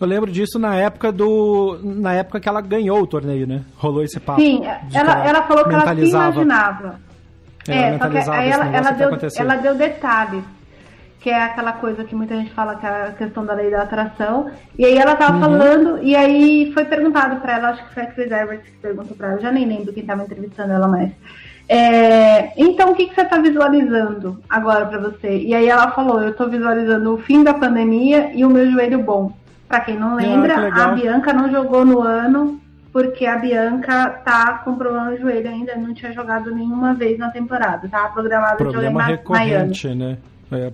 Eu 0.00 0.06
lembro 0.06 0.30
disso 0.30 0.58
na 0.58 0.76
época 0.76 1.12
do. 1.12 1.78
na 1.82 2.14
época 2.14 2.40
que 2.40 2.48
ela 2.48 2.60
ganhou 2.60 3.02
o 3.02 3.06
torneio, 3.06 3.46
né? 3.46 3.62
Rolou 3.76 4.02
esse 4.02 4.18
papo. 4.18 4.40
Sim, 4.40 4.62
ela, 4.94 5.26
ela 5.26 5.42
falou 5.42 5.64
que 5.64 5.74
ela 5.74 5.94
se 5.94 6.08
imaginava. 6.08 7.00
É, 7.68 7.98
só 7.98 8.08
que 8.08 8.16
aí 8.16 8.50
ela, 8.50 8.66
ela, 8.74 8.90
deu, 8.92 9.10
ela 9.36 9.56
deu 9.56 9.74
detalhes, 9.74 10.42
que 11.20 11.28
é 11.28 11.44
aquela 11.44 11.74
coisa 11.74 12.02
que 12.02 12.14
muita 12.14 12.34
gente 12.34 12.50
fala 12.52 12.76
que 12.76 12.86
é 12.86 12.88
a 12.88 13.12
questão 13.12 13.44
da 13.44 13.52
lei 13.52 13.70
da 13.70 13.82
atração. 13.82 14.50
E 14.78 14.84
aí 14.84 14.96
ela 14.96 15.14
tava 15.14 15.34
uhum. 15.34 15.40
falando, 15.40 16.02
e 16.02 16.16
aí 16.16 16.72
foi 16.72 16.84
perguntado 16.86 17.40
para 17.40 17.56
ela, 17.56 17.68
acho 17.70 17.86
que 17.86 17.94
foi 17.94 18.02
a 18.04 18.06
Chris 18.06 18.30
Evers 18.30 18.62
que 18.62 18.70
perguntou 18.78 19.14
para 19.16 19.32
ela, 19.32 19.40
já 19.40 19.52
nem 19.52 19.66
lembro 19.66 19.92
quem 19.92 20.04
tava 20.04 20.22
entrevistando 20.22 20.72
ela 20.72 20.88
mais. 20.88 21.12
É, 21.68 22.52
então, 22.60 22.90
o 22.90 22.94
que, 22.96 23.06
que 23.06 23.14
você 23.14 23.20
está 23.20 23.38
visualizando 23.38 24.42
agora 24.48 24.86
para 24.86 24.98
você? 24.98 25.38
E 25.38 25.54
aí 25.54 25.68
ela 25.68 25.92
falou: 25.92 26.20
eu 26.20 26.30
estou 26.30 26.48
visualizando 26.48 27.14
o 27.14 27.18
fim 27.18 27.44
da 27.44 27.54
pandemia 27.54 28.32
e 28.34 28.44
o 28.44 28.50
meu 28.50 28.68
joelho 28.68 29.02
bom. 29.04 29.32
Para 29.68 29.80
quem 29.80 29.96
não 29.96 30.14
ah, 30.14 30.16
lembra, 30.16 30.68
ah, 30.72 30.84
a 30.86 30.88
Bianca 30.88 31.32
não 31.32 31.48
jogou 31.48 31.84
no 31.84 32.00
ano 32.00 32.60
porque 32.92 33.24
a 33.24 33.36
Bianca 33.36 34.10
tá 34.24 34.62
com 34.64 34.74
problema 34.74 35.10
no 35.10 35.18
joelho 35.18 35.48
ainda, 35.48 35.76
não 35.76 35.94
tinha 35.94 36.12
jogado 36.12 36.52
nenhuma 36.52 36.92
vez 36.92 37.16
na 37.18 37.30
temporada, 37.30 37.88
tava 37.88 38.12
programada 38.12 38.64
de 38.64 38.72
jogar 38.72 39.04
recorrente, 39.04 39.86
Miami. 39.86 40.04
né? 40.04 40.18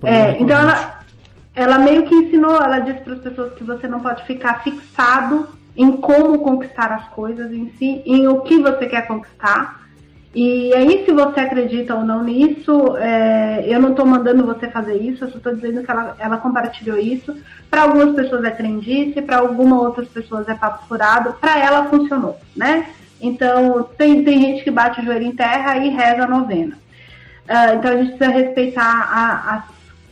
É, 0.03 0.09
é 0.09 0.41
então 0.41 0.57
ela, 0.57 0.99
ela 1.55 1.79
meio 1.79 2.03
que 2.03 2.15
ensinou, 2.15 2.55
ela 2.55 2.79
disse 2.79 3.01
para 3.01 3.13
as 3.13 3.21
pessoas 3.21 3.53
que 3.53 3.63
você 3.63 3.87
não 3.87 3.99
pode 3.99 4.25
ficar 4.25 4.63
fixado 4.63 5.47
em 5.75 5.91
como 5.91 6.39
conquistar 6.39 6.91
as 6.91 7.07
coisas 7.09 7.51
em 7.51 7.71
si, 7.77 8.01
em 8.05 8.27
o 8.27 8.41
que 8.41 8.59
você 8.59 8.87
quer 8.87 9.07
conquistar, 9.07 9.87
e 10.39 10.71
aí, 10.75 11.03
se 11.03 11.11
você 11.11 11.39
acredita 11.39 11.95
ou 11.95 12.03
não 12.03 12.23
nisso, 12.23 12.95
é, 12.97 13.65
eu 13.67 13.81
não 13.81 13.89
estou 13.89 14.05
mandando 14.05 14.45
você 14.45 14.67
fazer 14.67 14.95
isso, 14.95 15.23
eu 15.23 15.31
só 15.31 15.37
estou 15.37 15.55
dizendo 15.55 15.83
que 15.83 15.89
ela, 15.89 16.15
ela 16.19 16.37
compartilhou 16.37 16.95
isso. 16.95 17.35
Para 17.71 17.81
algumas 17.81 18.15
pessoas 18.15 18.43
é 18.43 18.51
crendice, 18.51 19.19
para 19.19 19.37
algumas 19.37 19.79
outras 19.79 20.07
pessoas 20.09 20.47
é 20.47 20.53
papo 20.53 20.87
furado, 20.87 21.33
para 21.41 21.57
ela 21.57 21.85
funcionou, 21.85 22.37
né? 22.55 22.85
Então, 23.19 23.89
tem, 23.97 24.23
tem 24.23 24.39
gente 24.39 24.63
que 24.63 24.69
bate 24.69 25.01
o 25.01 25.03
joelho 25.03 25.25
em 25.25 25.35
terra 25.35 25.77
e 25.77 25.89
reza 25.89 26.25
a 26.25 26.27
novena. 26.27 26.77
Uh, 27.49 27.75
então, 27.77 27.91
a 27.91 27.97
gente 27.97 28.17
precisa 28.17 28.37
respeitar 28.37 28.83
a, 28.83 29.55
as 29.55 29.63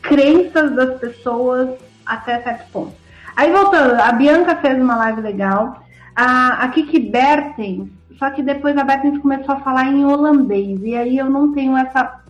crenças 0.02 0.76
das 0.76 1.00
pessoas 1.00 1.70
até 2.06 2.42
certo 2.42 2.72
ponto. 2.72 2.94
Aí, 3.36 3.52
voltando, 3.52 4.00
a 4.00 4.12
Bianca 4.12 4.56
fez 4.58 4.82
uma 4.82 4.96
live 4.96 5.22
legal. 5.22 5.84
A, 6.16 6.64
a 6.64 6.68
Kiki 6.70 7.00
Bertens 7.00 7.90
só 8.18 8.30
que 8.30 8.42
depois 8.42 8.78
a 8.78 8.84
Bethany 8.84 9.20
começou 9.20 9.56
a 9.56 9.60
falar 9.60 9.88
em 9.88 10.06
holandês. 10.06 10.82
E 10.84 10.96
aí 10.96 11.18
eu 11.18 11.30
não 11.30 11.54
tenho 11.54 11.76
essa, 11.78 12.22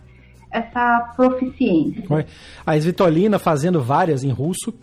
essa 0.50 1.12
proficiência. 1.16 2.04
A 2.64 2.76
Svitolina 2.76 3.38
fazendo 3.38 3.80
várias 3.80 4.24
em 4.24 4.30
russo. 4.30 4.74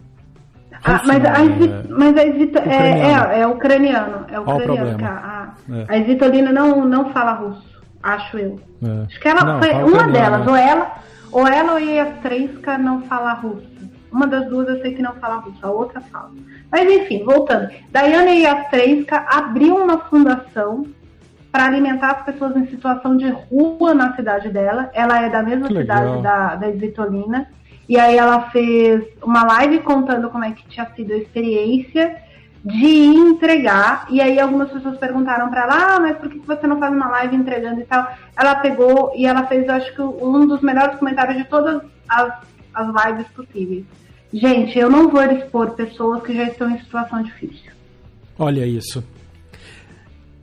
Ah, 0.83 0.97
russo 0.97 1.07
mas, 1.07 1.25
a 1.25 1.35
Svit, 1.43 1.71
é... 1.71 1.83
mas 1.89 2.17
a 2.17 2.23
Svit, 2.23 2.57
é, 2.57 3.37
é, 3.37 3.41
é, 3.41 3.47
ucraniano. 3.47 4.25
É 4.29 4.39
ucraniano. 4.39 5.05
A, 5.05 5.09
a, 5.09 5.93
é. 5.93 5.97
a 5.97 6.03
Svitolina 6.03 6.51
não, 6.51 6.85
não 6.85 7.11
fala 7.11 7.33
russo, 7.33 7.72
acho 8.03 8.37
eu. 8.37 8.59
É. 8.83 9.05
Acho 9.05 9.19
que 9.19 9.27
ela 9.27 9.43
não, 9.43 9.59
foi 9.59 9.73
uma 9.73 10.07
delas, 10.09 10.45
ou 10.45 10.55
ela, 10.55 10.95
ou 11.31 11.47
ela 11.47 11.71
ou 11.71 11.77
a 11.77 11.81
Yastrenska 11.81 12.77
não 12.77 13.01
fala 13.03 13.33
russo. 13.33 13.71
Uma 14.11 14.27
das 14.27 14.47
duas 14.47 14.67
eu 14.67 14.79
sei 14.81 14.93
que 14.93 15.01
não 15.01 15.13
fala 15.13 15.37
russo, 15.37 15.57
a 15.65 15.71
outra 15.71 16.01
fala. 16.01 16.31
Mas 16.71 16.91
enfim, 16.91 17.23
voltando. 17.23 17.69
Daiane 17.91 18.41
Yastrenska 18.41 19.25
abriu 19.27 19.77
uma 19.77 19.99
fundação 20.01 20.85
para 21.51 21.65
alimentar 21.65 22.11
as 22.11 22.25
pessoas 22.25 22.55
em 22.55 22.67
situação 22.67 23.15
de 23.15 23.29
rua 23.29 23.93
na 23.93 24.15
cidade 24.15 24.49
dela. 24.49 24.89
Ela 24.93 25.21
é 25.21 25.29
da 25.29 25.41
mesma 25.41 25.67
que 25.67 25.77
cidade 25.77 26.05
legal. 26.05 26.21
da, 26.21 26.55
da 26.55 26.69
Esvitolina. 26.69 27.47
E 27.87 27.99
aí 27.99 28.17
ela 28.17 28.49
fez 28.49 29.03
uma 29.21 29.43
live 29.43 29.79
contando 29.79 30.29
como 30.29 30.43
é 30.43 30.51
que 30.51 30.67
tinha 30.67 30.87
sido 30.95 31.13
a 31.13 31.17
experiência 31.17 32.15
de 32.63 32.85
entregar. 32.85 34.07
E 34.09 34.21
aí 34.21 34.39
algumas 34.39 34.71
pessoas 34.71 34.97
perguntaram 34.97 35.49
para 35.49 35.63
ela, 35.63 35.95
ah, 35.95 35.99
mas 35.99 36.17
por 36.17 36.29
que 36.29 36.39
você 36.39 36.65
não 36.65 36.79
faz 36.79 36.93
uma 36.93 37.09
live 37.09 37.35
entregando 37.35 37.81
e 37.81 37.85
tal? 37.85 38.07
Ela 38.37 38.55
pegou 38.55 39.11
e 39.15 39.25
ela 39.25 39.45
fez, 39.47 39.67
acho 39.67 39.93
que 39.93 40.01
um 40.01 40.47
dos 40.47 40.61
melhores 40.61 40.97
comentários 40.97 41.37
de 41.37 41.43
todas 41.45 41.81
as, 42.07 42.33
as 42.73 43.05
lives 43.05 43.27
possíveis. 43.35 43.83
Gente, 44.31 44.79
eu 44.79 44.89
não 44.89 45.09
vou 45.09 45.23
expor 45.23 45.71
pessoas 45.71 46.23
que 46.23 46.33
já 46.35 46.43
estão 46.43 46.69
em 46.69 46.79
situação 46.79 47.21
difícil. 47.21 47.71
Olha 48.39 48.65
isso. 48.65 49.03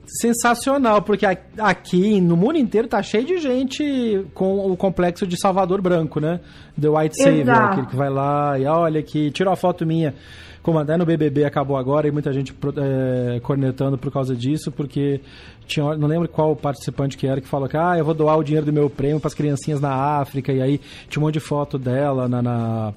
Sensacional, 0.05 1.01
porque 1.01 1.25
aqui 1.57 2.19
no 2.19 2.35
mundo 2.35 2.57
inteiro 2.57 2.87
tá 2.87 3.01
cheio 3.01 3.25
de 3.25 3.37
gente 3.37 4.25
com 4.33 4.69
o 4.71 4.77
complexo 4.77 5.25
de 5.25 5.39
Salvador 5.39 5.81
Branco, 5.81 6.19
né? 6.19 6.41
The 6.79 6.89
White 6.89 7.17
Savior, 7.17 7.41
Exato. 7.41 7.71
aquele 7.71 7.87
que 7.87 7.95
vai 7.95 8.09
lá 8.09 8.59
e 8.59 8.65
olha 8.65 8.99
aqui, 8.99 9.31
tira 9.31 9.49
uma 9.49 9.55
foto 9.55 9.85
minha. 9.85 10.13
Como 10.61 10.77
até 10.77 10.95
no 10.95 11.05
BBB 11.05 11.43
acabou 11.43 11.75
agora 11.75 12.07
e 12.07 12.11
muita 12.11 12.31
gente 12.31 12.53
é, 12.77 13.39
cornetando 13.39 13.97
por 13.97 14.11
causa 14.11 14.35
disso, 14.35 14.71
porque 14.71 15.19
tinha, 15.65 15.95
não 15.95 16.07
lembro 16.07 16.27
qual 16.27 16.55
participante 16.55 17.17
que 17.17 17.25
era 17.25 17.41
que 17.41 17.47
falou 17.47 17.67
que 17.67 17.77
ah, 17.77 17.97
eu 17.97 18.05
vou 18.05 18.13
doar 18.13 18.37
o 18.37 18.43
dinheiro 18.43 18.65
do 18.65 18.73
meu 18.73 18.89
prêmio 18.89 19.19
para 19.19 19.27
as 19.27 19.33
criancinhas 19.33 19.81
na 19.81 19.91
África, 19.91 20.53
e 20.53 20.61
aí 20.61 20.79
tinha 21.09 21.21
um 21.21 21.25
monte 21.25 21.33
de 21.33 21.39
foto 21.39 21.79
dela 21.79 22.27
na, 22.27 22.41
na 22.41 22.93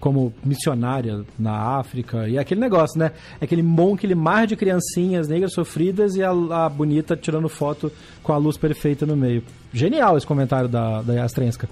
como 0.00 0.32
missionária 0.42 1.22
na 1.38 1.78
África. 1.78 2.28
E 2.28 2.36
é 2.36 2.40
aquele 2.40 2.60
negócio, 2.60 2.98
né? 2.98 3.12
É 3.40 3.44
aquele 3.44 3.62
monte, 3.62 3.98
aquele 4.00 4.14
mar 4.14 4.46
de 4.46 4.56
criancinhas 4.56 5.28
negras 5.28 5.52
sofridas 5.52 6.16
e 6.16 6.22
a, 6.22 6.30
a, 6.30 6.68
bonita 6.68 7.16
tirando 7.16 7.48
foto 7.48 7.92
com 8.22 8.32
a 8.32 8.36
luz 8.36 8.56
perfeita 8.56 9.04
no 9.04 9.16
meio. 9.16 9.44
Genial 9.72 10.16
esse 10.16 10.26
comentário 10.26 10.68
da, 10.68 11.02
da 11.02 11.12
Yastrenska. 11.12 11.68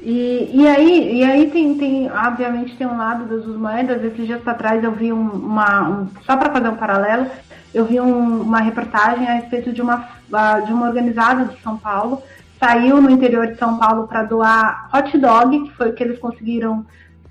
E, 0.00 0.50
e 0.52 0.66
aí, 0.66 1.18
e 1.18 1.24
aí 1.24 1.50
tem, 1.50 1.76
tem, 1.76 2.10
obviamente, 2.10 2.76
tem 2.76 2.86
um 2.86 2.96
lado 2.96 3.24
das 3.24 3.46
moedas. 3.46 4.04
Esses 4.04 4.26
dias 4.26 4.42
para 4.42 4.54
trás 4.54 4.84
eu 4.84 4.92
vi 4.92 5.12
um, 5.12 5.28
uma. 5.28 5.88
Um, 5.88 6.08
só 6.24 6.36
para 6.36 6.52
fazer 6.52 6.68
um 6.68 6.76
paralelo, 6.76 7.26
eu 7.74 7.84
vi 7.84 8.00
um, 8.00 8.42
uma 8.42 8.60
reportagem 8.60 9.26
a 9.26 9.34
respeito 9.34 9.72
de 9.72 9.80
uma, 9.80 10.08
de 10.64 10.72
uma 10.72 10.86
organizada 10.86 11.46
de 11.46 11.60
São 11.62 11.76
Paulo. 11.76 12.22
Saiu 12.58 13.00
no 13.00 13.10
interior 13.10 13.46
de 13.48 13.58
São 13.58 13.78
Paulo 13.78 14.06
para 14.06 14.22
doar 14.22 14.88
hot 14.94 15.16
dog, 15.18 15.64
que 15.64 15.76
foi 15.76 15.90
o 15.90 15.92
que 15.94 16.02
eles 16.02 16.18
conseguiram 16.18 16.84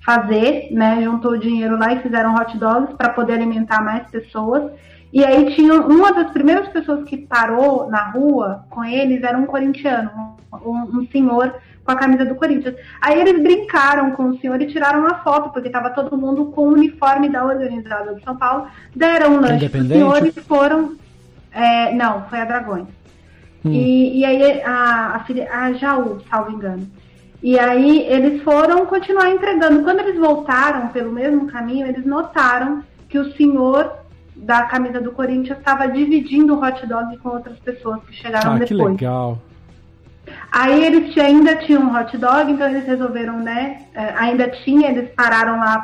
fazer, 0.03 0.68
né? 0.72 1.01
Juntou 1.03 1.38
dinheiro 1.38 1.78
lá 1.78 1.93
e 1.93 2.01
fizeram 2.01 2.36
hot 2.36 2.57
dogs 2.57 2.93
para 2.95 3.09
poder 3.09 3.34
alimentar 3.34 3.84
mais 3.84 4.07
pessoas. 4.09 4.72
E 5.13 5.24
aí 5.24 5.55
tinha 5.55 5.82
uma 5.82 6.11
das 6.11 6.32
primeiras 6.32 6.68
pessoas 6.70 7.07
que 7.07 7.18
parou 7.18 7.89
na 7.89 8.09
rua 8.09 8.66
com 8.70 8.84
eles 8.84 9.24
era 9.24 9.38
um 9.38 9.45
corintiano, 9.45 10.36
um, 10.51 10.99
um 10.99 11.07
senhor 11.11 11.55
com 11.86 11.91
a 11.91 11.95
camisa 11.95 12.25
do 12.25 12.36
Corinthians. 12.36 12.75
Aí 12.99 13.19
eles 13.21 13.41
brincaram 13.41 14.11
com 14.11 14.29
o 14.29 14.39
senhor 14.39 14.59
e 14.59 14.65
tiraram 14.65 15.01
uma 15.01 15.19
foto, 15.19 15.51
porque 15.51 15.67
estava 15.67 15.91
todo 15.91 16.17
mundo 16.17 16.45
com 16.47 16.61
o 16.61 16.73
uniforme 16.73 17.29
da 17.29 17.45
organizada 17.45 18.15
de 18.15 18.23
São 18.23 18.36
Paulo, 18.36 18.67
deram 18.95 19.36
um 19.36 19.39
lanche 19.39 19.69
pro 19.69 19.88
senhor 19.88 20.25
e 20.25 20.31
foram. 20.31 20.95
É, 21.51 21.93
não, 21.93 22.25
foi 22.27 22.39
a 22.41 22.45
Dragões. 22.45 22.88
Hum. 23.63 23.71
E, 23.71 24.19
e 24.19 24.25
aí 24.25 24.61
a, 24.63 25.23
a, 25.23 25.65
a 25.65 25.73
Jaú, 25.73 26.19
salvo 26.29 26.51
engano. 26.51 26.89
E 27.41 27.59
aí 27.59 28.05
eles 28.07 28.41
foram 28.41 28.86
continuar 28.88 29.29
entregando. 29.29 29.83
Quando 29.83 29.99
eles 29.99 30.19
voltaram 30.19 30.88
pelo 30.88 31.11
mesmo 31.11 31.45
caminho, 31.45 31.86
eles 31.86 32.05
notaram 32.05 32.83
que 33.07 33.19
o 33.19 33.31
senhor 33.33 33.91
da 34.36 34.63
camisa 34.63 34.99
do 34.99 35.11
Corinthians 35.11 35.59
estava 35.59 35.88
dividindo 35.88 36.55
o 36.55 36.61
hot 36.61 36.86
dog 36.86 37.15
com 37.17 37.29
outras 37.29 37.57
pessoas 37.59 38.03
que 38.03 38.13
chegaram 38.13 38.53
ah, 38.53 38.57
depois. 38.57 38.97
Que 38.97 39.05
legal. 39.05 39.39
Aí 40.56 40.86
eles 40.86 41.18
ainda 41.18 41.58
tinham 41.58 41.84
um 41.84 41.93
hot 41.93 42.18
dog, 42.18 42.49
então 42.49 42.70
eles 42.70 42.86
resolveram, 42.86 43.39
né? 43.39 43.82
É, 43.93 44.14
ainda 44.16 44.49
tinha, 44.49 44.89
eles 44.89 45.10
pararam 45.10 45.60
lá 45.60 45.80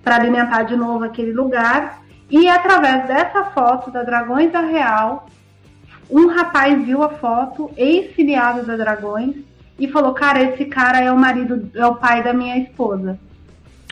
para 0.00 0.14
alimentar 0.14 0.62
de 0.62 0.76
novo 0.76 1.02
aquele 1.02 1.32
lugar. 1.32 2.00
E 2.30 2.48
através 2.48 3.08
dessa 3.08 3.46
foto 3.46 3.90
da 3.90 4.04
Dragões 4.04 4.52
da 4.52 4.60
Real, 4.60 5.26
um 6.08 6.28
rapaz 6.28 6.84
viu 6.84 7.02
a 7.02 7.08
foto, 7.08 7.68
ex-filiado 7.76 8.64
da 8.64 8.76
Dragões, 8.76 9.34
e 9.76 9.88
falou: 9.88 10.14
Cara, 10.14 10.40
esse 10.40 10.66
cara 10.66 11.00
é 11.00 11.10
o 11.10 11.18
marido, 11.18 11.68
é 11.74 11.84
o 11.84 11.96
pai 11.96 12.22
da 12.22 12.32
minha 12.32 12.58
esposa. 12.58 13.18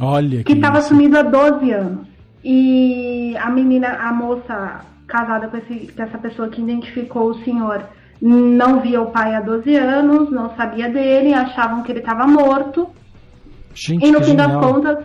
Olha. 0.01 0.45
Que 0.45 0.53
estava 0.53 0.81
sumido 0.81 1.19
há 1.19 1.23
12 1.23 1.73
anos. 1.73 2.07
E 2.45 3.37
a 3.37 3.51
menina, 3.51 3.99
a 4.01 4.13
moça 4.13 4.83
casada 5.09 5.49
com, 5.49 5.57
esse, 5.57 5.93
com 5.93 6.03
essa 6.05 6.19
pessoa 6.19 6.49
que 6.49 6.63
identificou 6.63 7.31
o 7.31 7.43
senhor, 7.43 7.83
não 8.21 8.81
via 8.81 9.01
o 9.01 9.11
pai 9.11 9.35
há 9.35 9.41
12 9.41 9.75
anos, 9.77 10.31
não 10.31 10.55
sabia 10.55 10.89
dele, 10.89 11.33
achavam 11.33 11.83
que 11.83 11.91
ele 11.91 12.01
estava 12.01 12.27
morto. 12.27 12.89
Gente, 13.75 14.05
e 14.05 14.11
no 14.11 14.23
fim 14.23 14.37
das 14.37 14.53
contas, 14.53 14.99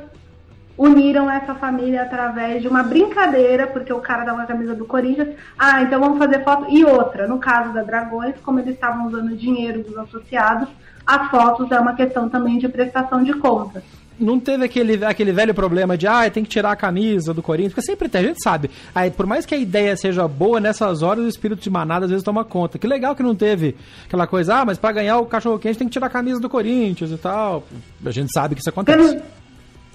uniram 0.77 1.29
essa 1.29 1.55
família 1.55 2.01
através 2.01 2.61
de 2.61 2.67
uma 2.67 2.83
brincadeira, 2.83 3.67
porque 3.67 3.93
o 3.93 4.01
cara 4.01 4.25
dava 4.25 4.43
a 4.43 4.45
camisa 4.45 4.75
do 4.75 4.85
Corinthians. 4.85 5.35
Ah, 5.57 5.81
então 5.81 5.99
vamos 5.99 6.17
fazer 6.17 6.43
foto. 6.43 6.65
E 6.69 6.83
outra, 6.83 7.27
no 7.27 7.39
caso 7.39 7.73
da 7.73 7.83
Dragões, 7.83 8.35
como 8.43 8.59
eles 8.59 8.75
estavam 8.75 9.07
usando 9.07 9.35
dinheiro 9.35 9.83
dos 9.83 9.97
associados, 9.97 10.67
as 11.05 11.29
fotos 11.29 11.71
é 11.71 11.79
uma 11.79 11.95
questão 11.95 12.27
também 12.27 12.57
de 12.57 12.67
prestação 12.67 13.23
de 13.23 13.33
contas. 13.33 13.83
Não 14.19 14.39
teve 14.39 14.65
aquele, 14.65 15.03
aquele 15.03 15.31
velho 15.31 15.53
problema 15.53 15.97
de, 15.97 16.07
ah, 16.07 16.29
tem 16.29 16.43
que 16.43 16.49
tirar 16.49 16.71
a 16.71 16.75
camisa 16.75 17.33
do 17.33 17.41
Corinthians, 17.41 17.73
porque 17.73 17.85
sempre 17.85 18.07
tem, 18.07 18.21
a 18.21 18.27
gente 18.27 18.41
sabe. 18.41 18.69
Aí, 18.93 19.11
por 19.11 19.25
mais 19.25 19.45
que 19.45 19.53
a 19.53 19.57
ideia 19.57 19.95
seja 19.97 20.27
boa, 20.27 20.59
nessas 20.59 21.01
horas 21.01 21.25
o 21.25 21.27
espírito 21.27 21.61
de 21.61 21.69
manada 21.69 22.05
às 22.05 22.11
vezes 22.11 22.23
toma 22.23 22.45
conta. 22.45 22.77
Que 22.77 22.87
legal 22.87 23.15
que 23.15 23.23
não 23.23 23.35
teve 23.35 23.75
aquela 24.05 24.25
coisa, 24.25 24.55
ah, 24.55 24.65
mas 24.65 24.77
para 24.77 24.93
ganhar 24.93 25.17
o 25.19 25.25
cachorro 25.25 25.59
quente 25.59 25.77
tem 25.77 25.87
que 25.87 25.93
tirar 25.93 26.07
a 26.07 26.09
camisa 26.09 26.39
do 26.39 26.49
Corinthians 26.49 27.11
e 27.11 27.17
tal. 27.17 27.63
A 28.05 28.11
gente 28.11 28.31
sabe 28.31 28.55
que 28.55 28.61
isso 28.61 28.69
acontece. 28.69 28.97
Pelo 28.97 29.45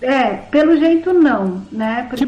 é, 0.03 0.35
pelo 0.51 0.79
jeito 0.79 1.13
não, 1.13 1.63
né? 1.71 2.07
Porque 2.09 2.27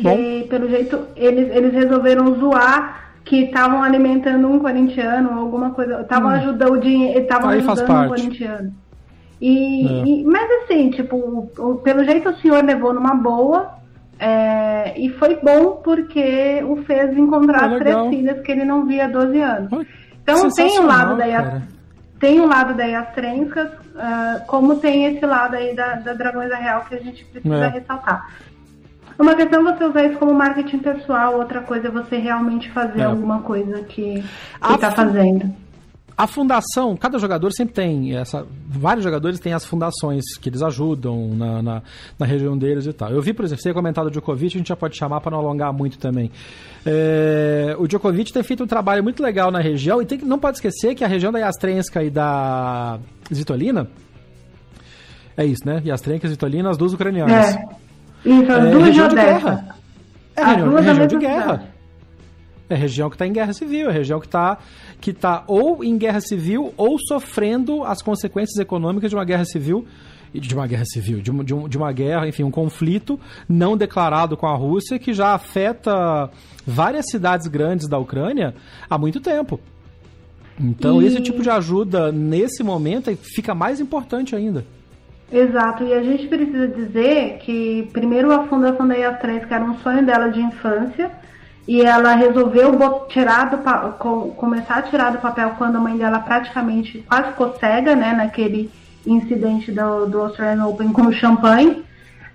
pelo 0.48 0.68
jeito 0.68 1.06
eles, 1.16 1.50
eles 1.50 1.72
resolveram 1.72 2.38
zoar 2.38 3.14
que 3.24 3.44
estavam 3.44 3.82
alimentando 3.82 4.48
um 4.48 4.58
corintiano 4.58 5.32
ou 5.32 5.38
alguma 5.38 5.70
coisa, 5.70 6.00
estavam 6.02 6.30
hum. 6.30 6.34
ajudando 6.34 6.72
o 6.72 6.80
dinheiro, 6.80 7.20
estavam 7.20 7.50
ajudando 7.50 8.04
um 8.04 8.08
corintiano. 8.08 8.74
E, 9.42 9.88
é. 9.88 10.04
e, 10.06 10.24
mas 10.24 10.48
assim, 10.62 10.90
tipo, 10.90 11.50
pelo 11.82 12.04
jeito 12.04 12.30
o 12.30 12.36
senhor 12.36 12.64
levou 12.64 12.94
numa 12.94 13.12
boa 13.12 13.74
é, 14.16 14.96
e 14.96 15.10
foi 15.10 15.34
bom 15.34 15.80
porque 15.82 16.62
o 16.64 16.76
fez 16.84 17.18
encontrar 17.18 17.72
é 17.72 17.78
três 17.80 18.08
filhas 18.08 18.40
que 18.40 18.52
ele 18.52 18.64
não 18.64 18.86
via 18.86 19.06
há 19.06 19.08
12 19.08 19.40
anos. 19.40 19.86
Então 20.22 20.48
tem 20.48 20.78
o 20.78 20.86
lado 20.86 21.16
da 21.16 21.60
tem 22.20 22.40
um 22.40 22.46
lado 22.46 22.74
da 22.74 22.84
Yastrenska, 22.84 23.72
uh, 23.96 24.46
como 24.46 24.76
tem 24.76 25.06
esse 25.06 25.26
lado 25.26 25.56
aí 25.56 25.74
da, 25.74 25.94
da 25.94 26.12
Dragões 26.12 26.48
da 26.48 26.56
Real 26.56 26.84
que 26.88 26.94
a 26.94 27.00
gente 27.00 27.24
precisa 27.24 27.64
é. 27.64 27.68
ressaltar. 27.68 28.28
Uma 29.18 29.34
questão 29.34 29.68
é 29.68 29.72
você 29.72 29.84
usar 29.84 30.04
isso 30.04 30.18
como 30.20 30.32
marketing 30.32 30.78
pessoal, 30.78 31.34
outra 31.34 31.62
coisa 31.62 31.88
é 31.88 31.90
você 31.90 32.16
realmente 32.16 32.70
fazer 32.70 33.00
é. 33.00 33.04
alguma 33.06 33.40
coisa 33.42 33.82
que 33.82 34.22
está 34.72 34.92
fazendo 34.92 35.52
a 36.16 36.26
fundação, 36.26 36.96
cada 36.96 37.18
jogador 37.18 37.50
sempre 37.52 37.74
tem 37.74 38.16
essa. 38.16 38.46
Vários 38.68 39.02
jogadores 39.02 39.40
têm 39.40 39.54
as 39.54 39.64
fundações 39.64 40.22
que 40.40 40.48
eles 40.48 40.62
ajudam 40.62 41.28
na, 41.34 41.62
na, 41.62 41.82
na 42.18 42.26
região 42.26 42.56
deles 42.56 42.86
e 42.86 42.92
tal. 42.92 43.10
Eu 43.10 43.22
vi, 43.22 43.32
por 43.32 43.44
exemplo, 43.44 43.62
você 43.62 43.72
comentado 43.72 44.06
o 44.06 44.10
Djokovic, 44.10 44.56
a 44.56 44.58
gente 44.58 44.68
já 44.68 44.76
pode 44.76 44.96
chamar 44.96 45.20
para 45.20 45.30
não 45.32 45.38
alongar 45.38 45.72
muito 45.72 45.98
também. 45.98 46.30
É, 46.84 47.74
o 47.78 47.86
Djokovic 47.86 48.32
tem 48.32 48.42
feito 48.42 48.62
um 48.62 48.66
trabalho 48.66 49.02
muito 49.02 49.22
legal 49.22 49.50
na 49.50 49.60
região 49.60 50.02
e 50.02 50.06
tem, 50.06 50.18
não 50.18 50.38
pode 50.38 50.58
esquecer 50.58 50.94
que 50.94 51.04
a 51.04 51.08
região 51.08 51.32
da 51.32 51.38
Yastrenska 51.38 52.02
e 52.02 52.10
da 52.10 52.98
Zitolina. 53.32 53.88
É 55.36 55.46
isso, 55.46 55.62
né? 55.64 55.82
Yastrenska 55.84 56.26
e 56.26 56.30
Zitolina, 56.30 56.70
as 56.70 56.76
duas 56.76 56.92
ucranianas. 56.92 57.56
É. 57.56 57.64
Isso, 58.24 58.52
as 58.52 58.64
é, 58.64 58.70
duas 58.70 58.84
região 58.84 59.08
de 59.08 59.14
guerra. 59.14 59.76
É, 60.36 60.44
região, 60.44 60.74
região 60.74 61.06
de 61.06 61.16
guerra. 61.16 61.71
É 62.72 62.76
região 62.76 63.10
que 63.10 63.16
está 63.16 63.26
em 63.26 63.32
guerra 63.32 63.52
civil, 63.52 63.90
é 63.90 63.92
região 63.92 64.18
que 64.18 64.26
está 64.26 64.58
que 65.00 65.12
tá 65.12 65.44
ou 65.46 65.82
em 65.84 65.98
guerra 65.98 66.20
civil 66.20 66.72
ou 66.76 66.98
sofrendo 66.98 67.84
as 67.84 68.00
consequências 68.00 68.58
econômicas 68.58 69.10
de 69.10 69.16
uma 69.16 69.24
guerra 69.24 69.44
civil 69.44 69.86
de 70.34 70.54
uma 70.54 70.66
guerra 70.66 70.84
civil, 70.86 71.20
de 71.20 71.30
uma, 71.30 71.44
de, 71.44 71.54
um, 71.54 71.68
de 71.68 71.76
uma 71.76 71.92
guerra, 71.92 72.26
enfim, 72.26 72.42
um 72.42 72.50
conflito 72.50 73.20
não 73.48 73.76
declarado 73.76 74.36
com 74.36 74.46
a 74.46 74.56
Rússia 74.56 74.98
que 74.98 75.12
já 75.12 75.34
afeta 75.34 76.30
várias 76.66 77.06
cidades 77.10 77.46
grandes 77.46 77.88
da 77.88 77.98
Ucrânia 77.98 78.54
há 78.88 78.96
muito 78.96 79.20
tempo. 79.20 79.60
Então, 80.58 81.02
e... 81.02 81.06
esse 81.06 81.20
tipo 81.20 81.42
de 81.42 81.50
ajuda, 81.50 82.10
nesse 82.10 82.62
momento, 82.62 83.14
fica 83.16 83.54
mais 83.54 83.80
importante 83.80 84.34
ainda. 84.34 84.64
Exato, 85.30 85.82
e 85.84 85.94
a 85.94 86.02
gente 86.02 86.28
precisa 86.28 86.68
dizer 86.68 87.38
que, 87.38 87.88
primeiro, 87.92 88.30
a 88.30 88.46
fundação 88.46 88.86
da 88.86 88.94
IAS3, 88.94 89.46
que 89.46 89.54
era 89.54 89.64
um 89.64 89.78
sonho 89.78 90.04
dela 90.04 90.28
de 90.28 90.40
infância, 90.40 91.10
e 91.66 91.80
ela 91.80 92.14
resolveu 92.14 93.06
tirar 93.08 93.50
do, 93.50 93.58
começar 94.34 94.78
a 94.78 94.82
tirar 94.82 95.12
do 95.12 95.18
papel 95.18 95.50
quando 95.56 95.76
a 95.76 95.80
mãe 95.80 95.96
dela 95.96 96.18
praticamente 96.18 97.04
quase 97.08 97.28
ficou 97.28 97.54
cega, 97.58 97.94
né, 97.94 98.12
naquele 98.12 98.70
incidente 99.06 99.70
do, 99.70 100.06
do 100.06 100.22
Australian 100.22 100.66
Open 100.66 100.92
com 100.92 101.02
o 101.02 101.12
champanhe. 101.12 101.84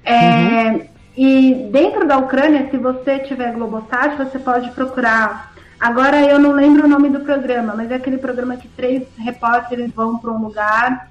É, 0.03 0.71
uhum. 0.71 0.81
E 1.17 1.69
dentro 1.71 2.07
da 2.07 2.17
Ucrânia, 2.17 2.69
se 2.69 2.77
você 2.77 3.19
tiver 3.19 3.53
Globosat, 3.53 4.15
você 4.17 4.39
pode 4.39 4.69
procurar. 4.71 5.53
Agora 5.79 6.21
eu 6.25 6.39
não 6.39 6.51
lembro 6.51 6.85
o 6.85 6.89
nome 6.89 7.09
do 7.09 7.19
programa, 7.19 7.73
mas 7.75 7.91
é 7.91 7.95
aquele 7.95 8.17
programa 8.17 8.55
que 8.55 8.67
três 8.69 9.03
repórteres 9.17 9.91
vão 9.91 10.17
para 10.17 10.31
um 10.31 10.37
lugar 10.37 11.09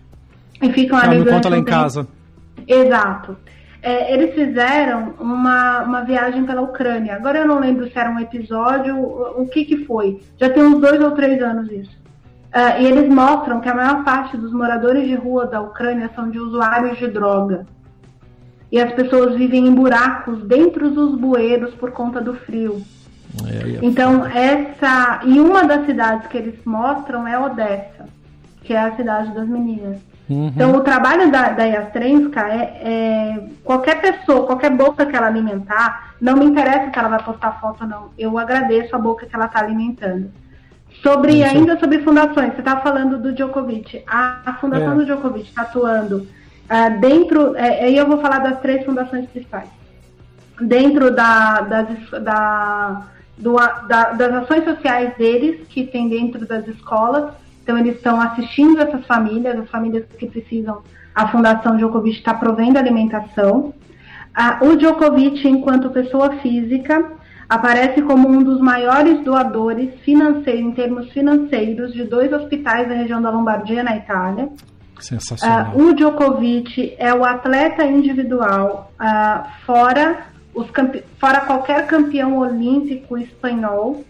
e 0.63 0.73
ficam 0.73 0.97
ali. 0.97 1.19
Me 1.19 1.31
conta 1.31 1.49
lá 1.49 1.59
em 1.59 1.65
casa. 1.65 2.07
Exato 2.67 3.37
é, 3.87 4.13
eles 4.13 4.35
fizeram 4.35 5.15
uma, 5.21 5.83
uma 5.85 6.01
viagem 6.01 6.45
pela 6.45 6.61
Ucrânia. 6.61 7.15
Agora 7.15 7.39
eu 7.39 7.47
não 7.47 7.61
lembro 7.61 7.89
se 7.89 7.97
era 7.97 8.11
um 8.11 8.19
episódio, 8.19 8.97
o, 8.97 9.43
o 9.43 9.49
que 9.49 9.65
que 9.65 9.85
foi. 9.85 10.21
Já 10.37 10.51
tem 10.51 10.65
uns 10.65 10.81
dois 10.81 11.01
ou 11.01 11.13
três 11.13 11.41
anos 11.41 11.71
isso. 11.71 11.97
Uh, 12.47 12.83
e 12.83 12.87
eles 12.87 13.09
mostram 13.09 13.61
que 13.61 13.69
a 13.69 13.75
maior 13.75 14.03
parte 14.03 14.37
dos 14.37 14.53
moradores 14.53 15.07
de 15.07 15.15
rua 15.15 15.47
da 15.47 15.61
Ucrânia 15.61 16.11
são 16.17 16.29
de 16.29 16.39
usuários 16.41 16.99
de 16.99 17.07
droga. 17.07 17.65
E 18.73 18.81
as 18.81 18.93
pessoas 18.93 19.37
vivem 19.37 19.69
em 19.69 19.73
buracos 19.73 20.43
dentro 20.43 20.91
dos 20.91 21.15
bueiros 21.15 21.73
por 21.75 21.93
conta 21.93 22.21
do 22.21 22.35
frio. 22.35 22.83
É, 23.47 23.71
é 23.71 23.79
então, 23.83 24.27
essa. 24.27 25.21
E 25.25 25.39
uma 25.39 25.63
das 25.63 25.87
cidades 25.87 26.27
que 26.27 26.37
eles 26.37 26.59
mostram 26.65 27.29
é 27.29 27.39
Odessa, 27.39 28.09
que 28.65 28.75
é 28.75 28.81
a 28.81 28.97
cidade 28.97 29.33
das 29.33 29.47
meninas. 29.47 29.99
Uhum. 30.29 30.49
Então, 30.49 30.73
o 30.73 30.81
trabalho 30.81 31.31
da, 31.31 31.51
da 31.51 31.65
Yastrenska 31.65 32.41
é, 32.49 32.63
é, 32.83 33.49
qualquer 33.63 34.01
pessoa, 34.01 34.47
qualquer 34.47 34.71
boca 34.71 35.07
que 35.07 35.15
ela 35.15 35.29
alimentar, 35.29 36.15
não 36.21 36.37
me 36.37 36.45
interessa 36.45 36.91
se 36.91 36.99
ela 36.99 37.09
vai 37.09 37.23
postar 37.23 37.61
foto 37.61 37.85
ou 37.85 37.89
não. 37.89 38.11
Eu 38.19 38.37
agradeço 38.37 38.95
a 38.95 38.99
boca 38.99 39.25
que 39.25 39.35
ela 39.35 39.47
está 39.47 39.61
alimentando. 39.61 40.31
Sobre, 41.03 41.41
Isso. 41.41 41.49
ainda 41.49 41.79
sobre 41.79 42.03
fundações, 42.03 42.55
você 42.55 42.61
estava 42.61 42.81
falando 42.81 43.19
do 43.19 43.33
Djokovic. 43.33 44.03
A, 44.07 44.41
a 44.47 44.55
fundação 44.55 44.93
é. 44.93 44.95
do 44.97 45.05
Djokovic 45.05 45.49
está 45.49 45.63
atuando 45.63 46.17
uh, 46.17 47.01
dentro. 47.01 47.55
É, 47.55 47.85
aí 47.85 47.97
eu 47.97 48.07
vou 48.07 48.19
falar 48.19 48.39
das 48.41 48.61
três 48.61 48.85
fundações 48.85 49.27
principais. 49.27 49.69
Dentro 50.61 51.15
da, 51.15 51.61
das, 51.61 52.11
da, 52.23 53.03
do, 53.37 53.57
da, 53.87 54.13
das 54.13 54.33
ações 54.43 54.65
sociais 54.65 55.15
deles, 55.17 55.69
que 55.69 55.87
tem 55.87 56.09
dentro 56.09 56.47
das 56.47 56.67
escolas. 56.67 57.35
Então, 57.67 57.77
eles 57.77 57.97
estão 57.97 58.21
assistindo 58.21 58.81
essas 58.81 59.05
famílias, 59.07 59.59
as 59.59 59.69
famílias 59.69 60.05
que 60.17 60.29
precisam. 60.29 60.83
A 61.13 61.27
Fundação 61.27 61.77
Djokovic 61.77 62.19
está 62.19 62.33
provendo 62.33 62.79
alimentação. 62.79 63.75
Uh, 64.39 64.69
o 64.69 64.77
Djokovic, 64.77 65.49
enquanto 65.49 65.91
pessoa 65.91 66.37
física, 66.37 67.11
aparece 67.49 68.03
como 68.03 68.29
um 68.29 68.41
dos 68.41 68.61
maiores 68.61 69.25
doadores 69.25 69.91
financeiros, 70.05 70.61
em 70.61 70.71
termos 70.71 71.11
financeiros, 71.11 71.93
de 71.93 72.05
dois 72.05 72.33
hospitais 72.33 72.89
da 72.89 72.95
região 72.95 73.21
da 73.21 73.31
Lombardia, 73.31 73.83
na 73.83 73.97
Itália. 73.97 74.49
Sensacional. 75.01 75.73
Uh, 75.75 75.89
o 75.89 75.93
Djokovic 75.93 76.95
é 76.99 77.13
o 77.13 77.25
atleta 77.25 77.85
individual, 77.85 78.93
uh, 79.01 79.45
fora, 79.67 80.19
os 80.55 80.69
fora 81.19 81.41
qualquer 81.41 81.85
campeão 81.89 82.39
olímpico 82.39 83.19
espanhol, 83.19 84.05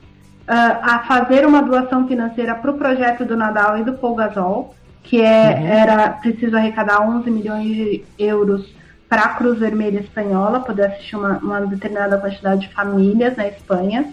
a 0.48 1.00
fazer 1.00 1.46
uma 1.46 1.62
doação 1.62 2.06
financeira 2.06 2.54
para 2.54 2.70
o 2.70 2.78
projeto 2.78 3.24
do 3.24 3.36
Nadal 3.36 3.78
e 3.78 3.84
do 3.84 3.94
Paul 3.94 4.14
Gasol, 4.14 4.74
que 5.02 5.20
é, 5.20 5.56
uhum. 5.58 5.66
era 5.66 6.08
preciso 6.10 6.56
arrecadar 6.56 7.00
11 7.08 7.30
milhões 7.30 7.66
de 7.66 8.04
euros 8.18 8.74
para 9.08 9.22
a 9.22 9.28
Cruz 9.30 9.58
Vermelha 9.58 10.00
Espanhola 10.00 10.60
poder 10.60 10.86
assistir 10.86 11.16
uma, 11.16 11.38
uma 11.38 11.60
determinada 11.60 12.18
quantidade 12.18 12.62
de 12.62 12.74
famílias 12.74 13.36
na 13.36 13.46
Espanha. 13.46 14.12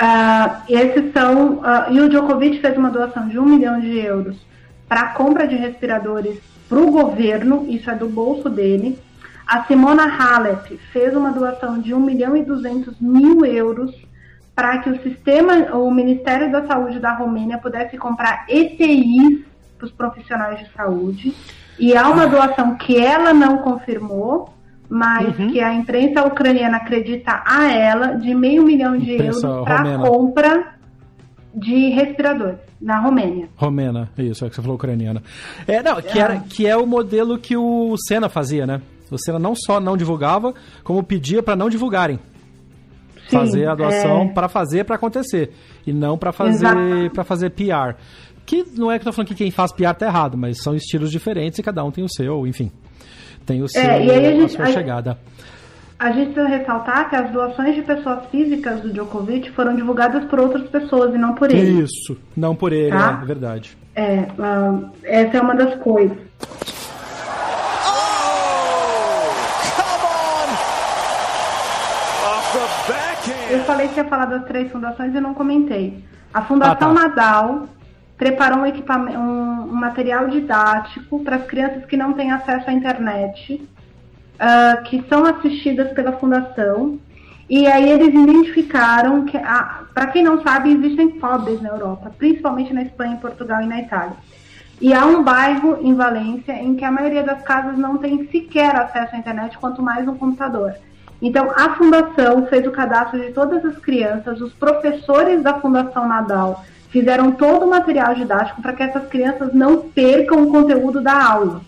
Uh, 0.00 0.62
esses 0.68 1.12
são. 1.12 1.58
Uh, 1.58 1.90
e 1.90 2.00
o 2.00 2.08
Djokovic 2.08 2.60
fez 2.60 2.76
uma 2.76 2.90
doação 2.90 3.28
de 3.28 3.38
um 3.38 3.44
milhão 3.44 3.80
de 3.80 3.98
euros 3.98 4.36
para 4.88 5.02
a 5.02 5.08
compra 5.08 5.46
de 5.46 5.56
respiradores 5.56 6.38
para 6.68 6.78
o 6.78 6.90
governo, 6.90 7.66
isso 7.68 7.90
é 7.90 7.94
do 7.94 8.08
bolso 8.08 8.48
dele. 8.48 8.98
A 9.46 9.64
Simona 9.64 10.04
Halep 10.04 10.78
fez 10.92 11.14
uma 11.16 11.32
doação 11.32 11.80
de 11.80 11.92
1 11.92 11.98
milhão 11.98 12.36
e 12.36 12.44
200 12.44 13.00
mil 13.00 13.44
euros 13.44 13.92
para 14.60 14.76
que 14.80 14.90
o 14.90 15.02
sistema, 15.02 15.54
o 15.74 15.90
Ministério 15.90 16.52
da 16.52 16.66
Saúde 16.66 17.00
da 17.00 17.14
Romênia 17.14 17.56
pudesse 17.56 17.96
comprar 17.96 18.44
EPIs 18.46 19.40
para 19.78 19.86
os 19.86 19.90
profissionais 19.90 20.58
de 20.58 20.70
saúde. 20.74 21.34
E 21.78 21.96
há 21.96 22.06
uma 22.10 22.26
doação 22.26 22.74
que 22.74 22.98
ela 22.98 23.32
não 23.32 23.56
confirmou, 23.56 24.52
mas 24.86 25.38
uhum. 25.38 25.50
que 25.50 25.62
a 25.62 25.72
imprensa 25.72 26.22
ucraniana 26.26 26.76
acredita 26.76 27.42
a 27.46 27.72
ela 27.72 28.08
de 28.18 28.34
meio 28.34 28.62
milhão 28.62 28.98
de 28.98 29.14
imprensa 29.14 29.46
euros 29.46 29.64
para 29.64 29.96
compra 29.96 30.74
de 31.54 31.88
respiradores 31.88 32.58
na 32.78 33.00
Romênia. 33.00 33.48
Romena, 33.56 34.10
isso, 34.18 34.44
é 34.44 34.50
que 34.50 34.54
você 34.54 34.60
falou 34.60 34.76
ucraniana. 34.76 35.22
É, 35.66 35.82
não, 35.82 36.02
que, 36.02 36.18
era, 36.18 36.36
que 36.40 36.66
é 36.66 36.76
o 36.76 36.86
modelo 36.86 37.38
que 37.38 37.56
o 37.56 37.96
Senna 37.96 38.28
fazia, 38.28 38.66
né? 38.66 38.82
O 39.10 39.16
Senna 39.16 39.38
não 39.38 39.54
só 39.56 39.80
não 39.80 39.96
divulgava, 39.96 40.52
como 40.84 41.02
pedia 41.02 41.42
para 41.42 41.56
não 41.56 41.70
divulgarem. 41.70 42.20
Sim, 43.30 43.36
fazer 43.36 43.68
a 43.68 43.74
doação 43.74 44.22
é... 44.22 44.28
para 44.28 44.48
fazer 44.48 44.84
para 44.84 44.96
acontecer 44.96 45.52
e 45.86 45.92
não 45.92 46.18
para 46.18 46.32
fazer 46.32 47.10
para 47.12 47.24
fazer 47.24 47.50
PR. 47.50 47.96
Que 48.44 48.64
não 48.76 48.90
é 48.90 48.98
que 48.98 49.02
eu 49.02 49.10
tô 49.10 49.12
falando 49.12 49.28
que 49.28 49.34
quem 49.34 49.50
faz 49.50 49.72
piada 49.72 50.00
tá 50.00 50.06
errado, 50.06 50.36
mas 50.36 50.62
são 50.62 50.74
estilos 50.74 51.10
diferentes 51.10 51.58
e 51.58 51.62
cada 51.62 51.84
um 51.84 51.90
tem 51.90 52.02
o 52.02 52.08
seu, 52.08 52.46
enfim. 52.46 52.70
Tem 53.46 53.62
o 53.62 53.66
é, 53.66 53.68
seu, 53.68 53.80
é, 53.80 54.04
e 54.04 54.10
aí 54.10 54.26
a, 54.26 54.32
gente, 54.32 54.44
a 54.44 54.48
sua 54.48 54.64
a 54.64 54.72
chegada. 54.72 55.18
A 55.98 56.12
gente 56.12 56.32
precisa 56.32 56.56
ressaltar 56.56 57.10
que 57.10 57.16
as 57.16 57.30
doações 57.30 57.74
de 57.74 57.82
pessoas 57.82 58.24
físicas 58.30 58.80
do 58.80 58.90
Djokovic 58.90 59.50
foram 59.50 59.76
divulgadas 59.76 60.24
por 60.24 60.40
outras 60.40 60.66
pessoas 60.68 61.14
e 61.14 61.18
não 61.18 61.34
por 61.34 61.50
ele. 61.50 61.82
Isso, 61.82 62.16
não 62.36 62.56
por 62.56 62.72
ele, 62.72 62.90
tá? 62.90 63.20
é 63.22 63.26
verdade. 63.26 63.76
É, 63.94 64.20
uh, 64.20 64.90
essa 65.04 65.36
é 65.36 65.40
uma 65.40 65.54
das 65.54 65.74
coisas. 65.80 66.16
Eu 73.50 73.64
falei 73.64 73.88
que 73.88 73.96
ia 73.96 74.04
falar 74.04 74.26
das 74.26 74.44
três 74.44 74.70
fundações 74.70 75.12
e 75.12 75.20
não 75.20 75.34
comentei. 75.34 76.04
A 76.32 76.42
Fundação 76.42 76.92
ah, 76.92 76.94
tá. 76.94 77.08
Nadal 77.08 77.68
preparou 78.16 78.60
um, 78.60 78.66
equipamento, 78.66 79.18
um, 79.18 79.62
um 79.62 79.74
material 79.74 80.28
didático 80.28 81.24
para 81.24 81.36
as 81.36 81.46
crianças 81.46 81.84
que 81.84 81.96
não 81.96 82.12
têm 82.12 82.30
acesso 82.30 82.70
à 82.70 82.72
internet, 82.72 83.54
uh, 83.54 84.82
que 84.84 85.04
são 85.08 85.24
assistidas 85.24 85.90
pela 85.92 86.12
fundação. 86.12 87.00
E 87.48 87.66
aí 87.66 87.90
eles 87.90 88.14
identificaram 88.14 89.24
que, 89.24 89.36
para 89.92 90.06
quem 90.06 90.22
não 90.22 90.40
sabe, 90.42 90.70
existem 90.70 91.10
pobres 91.18 91.60
na 91.60 91.70
Europa, 91.70 92.12
principalmente 92.16 92.72
na 92.72 92.82
Espanha, 92.82 93.16
Portugal 93.16 93.60
e 93.62 93.66
na 93.66 93.80
Itália. 93.80 94.16
E 94.80 94.94
há 94.94 95.04
um 95.04 95.24
bairro 95.24 95.78
em 95.82 95.92
Valência 95.92 96.52
em 96.52 96.76
que 96.76 96.84
a 96.84 96.92
maioria 96.92 97.24
das 97.24 97.42
casas 97.42 97.76
não 97.76 97.98
tem 97.98 98.28
sequer 98.28 98.76
acesso 98.76 99.16
à 99.16 99.18
internet, 99.18 99.58
quanto 99.58 99.82
mais 99.82 100.06
um 100.06 100.14
computador. 100.16 100.74
Então, 101.22 101.50
a 101.54 101.74
fundação 101.74 102.46
fez 102.46 102.66
o 102.66 102.70
cadastro 102.70 103.20
de 103.20 103.32
todas 103.32 103.64
as 103.64 103.76
crianças, 103.78 104.40
os 104.40 104.52
professores 104.54 105.42
da 105.42 105.60
Fundação 105.60 106.08
Nadal 106.08 106.64
fizeram 106.88 107.30
todo 107.32 107.66
o 107.66 107.70
material 107.70 108.14
didático 108.14 108.60
para 108.60 108.72
que 108.72 108.82
essas 108.82 109.06
crianças 109.08 109.52
não 109.52 109.82
percam 109.82 110.42
o 110.42 110.50
conteúdo 110.50 111.00
da 111.00 111.24
aula. 111.24 111.60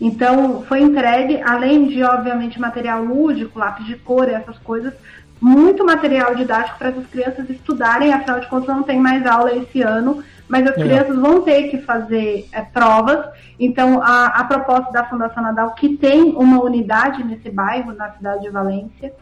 Então, 0.00 0.62
foi 0.62 0.80
entregue, 0.80 1.40
além 1.42 1.88
de, 1.88 2.02
obviamente, 2.02 2.60
material 2.60 3.04
lúdico, 3.04 3.58
lápis 3.58 3.86
de 3.86 3.96
cor 3.96 4.28
e 4.28 4.32
essas 4.32 4.58
coisas, 4.58 4.92
muito 5.40 5.84
material 5.84 6.34
didático 6.34 6.78
para 6.78 6.88
essas 6.88 7.06
crianças 7.06 7.48
estudarem, 7.50 8.12
afinal 8.12 8.40
de 8.40 8.46
contas, 8.46 8.68
não 8.68 8.82
tem 8.82 8.98
mais 8.98 9.26
aula 9.26 9.54
esse 9.54 9.82
ano, 9.82 10.22
mas 10.48 10.66
as 10.66 10.76
é. 10.76 10.82
crianças 10.82 11.16
vão 11.16 11.42
ter 11.42 11.68
que 11.68 11.78
fazer 11.78 12.48
é, 12.52 12.60
provas. 12.62 13.26
Então, 13.58 14.02
a, 14.02 14.26
a 14.26 14.44
proposta 14.44 14.92
da 14.92 15.04
Fundação 15.04 15.42
Nadal, 15.42 15.74
que 15.74 15.96
tem 15.96 16.34
uma 16.36 16.62
unidade 16.62 17.24
nesse 17.24 17.50
bairro, 17.50 17.92
na 17.94 18.10
cidade 18.12 18.42
de 18.42 18.50
Valência, 18.50 19.12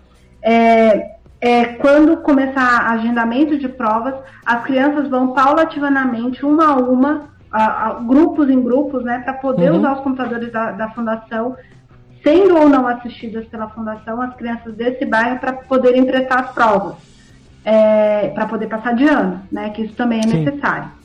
é, 0.43 1.17
é, 1.41 1.65
quando 1.65 2.19
começar 2.19 2.91
agendamento 2.91 3.59
de 3.59 3.69
provas, 3.69 4.15
as 4.45 4.63
crianças 4.65 5.09
vão 5.09 5.33
paulatinamente, 5.33 6.45
uma 6.45 6.67
a 6.67 6.77
uma, 6.77 7.31
a, 7.51 7.87
a, 7.87 7.93
grupos 7.95 8.51
em 8.51 8.61
grupos, 8.61 9.03
né, 9.05 9.21
para 9.21 9.35
poder 9.35 9.71
uhum. 9.71 9.79
usar 9.79 9.95
os 9.95 10.01
computadores 10.01 10.53
da, 10.53 10.73
da, 10.73 10.91
fundação, 10.91 11.57
sendo 12.23 12.59
ou 12.59 12.69
não 12.69 12.87
assistidas 12.87 13.47
pela 13.47 13.69
fundação, 13.71 14.21
as 14.21 14.35
crianças 14.35 14.75
desse 14.75 15.07
bairro 15.07 15.39
para 15.39 15.55
poderem 15.55 16.05
prestar 16.05 16.41
as 16.41 16.51
provas, 16.53 16.97
é, 17.65 18.29
para 18.29 18.47
poder 18.47 18.67
passar 18.67 18.95
de 18.95 19.09
ano, 19.09 19.41
né, 19.51 19.71
que 19.71 19.83
isso 19.83 19.95
também 19.95 20.21
é 20.21 20.29
Sim. 20.29 20.45
necessário. 20.45 21.00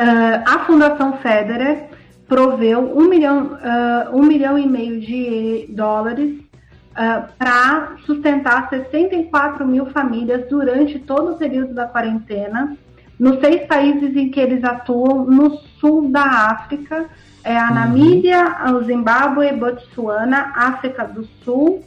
Uh, 0.00 0.42
a 0.46 0.60
Fundação 0.60 1.18
Federer 1.18 1.90
proveu 2.26 2.96
um 2.96 3.06
milhão, 3.06 3.52
uh, 3.52 4.16
um 4.16 4.22
milhão 4.22 4.56
e 4.56 4.66
meio 4.66 4.98
de 4.98 5.66
dólares 5.68 6.38
uh, 6.38 6.46
ah, 6.94 7.28
para 7.36 7.96
sustentar 8.06 8.70
64 8.70 9.66
mil 9.66 9.84
famílias 9.90 10.48
durante 10.48 10.98
todo 10.98 11.32
o 11.32 11.36
período 11.36 11.74
da 11.74 11.84
quarentena, 11.84 12.78
nos 13.18 13.40
seis 13.40 13.66
países 13.66 14.16
em 14.16 14.30
que 14.30 14.40
eles 14.40 14.64
atuam, 14.64 15.26
no 15.26 15.58
sul 15.78 16.08
da 16.08 16.24
África, 16.24 17.04
é 17.44 17.58
a 17.58 17.68
uhum. 17.68 17.74
Namíbia, 17.74 18.56
o 18.72 18.82
Zimbábue, 18.84 19.52
Botsuana, 19.52 20.50
África 20.56 21.04
do 21.04 21.28
Sul. 21.44 21.84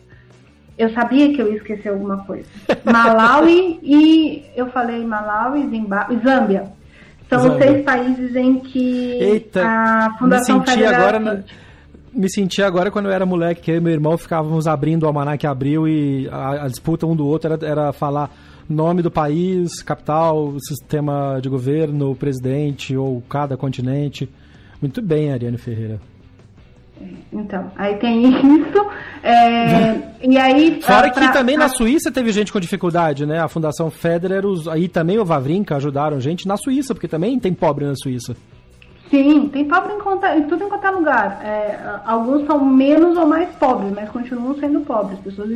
Eu 0.78 0.91
sabia 0.91 1.34
que 1.34 1.41
eu 1.41 1.51
ia 1.51 1.57
esquecer 1.57 1.89
alguma 1.89 2.26
coisa. 2.26 2.47
Malawi 2.86 3.80
e 3.82 4.45
eu 4.55 4.68
falei 4.68 5.03
Malawi, 5.03 5.68
Zimbábue, 5.68 6.20
Zâmbia. 6.24 6.83
São 7.42 7.52
os 7.52 7.58
seis 7.58 7.84
países 7.84 8.36
em 8.36 8.60
que 8.60 9.12
Eita, 9.12 9.66
a 9.66 10.16
Fundação 10.18 10.60
me 10.60 10.66
senti 10.66 10.78
Federal 10.78 11.02
agora 11.02 11.20
na 11.20 11.44
me 12.14 12.30
senti 12.30 12.62
agora 12.62 12.92
quando 12.92 13.08
eu 13.08 13.12
era 13.12 13.26
moleque, 13.26 13.62
que 13.62 13.72
eu 13.72 13.78
e 13.78 13.80
meu 13.80 13.92
irmão 13.92 14.18
ficávamos 14.18 14.68
abrindo 14.68 15.04
o 15.04 15.08
almanac 15.08 15.48
abril 15.48 15.88
e 15.88 16.30
a, 16.32 16.66
a, 16.66 16.68
disputa 16.68 17.08
um 17.08 17.16
do 17.16 17.26
outro 17.26 17.52
era, 17.52 17.66
era 17.66 17.92
falar 17.92 18.30
nome 18.70 19.02
do 19.02 19.10
país, 19.10 19.82
capital, 19.82 20.54
sistema 20.60 21.40
de 21.42 21.50
governo, 21.50 22.16
presidente 22.16 22.96
ou 22.96 23.22
cada 23.28 23.58
continente. 23.58 24.30
Muito 24.82 25.02
bem, 25.02 25.32
Ariane 25.32 25.58
Ferreira. 25.58 26.00
Então, 27.32 27.72
aí 27.76 27.96
tem 27.96 28.28
isso. 28.28 28.86
É, 29.24 30.00
e 30.22 30.38
aí. 30.38 30.80
Fora 30.86 31.12
pra, 31.12 31.28
que 31.28 31.34
também 31.34 31.56
pra... 31.56 31.66
na 31.66 31.70
Suíça 31.70 32.12
teve 32.12 32.32
gente 32.32 32.54
com 32.54 32.60
dificuldade, 32.60 33.26
né? 33.26 33.39
A 33.39 33.48
Fundação 33.48 33.89
Federer, 33.89 34.46
os, 34.46 34.68
aí 34.68 34.88
também 34.88 35.18
o 35.18 35.26
Vavrinka 35.26 35.76
ajudaram 35.76 36.20
gente 36.20 36.48
na 36.48 36.58
Suíça, 36.58 36.94
porque 36.94 37.08
também 37.08 37.39
tem 37.39 37.54
pobre 37.54 37.86
na 37.86 37.96
Suíça. 37.96 38.36
Sim, 39.10 39.48
tem 39.50 39.66
pobre 39.66 39.94
em, 39.94 40.00
conta, 40.00 40.36
em 40.36 40.44
tudo 40.48 40.64
em 40.64 40.70
qualquer 40.70 40.89
lugar. 40.89 41.39
É, 41.44 41.78
alguns 42.04 42.48
são 42.48 42.66
menos 42.66 43.16
ou 43.16 43.28
mais 43.28 43.48
pobres, 43.56 43.91
mas 43.94 44.10
continuam 44.10 44.58
sendo 44.58 44.82
pobres. 44.82 45.20
Pessoas 45.20 45.50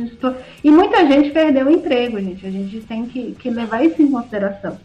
E 0.62 0.70
muita 0.70 1.04
gente 1.06 1.30
perdeu 1.30 1.66
o 1.66 1.70
emprego, 1.70 2.20
gente. 2.20 2.46
A 2.46 2.50
gente 2.50 2.80
tem 2.82 3.06
que, 3.06 3.32
que 3.32 3.50
levar 3.50 3.84
isso 3.84 4.00
em 4.00 4.12
consideração. 4.12 4.78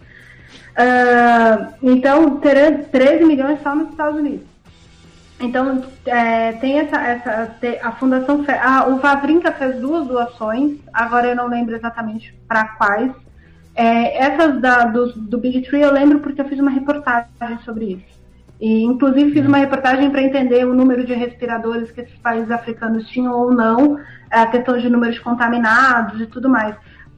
Uh, 0.74 1.74
então, 1.84 2.40
13 2.40 3.24
milhões 3.26 3.62
só 3.62 3.76
nos 3.76 3.90
Estados 3.90 4.20
Unidos. 4.20 4.53
Então, 5.44 5.84
é, 6.06 6.54
tem 6.54 6.80
essa, 6.80 6.96
essa 7.02 7.52
a 7.82 7.92
Fundação 7.92 8.46
ah, 8.48 8.88
o 8.88 8.96
Vavrinca 8.98 9.52
fez 9.52 9.76
duas 9.76 10.08
doações, 10.08 10.78
agora 10.94 11.28
eu 11.28 11.36
não 11.36 11.48
lembro 11.48 11.76
exatamente 11.76 12.34
para 12.48 12.66
quais. 12.70 13.12
É, 13.76 14.24
essas 14.24 14.62
da, 14.62 14.86
do, 14.86 15.12
do 15.14 15.38
Big 15.38 15.62
Tree 15.64 15.82
eu 15.82 15.92
lembro 15.92 16.20
porque 16.20 16.40
eu 16.40 16.46
fiz 16.46 16.58
uma 16.60 16.72
reportagem 16.72 17.60
sobre 17.66 17.86
isso. 17.86 18.24
E, 18.62 18.84
inclusive, 18.84 19.34
fiz 19.34 19.46
uma 19.46 19.58
reportagem 19.58 20.10
para 20.10 20.24
entender 20.24 20.66
o 20.66 20.74
número 20.74 21.06
de 21.06 21.14
respiradores 21.14 21.92
que 21.92 22.00
esses 22.00 22.18
países 22.20 22.50
africanos 22.50 23.06
tinham 23.10 23.34
ou 23.34 23.52
não, 23.52 24.00
a 24.32 24.46
questão 24.48 24.78
de 24.78 24.90
números 24.90 25.20
contaminados 25.20 26.22
e 26.22 26.26
tudo 26.26 26.48
mais. 26.48 26.74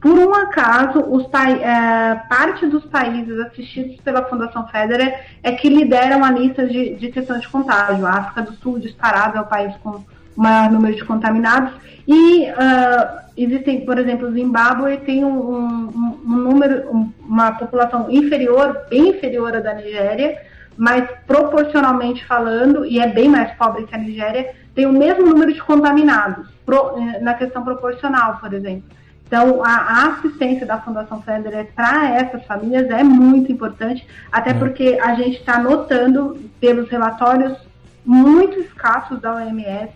Por 0.06 0.20
um 0.20 0.32
acaso, 0.36 1.00
os, 1.00 1.24
é, 1.24 2.14
parte 2.28 2.64
dos 2.66 2.84
países 2.84 3.40
assistidos 3.40 3.96
pela 4.02 4.22
Fundação 4.26 4.64
Federer 4.68 5.26
é 5.42 5.50
que 5.50 5.68
lideram 5.68 6.24
a 6.24 6.30
lista 6.30 6.64
de, 6.64 6.94
de 6.94 7.10
de 7.10 7.48
contágio. 7.48 8.06
A 8.06 8.10
África 8.10 8.42
do 8.42 8.52
Sul, 8.52 8.78
disparado, 8.78 9.36
é 9.36 9.40
o 9.40 9.46
país 9.46 9.74
com 9.82 9.90
o 9.90 10.04
maior 10.36 10.70
número 10.70 10.94
de 10.94 11.04
contaminados. 11.04 11.72
E 12.06 12.44
uh, 12.44 13.18
existem, 13.36 13.84
por 13.84 13.98
exemplo, 13.98 14.28
o 14.28 14.32
Zimbábue 14.32 14.98
tem 14.98 15.24
um, 15.24 15.56
um, 15.56 16.20
um 16.24 16.36
número, 16.36 16.88
um, 16.88 17.12
uma 17.28 17.50
população 17.58 18.08
inferior, 18.08 18.82
bem 18.88 19.08
inferior 19.08 19.56
à 19.56 19.58
da 19.58 19.74
Nigéria, 19.74 20.40
mas 20.76 21.04
proporcionalmente 21.26 22.24
falando, 22.26 22.86
e 22.86 23.00
é 23.00 23.08
bem 23.08 23.28
mais 23.28 23.50
pobre 23.56 23.84
que 23.84 23.94
a 23.96 23.98
Nigéria, 23.98 24.54
tem 24.72 24.86
o 24.86 24.92
mesmo 24.92 25.26
número 25.26 25.52
de 25.52 25.60
contaminados, 25.60 26.46
pro, 26.64 26.96
eh, 26.96 27.18
na 27.18 27.34
questão 27.34 27.64
proporcional, 27.64 28.36
por 28.36 28.54
exemplo. 28.54 28.84
Então, 29.26 29.62
a, 29.64 29.70
a 29.70 30.06
assistência 30.08 30.64
da 30.64 30.80
Fundação 30.80 31.20
Federer 31.20 31.68
para 31.74 32.10
essas 32.10 32.44
famílias 32.44 32.88
é 32.90 33.02
muito 33.02 33.50
importante, 33.50 34.06
até 34.30 34.50
é. 34.50 34.54
porque 34.54 34.98
a 35.02 35.14
gente 35.14 35.38
está 35.38 35.60
notando, 35.60 36.38
pelos 36.60 36.88
relatórios 36.88 37.56
muito 38.04 38.58
escassos 38.60 39.20
da 39.20 39.34
OMS, 39.34 39.90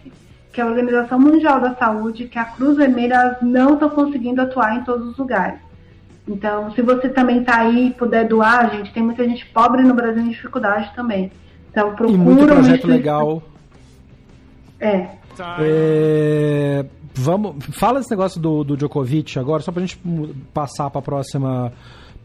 que 0.52 0.60
é 0.60 0.64
a 0.64 0.66
Organização 0.66 1.18
Mundial 1.18 1.60
da 1.60 1.76
Saúde, 1.76 2.26
que 2.26 2.38
a 2.38 2.44
Cruz 2.44 2.76
Vermelha 2.76 3.38
não 3.40 3.74
está 3.74 3.88
conseguindo 3.88 4.42
atuar 4.42 4.76
em 4.76 4.82
todos 4.82 5.10
os 5.10 5.16
lugares. 5.16 5.60
Então, 6.26 6.72
se 6.72 6.82
você 6.82 7.08
também 7.08 7.40
está 7.40 7.60
aí 7.60 7.88
e 7.88 7.90
puder 7.92 8.26
doar, 8.26 8.70
gente, 8.72 8.92
tem 8.92 9.02
muita 9.02 9.24
gente 9.24 9.46
pobre 9.46 9.82
no 9.82 9.94
Brasil 9.94 10.22
em 10.22 10.30
dificuldade 10.30 10.90
também. 10.94 11.30
Então, 11.70 11.94
procura 11.94 12.10
e 12.10 12.16
muito 12.16 12.46
projeto 12.46 12.86
legal. 12.88 13.42
É. 14.80 15.06
é. 15.60 16.86
Vamos, 17.14 17.56
fala 17.72 18.00
esse 18.00 18.10
negócio 18.10 18.40
do, 18.40 18.62
do 18.62 18.76
Djokovic 18.76 19.38
agora, 19.38 19.62
só 19.62 19.72
pra 19.72 19.80
gente 19.80 20.00
passar 20.54 20.88
pra 20.90 21.02
próxima 21.02 21.72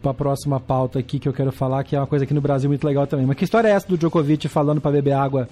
para 0.01 0.11
a 0.11 0.13
próxima 0.13 0.59
pauta 0.59 0.99
aqui 0.99 1.17
que 1.17 1.27
eu 1.27 1.33
quero 1.33 1.51
falar, 1.51 1.83
que 1.83 1.95
é 1.95 1.99
uma 1.99 2.05
coisa 2.05 2.25
aqui 2.25 2.33
no 2.33 2.41
Brasil 2.41 2.69
muito 2.69 2.85
legal 2.85 3.07
também. 3.07 3.25
Mas 3.25 3.37
que 3.37 3.43
história 3.43 3.67
é 3.67 3.71
essa 3.71 3.87
do 3.87 3.97
Djokovic 3.97 4.47
falando 4.47 4.79
para 4.79 4.91
beber 4.91 5.13
água, 5.13 5.49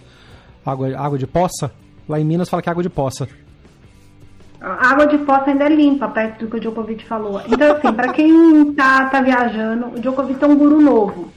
água, 0.63 0.95
água 0.95 1.17
de 1.17 1.25
poça? 1.25 1.71
Lá 2.07 2.19
em 2.19 2.23
Minas 2.23 2.49
fala 2.49 2.61
que 2.61 2.69
é 2.69 2.71
água 2.71 2.83
de 2.83 2.89
poça. 2.89 3.27
A 4.61 4.91
água 4.91 5.07
de 5.07 5.17
poça 5.17 5.49
ainda 5.49 5.65
é 5.65 5.69
limpa, 5.69 6.07
perto 6.07 6.45
do 6.45 6.51
que 6.51 6.57
o 6.57 6.59
Djokovic 6.59 7.03
falou. 7.05 7.41
Então, 7.47 7.75
assim, 7.75 7.91
para 7.91 8.13
quem 8.13 8.73
tá, 8.73 9.05
tá 9.05 9.21
viajando, 9.21 9.87
o 9.87 9.99
Djokovic 9.99 10.41
é 10.43 10.47
um 10.47 10.55
guru 10.55 10.79
novo, 10.79 11.31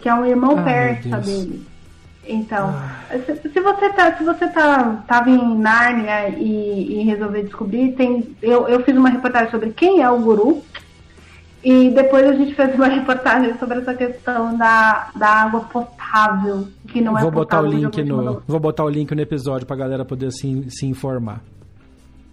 que 0.00 0.08
é 0.08 0.14
um 0.14 0.24
irmão 0.24 0.56
ah, 0.58 0.62
persa 0.62 1.18
dele. 1.18 1.66
Então, 2.26 2.74
se, 3.26 3.48
se, 3.48 3.60
você 3.60 3.88
tá, 3.90 4.16
se 4.16 4.24
você 4.24 4.46
tá, 4.48 5.02
tava 5.06 5.30
em 5.30 5.58
Nárnia 5.58 6.28
e, 6.28 7.00
e 7.00 7.04
resolver 7.04 7.42
descobrir, 7.42 7.92
tem, 7.92 8.36
eu, 8.42 8.68
eu 8.68 8.82
fiz 8.82 8.96
uma 8.96 9.08
reportagem 9.08 9.50
sobre 9.50 9.70
quem 9.70 10.02
é 10.02 10.10
o 10.10 10.18
guru, 10.18 10.62
e 11.64 11.90
depois 11.90 12.26
a 12.26 12.34
gente 12.34 12.54
fez 12.54 12.74
uma 12.74 12.88
reportagem 12.88 13.56
sobre 13.58 13.78
essa 13.78 13.94
questão 13.94 14.56
da, 14.56 15.10
da 15.16 15.28
água 15.28 15.60
potável, 15.60 16.68
que 16.88 17.00
não 17.00 17.18
é 17.18 17.22
vou 17.22 17.30
botar 17.30 17.62
o 17.62 17.66
link 17.66 18.02
no 18.04 18.42
Vou 18.46 18.60
botar 18.60 18.84
o 18.84 18.88
link 18.88 19.14
no 19.14 19.20
episódio 19.20 19.66
pra 19.66 19.76
galera 19.76 20.04
poder 20.04 20.30
se, 20.30 20.66
se 20.70 20.86
informar. 20.86 21.40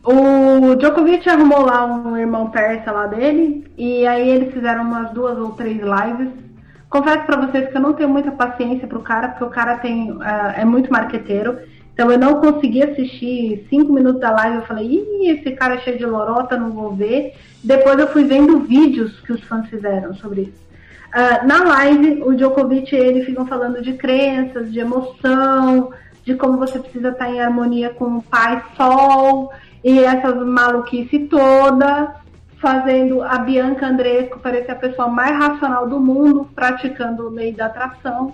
O 0.04 0.76
Djokovic 0.76 1.28
arrumou 1.30 1.66
lá 1.66 1.86
um 1.86 2.16
irmão 2.16 2.50
persa 2.50 2.92
lá 2.92 3.08
dele, 3.08 3.66
e 3.78 4.08
aí 4.08 4.30
eles 4.30 4.54
fizeram 4.54 4.84
umas 4.84 5.12
duas 5.12 5.38
ou 5.38 5.52
três 5.52 5.78
lives 5.78 6.47
Confesso 6.90 7.26
para 7.26 7.46
vocês 7.46 7.70
que 7.70 7.78
eu 7.78 7.82
não 7.82 7.94
tenho 7.94 8.10
muita 8.10 8.32
paciência 8.32 8.88
pro 8.88 9.02
cara, 9.02 9.30
porque 9.30 9.44
o 9.44 9.50
cara 9.50 9.78
tem 9.78 10.12
uh, 10.12 10.22
é 10.56 10.64
muito 10.64 10.92
marqueteiro. 10.92 11.60
Então 11.94 12.12
eu 12.12 12.18
não 12.18 12.40
consegui 12.40 12.84
assistir 12.84 13.66
cinco 13.70 13.92
minutos 13.92 14.22
da 14.22 14.32
live. 14.32 14.58
Eu 14.58 14.66
falei, 14.66 14.86
ih, 14.86 15.30
esse 15.30 15.52
cara 15.52 15.76
é 15.76 15.80
cheio 15.80 15.98
de 15.98 16.06
lorota, 16.06 16.56
não 16.56 16.72
vou 16.72 16.94
ver. 16.94 17.34
Depois 17.64 18.00
eu 18.00 18.08
fui 18.08 18.24
vendo 18.24 18.60
vídeos 18.60 19.20
que 19.22 19.34
os 19.34 19.44
fãs 19.44 19.68
fizeram 19.68 20.14
sobre 20.16 20.42
isso. 20.42 20.68
Uh, 21.08 21.48
na 21.48 21.64
live, 21.64 22.22
o 22.24 22.36
Djokovic 22.36 22.94
e 22.94 23.00
ele 23.00 23.26
ficam 23.26 23.48
falando 23.48 23.82
de 23.82 23.94
crenças, 23.94 24.72
de 24.72 24.80
emoção, 24.80 25.92
de 26.24 26.36
como 26.36 26.58
você 26.58 26.80
precisa 26.80 27.10
estar 27.10 27.30
em 27.30 27.42
harmonia 27.42 27.90
com 27.90 28.18
o 28.18 28.22
pai 28.22 28.64
sol 28.76 29.52
e 29.84 30.00
essas 30.00 30.36
maluquice 30.46 31.20
toda 31.20 32.16
fazendo 32.60 33.22
a 33.22 33.38
Bianca 33.38 33.88
Andresco 33.88 34.39
parecer 34.39 34.72
a 34.72 34.76
pessoa 34.76 35.08
mais 35.08 35.36
racional 35.38 35.88
do 35.88 35.99
mundo, 35.99 36.49
praticando 36.55 37.30
lei 37.30 37.51
da 37.51 37.68
atração. 37.68 38.34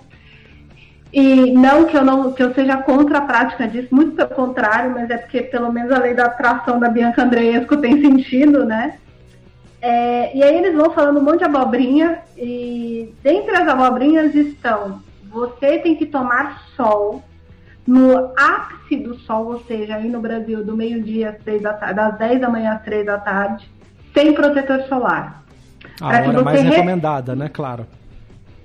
E 1.12 1.52
não 1.52 1.84
que 1.84 1.96
eu 1.96 2.04
não 2.04 2.32
que 2.32 2.42
eu 2.42 2.52
seja 2.54 2.76
contra 2.78 3.18
a 3.18 3.22
prática 3.22 3.68
disso, 3.68 3.94
muito 3.94 4.12
pelo 4.12 4.30
contrário, 4.30 4.90
mas 4.90 5.08
é 5.10 5.16
porque 5.16 5.42
pelo 5.42 5.72
menos 5.72 5.92
a 5.92 5.98
lei 5.98 6.14
da 6.14 6.24
atração 6.24 6.80
da 6.80 6.88
Bianca 6.88 7.22
Andresco 7.22 7.76
tem 7.76 8.00
sentido, 8.00 8.64
né? 8.64 8.98
É, 9.80 10.36
e 10.36 10.42
aí 10.42 10.56
eles 10.56 10.74
vão 10.74 10.90
falando 10.90 11.20
um 11.20 11.22
monte 11.22 11.40
de 11.40 11.44
abobrinha, 11.44 12.20
e 12.36 13.14
dentre 13.22 13.54
as 13.54 13.68
abobrinhas 13.68 14.34
estão 14.34 15.02
você 15.34 15.78
tem 15.78 15.96
que 15.96 16.06
tomar 16.06 16.62
sol 16.76 17.22
no 17.86 18.32
ápice 18.36 18.96
do 18.96 19.16
sol, 19.18 19.46
ou 19.46 19.64
seja, 19.64 19.96
aí 19.96 20.08
no 20.08 20.20
Brasil, 20.20 20.64
do 20.64 20.76
meio-dia 20.76 21.36
das 21.60 22.18
10 22.18 22.40
da 22.40 22.48
manhã 22.48 22.74
às 22.74 22.82
3 22.82 23.04
da 23.04 23.18
tarde 23.18 23.68
sem 24.14 24.32
protetor 24.32 24.82
solar. 24.88 25.42
A 26.00 26.06
hora 26.06 26.42
mais 26.42 26.62
re... 26.62 26.70
recomendada, 26.70 27.34
né? 27.34 27.50
Claro. 27.52 27.86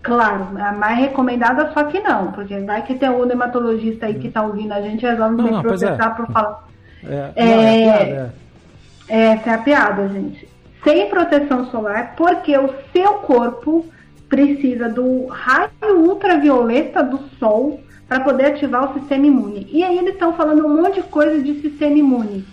Claro, 0.02 0.48
a 0.58 0.72
mais 0.72 0.98
recomendada 0.98 1.72
só 1.74 1.84
que 1.84 2.00
não, 2.00 2.32
porque 2.32 2.58
vai 2.60 2.82
que 2.84 2.96
tem 2.96 3.10
um 3.10 3.28
dermatologista 3.28 4.06
aí 4.06 4.14
que 4.14 4.30
tá 4.30 4.42
ouvindo 4.44 4.72
a 4.72 4.82
gente, 4.82 5.06
resolve 5.06 5.42
me 5.42 5.62
processar 5.62 6.12
é. 6.12 6.16
por 6.16 6.32
falar. 6.32 6.68
É, 7.04 7.32
é, 7.36 7.46
não, 7.46 7.62
é, 7.62 7.84
é, 7.84 8.32
é, 9.10 9.26
Essa 9.34 9.50
é 9.50 9.54
a 9.54 9.58
piada, 9.58 10.08
gente. 10.08 10.48
Sem 10.84 11.10
proteção 11.10 11.70
solar, 11.70 12.14
porque 12.16 12.58
o 12.58 12.74
seu 12.94 13.16
corpo 13.16 13.86
precisa 14.30 14.88
do 14.88 15.28
raio 15.28 15.70
ultravioleta 15.98 17.04
do 17.04 17.20
sol 17.38 17.82
para 18.08 18.22
poder 18.22 18.46
ativar 18.46 18.90
o 18.90 19.00
sistema 19.00 19.26
imune. 19.26 19.68
E 19.70 19.84
aí 19.84 19.98
eles 19.98 20.14
estão 20.14 20.34
falando 20.34 20.66
um 20.66 20.82
monte 20.82 21.02
de 21.02 21.04
coisa 21.04 21.44
de 21.44 21.62
sistema 21.62 21.98
imune 21.98 22.46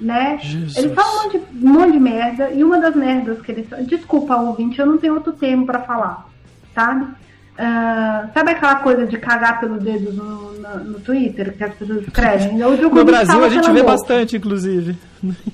né? 0.00 0.38
Jesus. 0.40 0.76
Ele 0.76 0.94
fala 0.94 1.08
um 1.08 1.24
monte, 1.24 1.38
de, 1.38 1.66
um 1.66 1.72
monte 1.72 1.92
de 1.92 2.00
merda, 2.00 2.50
e 2.50 2.64
uma 2.64 2.80
das 2.80 2.94
merdas 2.94 3.40
que 3.40 3.52
ele 3.52 3.66
Desculpa, 3.86 4.36
ouvinte, 4.36 4.78
eu 4.78 4.86
não 4.86 4.98
tenho 4.98 5.14
outro 5.14 5.32
termo 5.32 5.66
para 5.66 5.80
falar, 5.80 6.26
sabe? 6.74 7.06
Uh, 7.54 8.28
sabe 8.34 8.50
aquela 8.50 8.74
coisa 8.76 9.06
de 9.06 9.16
cagar 9.16 9.60
pelos 9.60 9.80
dedos 9.80 10.12
no, 10.12 10.54
no, 10.54 10.84
no 10.84 11.00
Twitter 11.00 11.56
que 11.56 11.62
as 11.62 11.72
pessoas 11.74 12.02
escrevem? 12.02 12.58
no 12.58 13.04
Brasil 13.04 13.44
a 13.44 13.48
gente 13.48 13.70
vê 13.70 13.80
boca. 13.80 13.92
bastante, 13.92 14.36
inclusive. 14.36 14.98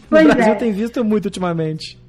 Pois 0.08 0.26
no 0.26 0.32
Brasil 0.32 0.52
é. 0.52 0.56
tem 0.56 0.72
visto 0.72 1.04
muito 1.04 1.26
ultimamente. 1.26 2.00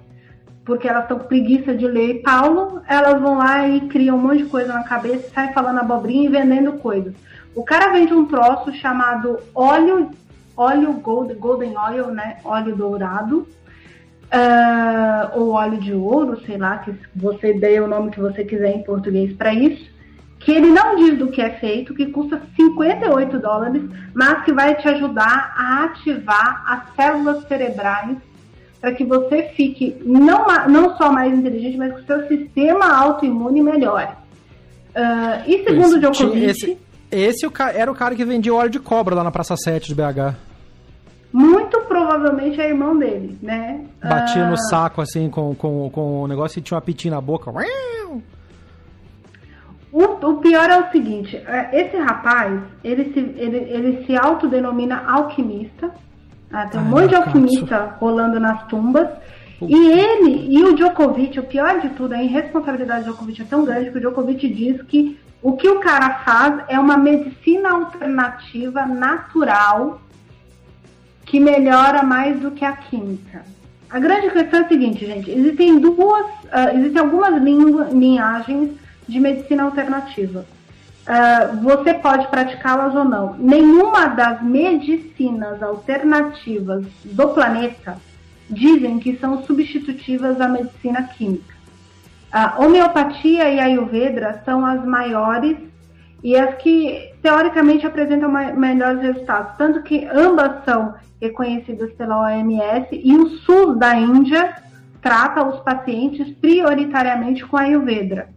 porque 0.65 0.89
elas 0.89 1.03
estão 1.03 1.19
com 1.19 1.29
preguiça 1.29 1.75
de 1.75 1.87
ler 1.87 2.23
Paulo, 2.23 2.83
elas 2.89 3.21
vão 3.21 3.39
lá 3.39 3.69
e 3.69 3.83
criam 3.83 4.17
um 4.17 4.21
monte 4.21 4.39
de 4.39 4.47
coisa 4.47 4.73
na 4.73 4.83
cabeça, 4.83 5.31
saem 5.33 5.53
falando 5.53 5.81
abobrinha 5.81 6.25
e 6.25 6.33
vendendo 6.33 6.73
coisas. 6.75 7.15
O 7.55 7.63
cara 7.63 7.93
vende 7.93 8.13
um 8.13 8.27
troço 8.27 8.73
chamado 8.75 9.39
óleo, 9.55 10.11
óleo 10.57 10.93
gold, 10.95 11.35
golden 11.35 11.77
oil, 11.77 12.09
né? 12.09 12.39
Óleo 12.45 12.75
dourado. 12.75 13.47
Uh, 14.25 15.39
ou 15.39 15.51
óleo 15.51 15.79
de 15.79 15.93
ouro, 15.93 16.41
sei 16.45 16.57
lá, 16.57 16.79
que 16.79 16.93
você 17.15 17.53
dê 17.53 17.79
o 17.79 17.87
nome 17.87 18.11
que 18.11 18.19
você 18.19 18.43
quiser 18.43 18.75
em 18.75 18.83
português 18.83 19.33
para 19.33 19.55
isso 19.55 19.94
que 20.45 20.53
ele 20.53 20.71
não 20.71 20.97
diz 20.97 21.19
do 21.19 21.29
que 21.29 21.41
é 21.41 21.51
feito, 21.51 21.95
que 21.95 22.07
custa 22.07 22.41
58 22.55 23.39
dólares, 23.39 23.83
mas 24.13 24.45
que 24.45 24.53
vai 24.53 24.75
te 24.75 24.87
ajudar 24.87 25.55
a 25.57 25.85
ativar 25.85 26.63
as 26.67 26.95
células 26.95 27.49
cerebrais 27.49 28.19
para 28.79 28.93
que 28.93 29.05
você 29.05 29.45
fique 29.57 29.97
não, 30.05 30.45
não 30.69 30.95
só 30.99 31.11
mais 31.11 31.33
inteligente, 31.33 31.79
mas 31.79 31.95
que 31.95 32.03
o 32.03 32.07
seu 32.07 32.29
sistema 32.29 32.95
autoimune 32.95 33.63
melhore. 33.63 34.11
Uh, 34.95 35.49
e 35.49 35.65
segundo 35.65 35.95
o 35.95 35.99
Djokovic... 35.99 36.45
Esse, 36.45 36.79
esse 37.11 37.47
era 37.75 37.91
o 37.91 37.95
cara 37.95 38.15
que 38.15 38.25
vendia 38.25 38.53
óleo 38.53 38.69
de 38.69 38.79
cobra 38.79 39.15
lá 39.15 39.25
na 39.25 39.31
Praça 39.31 39.57
7 39.57 39.89
de 39.89 39.95
BH. 39.95 40.37
Muito 41.33 41.81
provavelmente 41.81 42.61
é 42.61 42.69
irmão 42.69 42.97
dele, 42.97 43.39
né? 43.43 43.87
Batia 44.03 44.45
uh... 44.45 44.51
no 44.51 44.57
saco, 44.69 45.01
assim, 45.01 45.31
com, 45.31 45.55
com, 45.55 45.89
com 45.89 46.23
o 46.23 46.29
negócio 46.29 46.59
e 46.59 46.63
tinha 46.63 46.77
uma 46.77 46.83
pitinha 46.83 47.15
na 47.15 47.21
boca. 47.23 47.51
O, 49.95 50.03
o, 50.29 50.39
pior 50.39 50.69
é 50.69 50.77
o 50.81 50.91
seguinte, 50.91 51.37
é, 51.37 51.71
esse 51.73 51.97
rapaz, 51.97 52.61
ele 52.83 53.13
se, 53.13 53.21
ele, 53.21 53.59
ele 53.59 54.05
se 54.05 54.17
autodenomina 54.17 55.05
alquimista, 55.07 55.89
ah, 56.53 56.67
tem 56.67 56.81
um 56.81 56.85
Ai, 56.87 56.91
monte 56.91 57.11
de 57.11 57.15
alquimista 57.15 57.97
rolando 58.01 58.41
nas 58.41 58.67
tumbas, 58.67 59.09
e 59.63 59.93
ele 59.93 60.49
e 60.53 60.65
o 60.65 60.75
Djokovic, 60.75 61.39
o 61.39 61.45
pior 61.45 61.81
de 61.81 61.91
tudo, 61.91 62.13
a 62.13 62.21
irresponsabilidade 62.21 63.05
do 63.05 63.13
Djokovic 63.13 63.43
é 63.43 63.45
tão 63.45 63.65
grande 63.65 63.93
que 63.93 63.99
o 63.99 64.01
Djokovic 64.01 64.49
diz 64.49 64.83
que 64.83 65.17
o 65.41 65.53
que 65.53 65.69
o 65.69 65.79
cara 65.79 66.15
faz 66.25 66.65
é 66.67 66.77
uma 66.77 66.97
medicina 66.97 67.71
alternativa 67.71 68.85
natural 68.85 70.01
que 71.25 71.39
melhora 71.39 72.03
mais 72.03 72.41
do 72.41 72.51
que 72.51 72.65
a 72.65 72.73
química. 72.73 73.45
A 73.89 74.01
grande 74.01 74.29
questão 74.31 74.59
é 74.59 74.65
a 74.65 74.69
seguinte, 74.69 75.07
gente, 75.07 75.31
existem 75.31 75.79
duas, 75.79 76.27
uh, 76.27 76.77
existem 76.77 77.01
algumas 77.01 77.41
linhagens 77.41 78.83
de 79.09 79.21
medicina 79.21 79.65
alternativa. 79.65 80.45
Uh, 81.07 81.63
você 81.63 81.93
pode 81.93 82.27
praticá-las 82.29 82.95
ou 82.95 83.05
não. 83.05 83.35
Nenhuma 83.35 84.07
das 84.07 84.43
medicinas 84.43 85.63
alternativas 85.63 86.87
do 87.05 87.29
planeta 87.29 87.99
dizem 88.49 88.99
que 88.99 89.17
são 89.19 89.43
substitutivas 89.45 90.41
à 90.41 90.49
medicina 90.49 91.03
química. 91.03 91.55
A 92.33 92.59
homeopatia 92.59 93.51
e 93.51 93.61
a 93.61 93.65
ayurveda 93.65 94.43
são 94.45 94.65
as 94.65 94.85
maiores 94.85 95.57
e 96.23 96.35
as 96.35 96.55
que 96.57 97.13
teoricamente 97.23 97.87
apresentam 97.87 98.31
melhores 98.57 99.03
resultados, 99.03 99.57
tanto 99.59 99.83
que 99.83 100.07
ambas 100.07 100.65
são 100.65 100.95
reconhecidas 101.21 101.93
pela 101.93 102.23
OMS 102.23 102.89
e 102.93 103.15
o 103.15 103.29
sul 103.41 103.77
da 103.77 103.95
Índia 103.95 104.55
trata 105.03 105.47
os 105.47 105.61
pacientes 105.61 106.31
prioritariamente 106.39 107.45
com 107.45 107.59
a 107.59 107.61
ayurveda. 107.61 108.34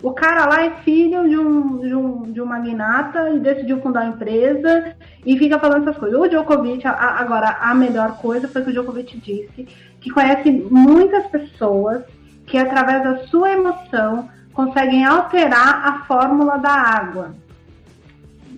O 0.00 0.12
cara 0.12 0.46
lá 0.46 0.64
é 0.64 0.70
filho 0.82 1.28
de 1.28 1.36
um, 1.36 1.78
de 1.78 1.94
um, 1.94 2.32
de 2.32 2.40
um 2.40 2.46
magnata 2.46 3.30
e 3.30 3.40
decidiu 3.40 3.80
fundar 3.80 4.04
uma 4.04 4.14
empresa 4.14 4.94
e 5.26 5.36
fica 5.36 5.58
falando 5.58 5.82
essas 5.82 5.98
coisas. 5.98 6.20
O 6.20 6.28
Djokovic, 6.28 6.86
a, 6.86 6.92
agora, 6.92 7.58
a 7.60 7.74
melhor 7.74 8.16
coisa 8.18 8.46
foi 8.46 8.62
que 8.62 8.70
o 8.70 8.72
Djokovic 8.72 9.18
disse 9.18 9.66
que 10.00 10.10
conhece 10.10 10.50
muitas 10.70 11.26
pessoas 11.26 12.04
que, 12.46 12.56
através 12.56 13.02
da 13.02 13.26
sua 13.26 13.50
emoção, 13.50 14.28
conseguem 14.52 15.04
alterar 15.04 15.84
a 15.84 16.04
fórmula 16.04 16.58
da 16.58 16.70
água. 16.70 17.34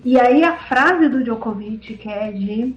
E 0.05 0.21
aí 0.21 0.45
a 0.45 0.57
frase 0.57 1.09
do 1.09 1.25
Djokovic, 1.25 1.97
que 1.97 2.09
é 2.09 2.33
de 2.33 2.77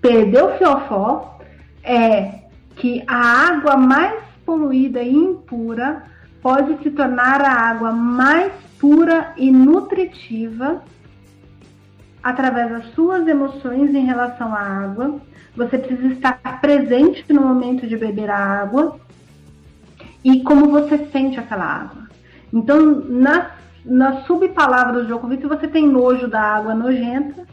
perder 0.00 0.42
o 0.42 0.56
fiofó, 0.56 1.38
é 1.84 2.40
que 2.74 3.02
a 3.06 3.48
água 3.48 3.76
mais 3.76 4.14
poluída 4.44 5.02
e 5.02 5.14
impura 5.14 6.04
pode 6.46 6.80
se 6.80 6.92
tornar 6.92 7.40
a 7.40 7.50
água 7.50 7.90
mais 7.90 8.52
pura 8.78 9.32
e 9.36 9.50
nutritiva 9.50 10.80
através 12.22 12.70
das 12.70 12.94
suas 12.94 13.26
emoções 13.26 13.92
em 13.92 14.04
relação 14.04 14.54
à 14.54 14.60
água. 14.60 15.20
Você 15.56 15.76
precisa 15.76 16.06
estar 16.12 16.60
presente 16.60 17.24
no 17.32 17.42
momento 17.42 17.84
de 17.88 17.96
beber 17.96 18.30
a 18.30 18.38
água 18.38 18.96
e 20.22 20.40
como 20.44 20.70
você 20.70 21.08
sente 21.10 21.36
aquela 21.36 21.64
água. 21.64 22.08
Então, 22.52 22.94
na, 23.08 23.50
na 23.84 24.20
subpalavra 24.22 25.00
do 25.00 25.06
Djokovic, 25.06 25.42
se 25.42 25.48
você 25.48 25.66
tem 25.66 25.84
nojo 25.84 26.28
da 26.28 26.40
água 26.40 26.76
nojenta, 26.76 27.44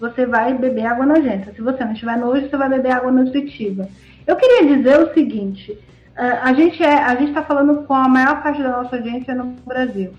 você 0.00 0.24
vai 0.24 0.54
beber 0.54 0.86
água 0.86 1.04
nojenta. 1.04 1.52
Se 1.52 1.60
você 1.60 1.84
não 1.84 1.92
tiver 1.92 2.16
nojo, 2.16 2.48
você 2.48 2.56
vai 2.56 2.70
beber 2.70 2.92
água 2.92 3.12
nutritiva. 3.12 3.86
Eu 4.26 4.36
queria 4.36 4.74
dizer 4.74 5.00
o 5.00 5.12
seguinte: 5.12 5.78
a 6.16 6.52
gente 6.52 6.82
é, 6.82 6.94
a 6.94 7.14
gente 7.14 7.28
está 7.28 7.42
falando 7.42 7.84
com 7.84 7.94
a 7.94 8.08
maior 8.08 8.42
parte 8.42 8.62
da 8.62 8.82
nossa 8.82 8.96
audiência 8.96 9.34
no 9.34 9.56
Brasil. 9.66 10.12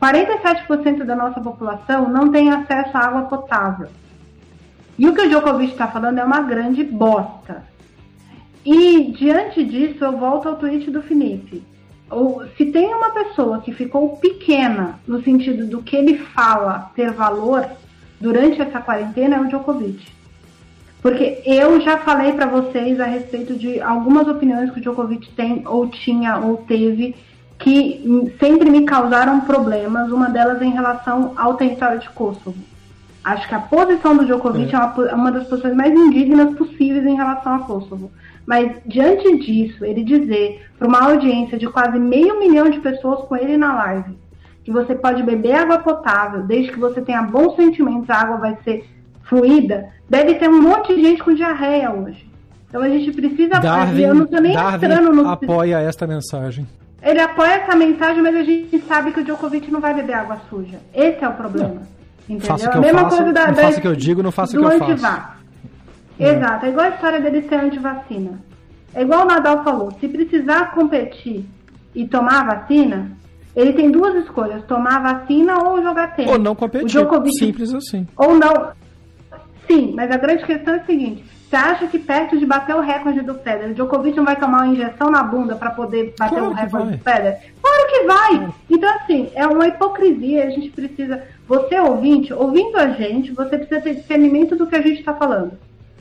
47% 0.00 1.04
da 1.04 1.16
nossa 1.16 1.40
população 1.40 2.08
não 2.08 2.30
tem 2.30 2.50
acesso 2.50 2.96
à 2.96 3.00
água 3.00 3.22
potável. 3.22 3.88
E 4.98 5.08
o 5.08 5.14
que 5.14 5.22
o 5.22 5.28
Djokovic 5.28 5.72
está 5.72 5.86
falando 5.86 6.18
é 6.18 6.24
uma 6.24 6.40
grande 6.40 6.82
bosta. 6.82 7.64
E 8.64 9.12
diante 9.12 9.64
disso, 9.64 10.04
eu 10.04 10.16
volto 10.16 10.48
ao 10.48 10.56
tweet 10.56 10.90
do 10.90 11.02
Felipe. 11.02 11.62
se 12.56 12.66
tem 12.66 12.92
uma 12.92 13.10
pessoa 13.10 13.60
que 13.60 13.72
ficou 13.72 14.16
pequena 14.16 14.98
no 15.06 15.22
sentido 15.22 15.66
do 15.66 15.82
que 15.82 15.96
ele 15.96 16.18
fala 16.18 16.90
ter 16.94 17.12
valor 17.12 17.64
durante 18.20 18.60
essa 18.60 18.80
quarentena, 18.80 19.36
é 19.36 19.40
o 19.40 19.48
Djokovic. 19.48 20.17
Porque 21.00 21.42
eu 21.46 21.80
já 21.80 21.98
falei 21.98 22.32
para 22.32 22.46
vocês 22.46 22.98
a 22.98 23.04
respeito 23.04 23.54
de 23.54 23.80
algumas 23.80 24.26
opiniões 24.26 24.70
que 24.70 24.78
o 24.78 24.82
Djokovic 24.82 25.30
tem, 25.30 25.62
ou 25.66 25.86
tinha, 25.88 26.38
ou 26.38 26.56
teve, 26.56 27.14
que 27.58 28.32
sempre 28.40 28.70
me 28.70 28.84
causaram 28.84 29.40
problemas, 29.42 30.10
uma 30.10 30.28
delas 30.28 30.60
em 30.60 30.70
relação 30.70 31.34
ao 31.36 31.54
território 31.54 32.00
de 32.00 32.08
Kosovo. 32.10 32.58
Acho 33.22 33.48
que 33.48 33.54
a 33.54 33.60
posição 33.60 34.16
do 34.16 34.24
Djokovic 34.24 34.74
é, 34.74 34.76
é 34.76 34.78
uma, 34.78 35.14
uma 35.14 35.32
das 35.32 35.46
posições 35.46 35.74
mais 35.74 35.92
indignas 35.92 36.54
possíveis 36.54 37.06
em 37.06 37.14
relação 37.14 37.54
a 37.54 37.58
Kosovo. 37.60 38.10
Mas, 38.46 38.76
diante 38.86 39.38
disso, 39.38 39.84
ele 39.84 40.02
dizer 40.02 40.66
para 40.78 40.88
uma 40.88 41.02
audiência 41.02 41.58
de 41.58 41.68
quase 41.68 41.98
meio 41.98 42.38
milhão 42.38 42.70
de 42.70 42.80
pessoas 42.80 43.20
com 43.28 43.36
ele 43.36 43.56
na 43.56 43.74
live 43.74 44.16
que 44.68 44.72
você 44.72 44.94
pode 44.94 45.22
beber 45.22 45.54
água 45.54 45.78
potável, 45.78 46.42
desde 46.42 46.70
que 46.70 46.78
você 46.78 47.00
tenha 47.00 47.22
bons 47.22 47.56
sentimentos, 47.56 48.10
a 48.10 48.16
água 48.16 48.36
vai 48.36 48.58
ser 48.64 48.86
fluida, 49.28 49.88
deve 50.08 50.34
ter 50.34 50.48
um 50.48 50.60
monte 50.60 50.94
de 50.94 51.02
gente 51.02 51.22
com 51.22 51.34
diarreia 51.34 51.92
hoje. 51.92 52.26
Então 52.68 52.82
a 52.82 52.88
gente 52.88 53.12
precisa 53.12 53.60
Darwin, 53.60 54.00
eu 54.02 54.14
não 54.14 54.26
tô 54.26 54.38
nem 54.40 54.52
Darwin 54.52 54.86
entrando 54.86 55.12
no. 55.12 55.28
apoia 55.28 55.80
esta 55.80 56.06
mensagem. 56.06 56.66
Ele 57.02 57.20
apoia 57.20 57.52
essa 57.52 57.76
mensagem, 57.76 58.22
mas 58.22 58.34
a 58.34 58.42
gente 58.42 58.80
sabe 58.82 59.12
que 59.12 59.20
o 59.20 59.24
Djokovic 59.24 59.70
não 59.70 59.80
vai 59.80 59.94
beber 59.94 60.14
água 60.14 60.38
suja. 60.50 60.78
Esse 60.92 61.24
é 61.24 61.28
o 61.28 61.32
problema. 61.34 61.74
Não. 61.74 61.98
Entendeu? 62.28 62.46
Faça 62.46 62.70
a 62.70 62.80
mesma 62.80 63.00
faço, 63.02 63.16
coisa 63.16 63.32
da, 63.32 63.46
não 63.46 63.54
da, 63.54 63.68
o 63.68 63.80
que 63.80 63.88
eu 63.88 63.96
digo, 63.96 64.22
não 64.22 64.32
faça 64.32 64.56
o 64.56 64.60
que 64.60 64.66
eu 64.66 64.98
faço. 64.98 65.38
Exato, 66.18 66.66
é 66.66 66.68
igual 66.68 66.86
a 66.86 66.88
história 66.90 67.20
dele 67.20 67.48
ser 67.48 67.54
antivacina. 67.54 68.40
É 68.94 69.02
igual 69.02 69.22
o 69.22 69.26
Nadal 69.26 69.62
falou, 69.62 69.92
se 70.00 70.08
precisar 70.08 70.72
competir 70.72 71.46
e 71.94 72.06
tomar 72.06 72.40
a 72.40 72.56
vacina, 72.56 73.12
ele 73.54 73.72
tem 73.72 73.90
duas 73.90 74.14
escolhas, 74.24 74.64
tomar 74.64 74.96
a 74.96 75.14
vacina 75.14 75.62
ou 75.62 75.80
jogar 75.82 76.16
tênis. 76.16 76.32
Ou 76.32 76.38
não 76.38 76.54
competir, 76.54 76.88
Djokovic, 76.88 77.38
simples 77.38 77.72
assim. 77.72 78.06
Ou 78.16 78.34
não, 78.34 78.72
Sim, 79.68 79.92
mas 79.94 80.10
a 80.10 80.16
grande 80.16 80.44
questão 80.44 80.74
é 80.74 80.78
a 80.78 80.84
seguinte: 80.84 81.24
você 81.48 81.56
acha 81.56 81.86
que 81.86 81.98
perto 81.98 82.36
de 82.36 82.44
bater 82.44 82.74
o 82.74 82.80
recorde 82.80 83.20
do 83.20 83.34
Federer, 83.34 83.74
Djokovic 83.74 84.16
não 84.16 84.24
vai 84.24 84.36
tomar 84.36 84.64
uma 84.64 84.72
injeção 84.72 85.10
na 85.10 85.22
bunda 85.22 85.54
para 85.54 85.70
poder 85.70 86.14
bater 86.18 86.38
claro 86.38 86.50
o 86.50 86.54
recorde 86.54 86.96
do 86.96 86.98
Federer? 86.98 87.38
Claro 87.62 87.88
que 87.88 88.02
vai! 88.04 88.54
Então, 88.68 88.90
assim, 88.96 89.30
é 89.34 89.46
uma 89.46 89.68
hipocrisia. 89.68 90.44
A 90.44 90.50
gente 90.50 90.70
precisa. 90.70 91.22
Você, 91.46 91.78
ouvinte, 91.78 92.32
ouvindo 92.32 92.76
a 92.76 92.88
gente, 92.88 93.32
você 93.32 93.56
precisa 93.56 93.80
ter 93.80 93.94
discernimento 93.94 94.56
do 94.56 94.66
que 94.66 94.76
a 94.76 94.82
gente 94.82 94.98
está 94.98 95.14
falando. 95.14 95.52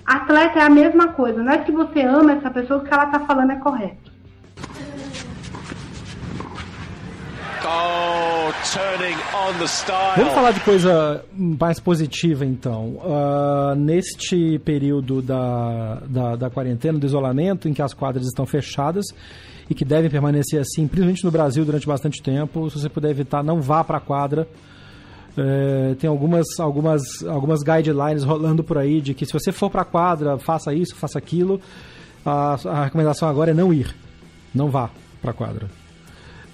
Atleta 0.05 0.59
é 0.59 0.63
a 0.63 0.69
mesma 0.69 1.09
coisa. 1.09 1.43
Não 1.43 1.51
é 1.51 1.57
que 1.57 1.71
você 1.71 2.01
ama 2.01 2.33
essa 2.33 2.49
pessoa, 2.49 2.79
o 2.79 2.83
que 2.83 2.93
ela 2.93 3.05
está 3.05 3.19
falando 3.21 3.51
é 3.51 3.57
correto. 3.57 4.16
Vamos 10.15 10.33
falar 10.33 10.51
de 10.51 10.59
coisa 10.61 11.23
mais 11.33 11.79
positiva 11.79 12.45
então. 12.45 12.97
Uh, 12.97 13.75
neste 13.75 14.59
período 14.59 15.21
da, 15.21 16.01
da, 16.07 16.35
da, 16.35 16.49
quarentena, 16.49 16.97
do 16.97 17.05
isolamento, 17.05 17.67
em 17.67 17.73
que 17.73 17.81
as 17.81 17.93
quadras 17.93 18.25
estão 18.25 18.45
fechadas 18.45 19.05
e 19.69 19.75
que 19.75 19.83
devem 19.83 20.09
permanecer 20.09 20.61
assim, 20.61 20.87
principalmente 20.87 21.23
no 21.23 21.31
Brasil 21.31 21.65
durante 21.65 21.85
bastante 21.85 22.21
tempo, 22.21 22.69
se 22.69 22.79
você 22.79 22.89
puder 22.89 23.09
evitar, 23.11 23.43
não 23.43 23.61
vá 23.61 23.83
para 23.83 23.97
a 23.97 24.01
quadra. 24.01 24.47
É, 25.37 25.93
tem 25.99 26.09
algumas, 26.09 26.47
algumas, 26.59 27.23
algumas 27.27 27.61
guidelines 27.61 28.23
rolando 28.23 28.63
por 28.63 28.77
aí 28.77 29.01
de 29.01 29.13
que 29.13 29.25
se 29.25 29.33
você 29.33 29.51
for 29.51 29.69
para 29.69 29.83
a 29.83 29.85
quadra, 29.85 30.37
faça 30.37 30.73
isso, 30.73 30.95
faça 30.95 31.19
aquilo. 31.19 31.61
A, 32.25 32.57
a 32.65 32.83
recomendação 32.85 33.27
agora 33.29 33.51
é 33.51 33.53
não 33.53 33.73
ir. 33.73 33.93
Não 34.53 34.69
vá 34.69 34.89
para 35.21 35.31
a 35.31 35.33
quadra. 35.33 35.67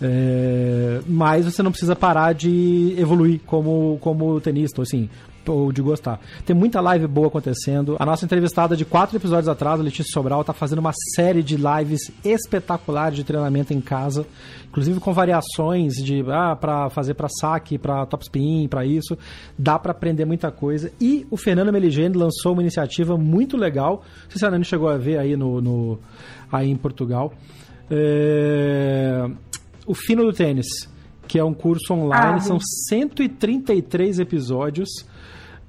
É, 0.06 1.00
mas 1.08 1.46
você 1.46 1.64
não 1.64 1.72
precisa 1.72 1.96
parar 1.96 2.34
de 2.34 2.94
evoluir 2.98 3.40
como, 3.46 3.98
como 4.02 4.38
tenista, 4.42 4.82
assim, 4.82 5.10
ou 5.48 5.72
de 5.72 5.82
gostar. 5.82 6.20
Tem 6.46 6.54
muita 6.54 6.82
live 6.82 7.08
boa 7.08 7.28
acontecendo. 7.28 7.96
A 7.98 8.06
nossa 8.06 8.26
entrevistada 8.26 8.76
de 8.76 8.84
quatro 8.84 9.16
episódios 9.16 9.48
atrás, 9.48 9.80
a 9.80 9.84
Letícia 9.84 10.12
Sobral, 10.12 10.42
está 10.42 10.52
fazendo 10.52 10.80
uma 10.80 10.92
série 11.16 11.42
de 11.42 11.56
lives 11.56 12.12
espetaculares 12.22 13.16
de 13.16 13.24
treinamento 13.24 13.74
em 13.74 13.80
casa, 13.80 14.26
inclusive 14.68 15.00
com 15.00 15.14
variações 15.14 15.94
de 15.94 16.22
ah, 16.28 16.54
para 16.54 16.90
fazer 16.90 17.14
para 17.14 17.30
saque, 17.30 17.78
para 17.78 18.06
topspin, 18.06 18.68
para 18.68 18.86
isso. 18.86 19.18
Dá 19.58 19.80
para 19.80 19.94
aprender 19.94 20.26
muita 20.26 20.52
coisa. 20.52 20.92
E 21.00 21.26
o 21.32 21.38
Fernando 21.38 21.72
Meligeni 21.72 22.18
lançou 22.18 22.52
uma 22.52 22.62
iniciativa 22.62 23.18
muito 23.18 23.56
legal. 23.56 24.04
Não 24.24 24.32
sei 24.32 24.40
se 24.40 24.46
a 24.46 24.52
Nani 24.52 24.66
chegou 24.66 24.90
a 24.90 24.98
ver 24.98 25.18
aí 25.18 25.38
no, 25.38 25.62
no 25.62 26.00
aí 26.52 26.70
em 26.70 26.76
Portugal. 26.76 27.32
É 27.90 29.30
o 29.86 29.94
fino 29.94 30.24
do 30.24 30.34
tênis, 30.34 30.68
que 31.28 31.40
é 31.40 31.44
um 31.44 31.54
curso 31.54 31.94
online, 31.94 32.38
ah, 32.38 32.40
são 32.40 32.60
133 32.60 34.20
episódios. 34.20 34.90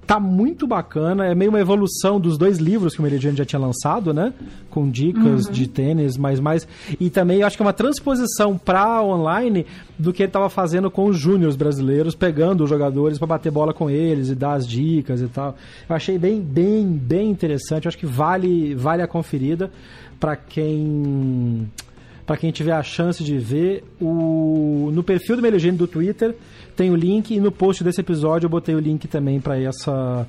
Tá 0.06 0.20
muito 0.20 0.66
bacana, 0.66 1.24
é 1.24 1.34
meio 1.34 1.50
uma 1.50 1.60
evolução 1.60 2.20
dos 2.20 2.36
dois 2.36 2.58
livros 2.58 2.92
que 2.92 3.00
o 3.00 3.02
Meridiano 3.02 3.38
já 3.38 3.44
tinha 3.46 3.58
lançado, 3.58 4.12
né? 4.12 4.34
Com 4.68 4.90
dicas 4.90 5.46
uhum. 5.46 5.52
de 5.52 5.66
tênis, 5.66 6.18
mas 6.18 6.38
mais. 6.38 6.68
E 7.00 7.08
também 7.08 7.42
acho 7.42 7.56
que 7.56 7.62
é 7.62 7.66
uma 7.66 7.72
transposição 7.72 8.58
para 8.58 9.02
online 9.02 9.64
do 9.98 10.12
que 10.12 10.22
ele 10.22 10.28
estava 10.28 10.50
fazendo 10.50 10.90
com 10.90 11.06
os 11.06 11.18
júniores 11.18 11.56
brasileiros, 11.56 12.14
pegando 12.14 12.64
os 12.64 12.68
jogadores 12.68 13.16
para 13.16 13.28
bater 13.28 13.50
bola 13.50 13.72
com 13.72 13.88
eles 13.88 14.28
e 14.28 14.34
dar 14.34 14.52
as 14.52 14.68
dicas 14.68 15.22
e 15.22 15.26
tal. 15.26 15.56
Eu 15.88 15.96
achei 15.96 16.18
bem, 16.18 16.38
bem, 16.38 16.86
bem 16.86 17.30
interessante. 17.30 17.86
Eu 17.86 17.88
acho 17.88 17.96
que 17.96 18.06
vale, 18.06 18.74
vale 18.74 19.00
a 19.00 19.08
conferida 19.08 19.70
para 20.20 20.36
quem 20.36 21.66
para 22.26 22.36
quem 22.36 22.50
tiver 22.50 22.72
a 22.72 22.82
chance 22.82 23.22
de 23.22 23.38
ver. 23.38 23.84
O, 24.00 24.90
no 24.92 25.02
perfil 25.02 25.36
do 25.36 25.42
Melegende 25.42 25.76
do 25.76 25.86
Twitter 25.86 26.34
tem 26.76 26.90
o 26.90 26.96
link 26.96 27.34
e 27.34 27.40
no 27.40 27.52
post 27.52 27.84
desse 27.84 28.00
episódio 28.00 28.46
eu 28.46 28.50
botei 28.50 28.74
o 28.74 28.80
link 28.80 29.06
também 29.06 29.40
para 29.40 29.58
essa, 29.60 30.26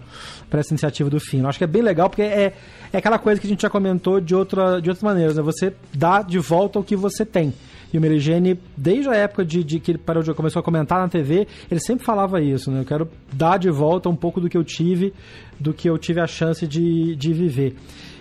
essa 0.52 0.74
iniciativa 0.74 1.10
do 1.10 1.20
Fino. 1.20 1.48
Acho 1.48 1.58
que 1.58 1.64
é 1.64 1.68
bem 1.68 1.82
legal 1.82 2.10
porque 2.10 2.22
é, 2.22 2.54
é 2.92 2.98
aquela 2.98 3.18
coisa 3.18 3.40
que 3.40 3.48
a 3.48 3.50
gente 3.50 3.62
já 3.62 3.70
comentou 3.70 4.20
de, 4.20 4.36
outra, 4.36 4.80
de 4.82 4.90
outras 4.90 5.04
maneiras. 5.04 5.38
Né? 5.38 5.44
Você 5.44 5.74
dá 5.94 6.22
de 6.22 6.38
volta 6.40 6.80
o 6.80 6.84
que 6.84 6.96
você 6.96 7.26
tem. 7.26 7.54
E 7.94 7.98
o 7.98 8.02
Merigene, 8.02 8.60
desde 8.76 9.10
a 9.10 9.16
época 9.16 9.46
de, 9.46 9.64
de 9.64 9.80
que 9.80 9.92
ele 9.92 9.98
parou 9.98 10.22
de, 10.22 10.34
começou 10.34 10.60
a 10.60 10.64
comentar 10.64 11.00
na 11.00 11.08
TV, 11.08 11.48
ele 11.72 11.80
sempre 11.80 12.04
falava 12.04 12.42
isso, 12.42 12.70
né? 12.70 12.82
Eu 12.82 12.86
quero 12.86 13.10
dar 13.32 13.58
de 13.58 13.70
volta 13.70 14.10
um 14.10 14.16
pouco 14.16 14.42
do 14.42 14.50
que 14.50 14.58
eu 14.58 14.66
tive, 14.66 15.14
do 15.58 15.74
que 15.74 15.90
eu 15.90 15.98
tive 15.98 16.20
a 16.20 16.28
chance 16.28 16.68
de, 16.68 17.16
de 17.16 17.32
viver. 17.32 17.74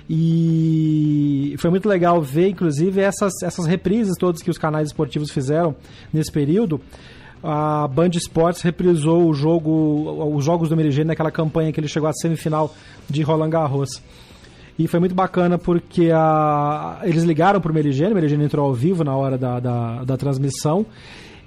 E 0.09 1.55
foi 1.59 1.71
muito 1.71 1.89
legal 1.89 2.21
ver, 2.21 2.49
inclusive, 2.49 3.01
essas, 3.01 3.33
essas 3.43 3.67
reprises 3.67 4.15
todas 4.19 4.43
que 4.43 4.51
os 4.51 4.59
canais 4.59 4.89
esportivos 4.89 5.31
fizeram 5.31 5.75
nesse 6.13 6.31
período. 6.31 6.81
A 7.43 7.87
Band 7.89 8.11
Esportes 8.15 8.63
reprisou 8.63 9.29
o 9.29 9.35
jogo, 9.35 10.31
os 10.35 10.45
jogos 10.45 10.69
do 10.69 10.77
Merigene 10.77 11.09
naquela 11.09 11.31
campanha 11.31 11.73
que 11.73 11.81
ele 11.81 11.89
chegou 11.89 12.09
à 12.09 12.13
semifinal 12.13 12.75
de 13.09 13.23
Roland 13.23 13.51
Garros. 13.51 14.03
E 14.79 14.89
foi 14.89 14.99
muito 14.99 15.15
bacana 15.15 15.57
porque 15.57 16.11
a, 16.13 17.01
eles 17.05 17.23
ligaram 17.23 17.61
para 17.61 17.71
o 17.71 17.75
Merigene, 17.75 18.13
o 18.13 18.15
Merigene 18.15 18.45
entrou 18.45 18.67
ao 18.67 18.75
vivo 18.75 19.05
na 19.05 19.15
hora 19.15 19.39
da, 19.39 19.61
da, 19.61 20.05
da 20.05 20.17
transmissão. 20.17 20.85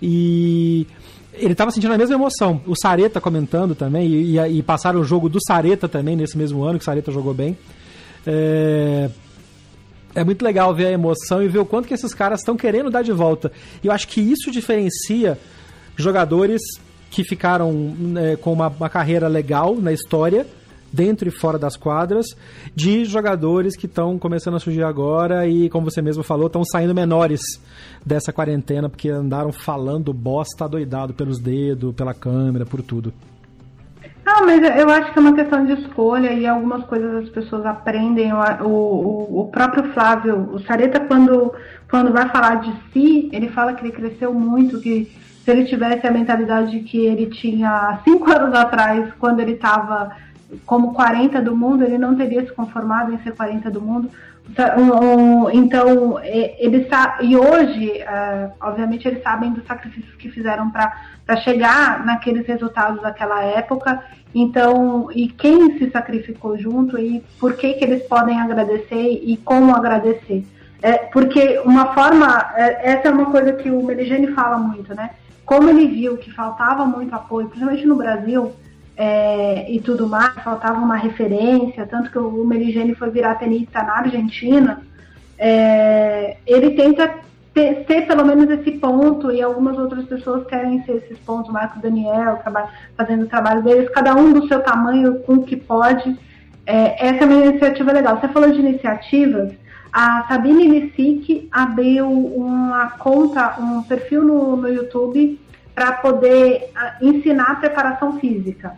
E 0.01 0.87
ele 1.33 1.51
estava 1.51 1.71
sentindo 1.71 1.93
a 1.93 1.97
mesma 1.97 2.15
emoção. 2.15 2.61
O 2.65 2.75
Sareta 2.75 3.19
comentando 3.19 3.75
também, 3.75 4.07
e, 4.07 4.37
e, 4.37 4.59
e, 4.59 4.63
passaram 4.63 4.99
o 4.99 5.03
jogo 5.03 5.27
do 5.27 5.39
Sareta 5.45 5.87
também 5.89 6.15
nesse 6.15 6.37
mesmo 6.37 6.63
ano, 6.63 6.77
que 6.77 6.83
o 6.83 6.85
Sareta 6.85 7.11
jogou 7.11 7.33
bem. 7.33 7.57
É, 8.29 9.09
é 10.13 10.23
muito 10.23 10.43
legal 10.43 10.75
ver 10.75 10.87
a 10.87 10.91
emoção 10.91 11.41
e 11.41 11.47
ver 11.47 11.59
o 11.59 11.65
quanto 11.65 11.87
que 11.87 11.93
esses 11.93 12.13
caras 12.13 12.41
estão 12.41 12.57
querendo 12.57 12.89
dar 12.89 13.03
de 13.03 13.13
volta. 13.13 13.51
E 13.81 13.87
eu 13.87 13.93
acho 13.93 14.07
que 14.09 14.19
isso 14.19 14.51
diferencia 14.51 15.39
jogadores 15.95 16.61
que 17.09 17.23
ficaram 17.23 17.71
né, 17.71 18.35
com 18.35 18.51
uma, 18.51 18.67
uma, 18.67 18.89
carreira 18.89 19.29
legal 19.29 19.75
na 19.75 19.93
história, 19.93 20.45
dentro 20.91 21.29
e 21.29 21.31
fora 21.31 21.57
das 21.57 21.77
quadras, 21.77 22.25
de 22.75 23.05
jogadores 23.05 23.77
que 23.77 23.85
estão 23.85 24.19
começando 24.19 24.55
a 24.55 24.59
surgir 24.59 24.83
agora 24.83 25.47
e, 25.47 25.69
como 25.69 25.89
você 25.89 26.01
mesmo 26.01 26.23
falou, 26.23 26.47
estão 26.47 26.65
saindo 26.65 26.93
menores 26.93 27.41
dessa 28.05 28.33
quarentena 28.33 28.89
porque 28.89 29.09
andaram 29.09 29.53
falando 29.53 30.13
bosta 30.13 30.67
doidado 30.67 31.13
pelos 31.13 31.39
dedos, 31.39 31.95
pela 31.95 32.13
câmera, 32.13 32.65
por 32.65 32.81
tudo. 32.81 33.13
Não, 34.37 34.45
mas 34.45 34.61
eu 34.77 34.87
acho 34.91 35.11
que 35.11 35.17
é 35.17 35.21
uma 35.21 35.33
questão 35.33 35.65
de 35.65 35.73
escolha 35.73 36.31
e 36.31 36.45
algumas 36.45 36.85
coisas 36.85 37.23
as 37.23 37.29
pessoas 37.29 37.65
aprendem. 37.65 38.31
O, 38.31 38.67
o, 38.67 39.41
o 39.41 39.47
próprio 39.47 39.91
Flávio, 39.93 40.51
o 40.53 40.59
Sareta, 40.59 40.99
quando, 40.99 41.51
quando 41.89 42.13
vai 42.13 42.29
falar 42.29 42.61
de 42.61 42.71
si, 42.93 43.31
ele 43.33 43.49
fala 43.49 43.73
que 43.73 43.83
ele 43.83 43.91
cresceu 43.91 44.31
muito, 44.31 44.79
que 44.79 45.11
se 45.43 45.49
ele 45.49 45.65
tivesse 45.65 46.05
a 46.05 46.11
mentalidade 46.11 46.81
que 46.81 46.99
ele 46.99 47.31
tinha 47.31 47.99
cinco 48.03 48.29
anos 48.31 48.53
atrás, 48.53 49.11
quando 49.17 49.39
ele 49.39 49.53
estava 49.53 50.15
como 50.67 50.93
40 50.93 51.41
do 51.41 51.55
mundo, 51.55 51.83
ele 51.83 51.97
não 51.97 52.15
teria 52.15 52.45
se 52.45 52.53
conformado 52.53 53.11
em 53.11 53.17
ser 53.23 53.33
40 53.33 53.71
do 53.71 53.81
mundo. 53.81 54.07
Então, 55.53 56.19
eles 56.23 56.87
e 57.21 57.35
hoje, 57.35 58.01
é, 58.01 58.49
obviamente, 58.61 59.07
eles 59.07 59.21
sabem 59.21 59.51
dos 59.51 59.65
sacrifícios 59.65 60.15
que 60.15 60.29
fizeram 60.29 60.71
para 60.71 61.37
chegar 61.37 62.05
naqueles 62.05 62.47
resultados 62.47 63.01
daquela 63.01 63.43
época. 63.43 64.01
Então, 64.33 65.09
e 65.13 65.27
quem 65.27 65.77
se 65.77 65.89
sacrificou 65.91 66.57
junto 66.57 66.97
e 66.97 67.23
por 67.39 67.55
que 67.55 67.73
que 67.73 67.83
eles 67.83 68.03
podem 68.03 68.39
agradecer 68.39 69.21
e 69.23 69.37
como 69.37 69.75
agradecer? 69.75 70.45
É, 70.81 70.93
porque 70.93 71.59
uma 71.65 71.93
forma, 71.93 72.51
é, 72.55 72.91
essa 72.91 73.07
é 73.07 73.11
uma 73.11 73.31
coisa 73.31 73.53
que 73.53 73.69
o 73.69 73.83
Meligeni 73.83 74.27
fala 74.33 74.57
muito, 74.57 74.93
né? 74.93 75.11
Como 75.45 75.69
ele 75.69 75.87
viu 75.87 76.17
que 76.17 76.31
faltava 76.31 76.85
muito 76.85 77.15
apoio, 77.15 77.47
principalmente 77.47 77.85
no 77.85 77.95
Brasil, 77.95 78.53
é, 78.97 79.71
e 79.71 79.79
tudo 79.79 80.07
mais, 80.07 80.33
faltava 80.43 80.79
uma 80.79 80.95
referência, 80.95 81.85
tanto 81.85 82.09
que 82.09 82.17
o 82.17 82.43
Meligeni 82.43 82.95
foi 82.95 83.11
virar 83.11 83.35
tenista 83.35 83.83
na 83.83 83.99
Argentina, 83.99 84.81
é, 85.37 86.37
ele 86.47 86.71
tenta 86.71 87.13
ter, 87.53 88.05
pelo 88.07 88.25
menos 88.25 88.49
esse 88.49 88.71
ponto, 88.71 89.31
e 89.31 89.41
algumas 89.41 89.77
outras 89.77 90.05
pessoas 90.05 90.45
querem 90.47 90.83
ser 90.83 90.97
esses 90.97 91.17
pontos, 91.19 91.51
Marcos 91.51 91.81
Daniel, 91.81 92.39
fazendo 92.95 93.23
o 93.23 93.27
trabalho 93.27 93.63
deles, 93.63 93.89
cada 93.89 94.15
um 94.15 94.33
do 94.33 94.47
seu 94.47 94.61
tamanho, 94.61 95.19
com 95.19 95.35
o 95.35 95.43
que 95.43 95.55
pode. 95.55 96.17
É, 96.65 97.07
essa 97.07 97.23
é 97.23 97.25
uma 97.25 97.45
iniciativa 97.45 97.91
legal. 97.91 98.19
Você 98.19 98.27
falou 98.27 98.51
de 98.51 98.59
iniciativas, 98.59 99.53
a 99.91 100.25
Sabine 100.27 100.67
Lisic 100.67 101.47
abriu 101.51 102.07
uma 102.11 102.91
conta, 102.91 103.55
um 103.59 103.81
perfil 103.81 104.23
no, 104.23 104.57
no 104.57 104.69
YouTube 104.69 105.39
para 105.77 105.91
poder 105.91 106.71
ensinar 106.99 107.51
a 107.51 107.55
preparação 107.57 108.19
física. 108.19 108.73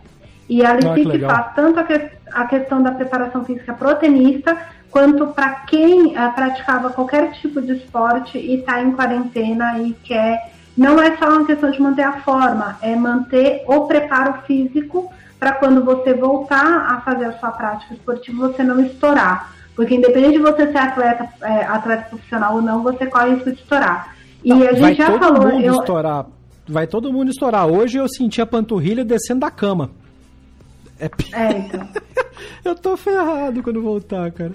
E 0.46 0.62
a 0.62 0.74
Lisic 0.74 1.24
ah, 1.24 1.34
faz 1.34 1.54
tanto 1.54 1.80
a, 1.80 1.84
que, 1.84 2.10
a, 2.30 2.44
questão 2.44 2.82
da 2.82 2.92
preparação 2.92 3.42
física 3.42 3.72
pro 3.72 3.94
tenista, 3.94 4.54
quanto 4.90 5.28
para 5.28 5.50
quem 5.66 6.08
uh, 6.08 6.32
praticava 6.34 6.90
qualquer 6.90 7.32
tipo 7.32 7.62
de 7.62 7.72
esporte 7.72 8.36
e 8.36 8.56
está 8.56 8.82
em 8.82 8.92
quarentena 8.92 9.78
e 9.78 9.94
quer. 10.04 10.52
Não 10.76 11.00
é 11.00 11.16
só 11.16 11.30
uma 11.30 11.46
questão 11.46 11.70
de 11.70 11.80
manter 11.80 12.02
a 12.02 12.20
forma, 12.20 12.76
é 12.82 12.94
manter 12.94 13.64
o 13.66 13.86
preparo 13.86 14.42
físico 14.46 15.10
para 15.38 15.52
quando 15.52 15.82
você 15.82 16.12
voltar 16.12 16.86
a 16.86 17.00
fazer 17.00 17.24
a 17.24 17.38
sua 17.38 17.50
prática 17.52 17.94
esportiva 17.94 18.48
você 18.48 18.62
não 18.62 18.78
estourar. 18.78 19.54
Porque 19.74 19.94
independente 19.94 20.36
de 20.36 20.42
você 20.42 20.70
ser 20.70 20.78
atleta, 20.78 21.26
é, 21.40 21.64
atleta 21.64 22.10
profissional 22.10 22.56
ou 22.56 22.60
não, 22.60 22.82
você 22.82 23.06
corre 23.06 23.36
risco 23.36 23.52
de 23.52 23.62
estourar. 23.62 24.14
E 24.44 24.50
não, 24.50 24.68
a 24.68 24.72
gente 24.74 24.98
já 24.98 25.18
falou. 25.18 25.48
Eu... 25.48 25.76
estourar 25.76 26.26
vai 26.70 26.86
todo 26.86 27.12
mundo 27.12 27.30
estourar. 27.30 27.66
Hoje 27.66 27.98
eu 27.98 28.08
senti 28.08 28.40
a 28.40 28.46
panturrilha 28.46 29.04
descendo 29.04 29.40
da 29.40 29.50
cama. 29.50 29.90
É, 30.98 31.06
é 31.32 31.58
então. 31.58 31.88
eu 32.64 32.74
tô 32.74 32.96
ferrado 32.96 33.62
quando 33.62 33.82
voltar, 33.82 34.30
cara. 34.30 34.52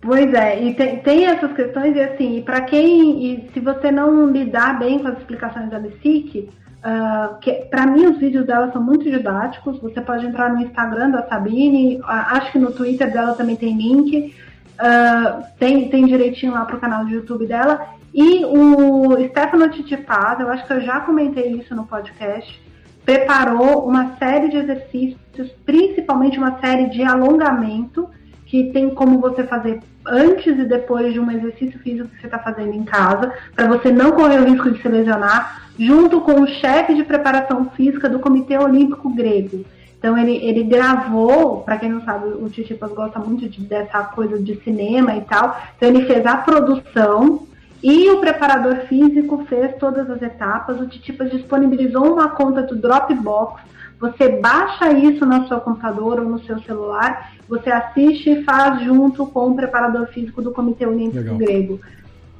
Pois 0.00 0.32
é, 0.32 0.62
e 0.62 0.74
tem, 0.74 0.98
tem 1.00 1.26
essas 1.26 1.52
questões, 1.54 1.96
e 1.96 2.00
assim, 2.00 2.42
para 2.42 2.60
quem, 2.62 3.24
e 3.24 3.50
se 3.52 3.58
você 3.58 3.90
não 3.90 4.30
lidar 4.30 4.78
bem 4.78 5.00
com 5.00 5.08
as 5.08 5.18
explicações 5.18 5.68
da 5.70 5.78
Lesic, 5.78 6.38
uh, 6.38 7.38
que 7.40 7.52
para 7.68 7.84
mim 7.84 8.06
os 8.06 8.18
vídeos 8.18 8.46
dela 8.46 8.70
são 8.72 8.80
muito 8.80 9.10
didáticos, 9.10 9.80
você 9.80 10.00
pode 10.00 10.24
entrar 10.24 10.52
no 10.52 10.62
Instagram 10.62 11.10
da 11.10 11.26
Sabine, 11.26 12.00
acho 12.04 12.52
que 12.52 12.58
no 12.60 12.70
Twitter 12.70 13.12
dela 13.12 13.34
também 13.34 13.56
tem 13.56 13.76
link, 13.76 14.32
uh, 14.74 15.42
tem, 15.58 15.88
tem 15.88 16.06
direitinho 16.06 16.52
lá 16.52 16.64
pro 16.64 16.78
canal 16.78 17.04
do 17.04 17.10
YouTube 17.10 17.46
dela, 17.46 17.97
e 18.12 18.44
o 18.44 19.28
Stefano 19.28 19.70
Titipaz, 19.70 20.40
eu 20.40 20.48
acho 20.48 20.66
que 20.66 20.72
eu 20.72 20.80
já 20.80 21.00
comentei 21.00 21.52
isso 21.52 21.74
no 21.74 21.86
podcast, 21.86 22.60
preparou 23.04 23.86
uma 23.86 24.16
série 24.18 24.48
de 24.48 24.56
exercícios, 24.56 25.50
principalmente 25.64 26.38
uma 26.38 26.58
série 26.60 26.90
de 26.90 27.02
alongamento, 27.02 28.08
que 28.46 28.72
tem 28.72 28.90
como 28.90 29.20
você 29.20 29.44
fazer 29.44 29.80
antes 30.06 30.58
e 30.58 30.64
depois 30.64 31.12
de 31.12 31.20
um 31.20 31.30
exercício 31.30 31.78
físico 31.80 32.08
que 32.08 32.20
você 32.20 32.26
está 32.26 32.38
fazendo 32.38 32.74
em 32.74 32.82
casa, 32.82 33.32
para 33.54 33.68
você 33.68 33.90
não 33.90 34.12
correr 34.12 34.40
o 34.40 34.44
risco 34.44 34.70
de 34.70 34.80
se 34.80 34.88
lesionar, 34.88 35.68
junto 35.78 36.20
com 36.22 36.40
o 36.40 36.46
chefe 36.46 36.94
de 36.94 37.04
preparação 37.04 37.70
física 37.70 38.08
do 38.08 38.18
Comitê 38.18 38.58
Olímpico 38.58 39.10
Grego. 39.10 39.64
Então 39.98 40.16
ele, 40.16 40.36
ele 40.36 40.62
gravou, 40.62 41.62
para 41.62 41.76
quem 41.76 41.90
não 41.90 42.04
sabe, 42.04 42.28
o 42.28 42.48
Titipas 42.48 42.92
gosta 42.92 43.18
muito 43.18 43.48
de, 43.48 43.60
dessa 43.62 44.04
coisa 44.04 44.38
de 44.38 44.54
cinema 44.62 45.16
e 45.16 45.22
tal. 45.22 45.60
Então 45.76 45.88
ele 45.88 46.06
fez 46.06 46.24
a 46.24 46.36
produção 46.36 47.47
e 47.82 48.10
o 48.10 48.20
preparador 48.20 48.76
físico 48.88 49.44
fez 49.48 49.76
todas 49.76 50.10
as 50.10 50.20
etapas. 50.20 50.80
O 50.80 50.86
Titipas 50.86 51.30
disponibilizou 51.30 52.12
uma 52.12 52.28
conta 52.30 52.62
do 52.62 52.76
Dropbox. 52.76 53.62
Você 54.00 54.28
baixa 54.28 54.92
isso 54.92 55.26
no 55.26 55.46
seu 55.48 55.60
computador 55.60 56.20
ou 56.20 56.28
no 56.28 56.38
seu 56.44 56.60
celular, 56.60 57.32
você 57.48 57.68
assiste 57.68 58.30
e 58.30 58.44
faz 58.44 58.82
junto 58.84 59.26
com 59.26 59.50
o 59.50 59.56
preparador 59.56 60.06
físico 60.08 60.40
do 60.40 60.52
Comitê 60.52 60.86
Olímpico. 60.86 61.34
Grego. 61.36 61.80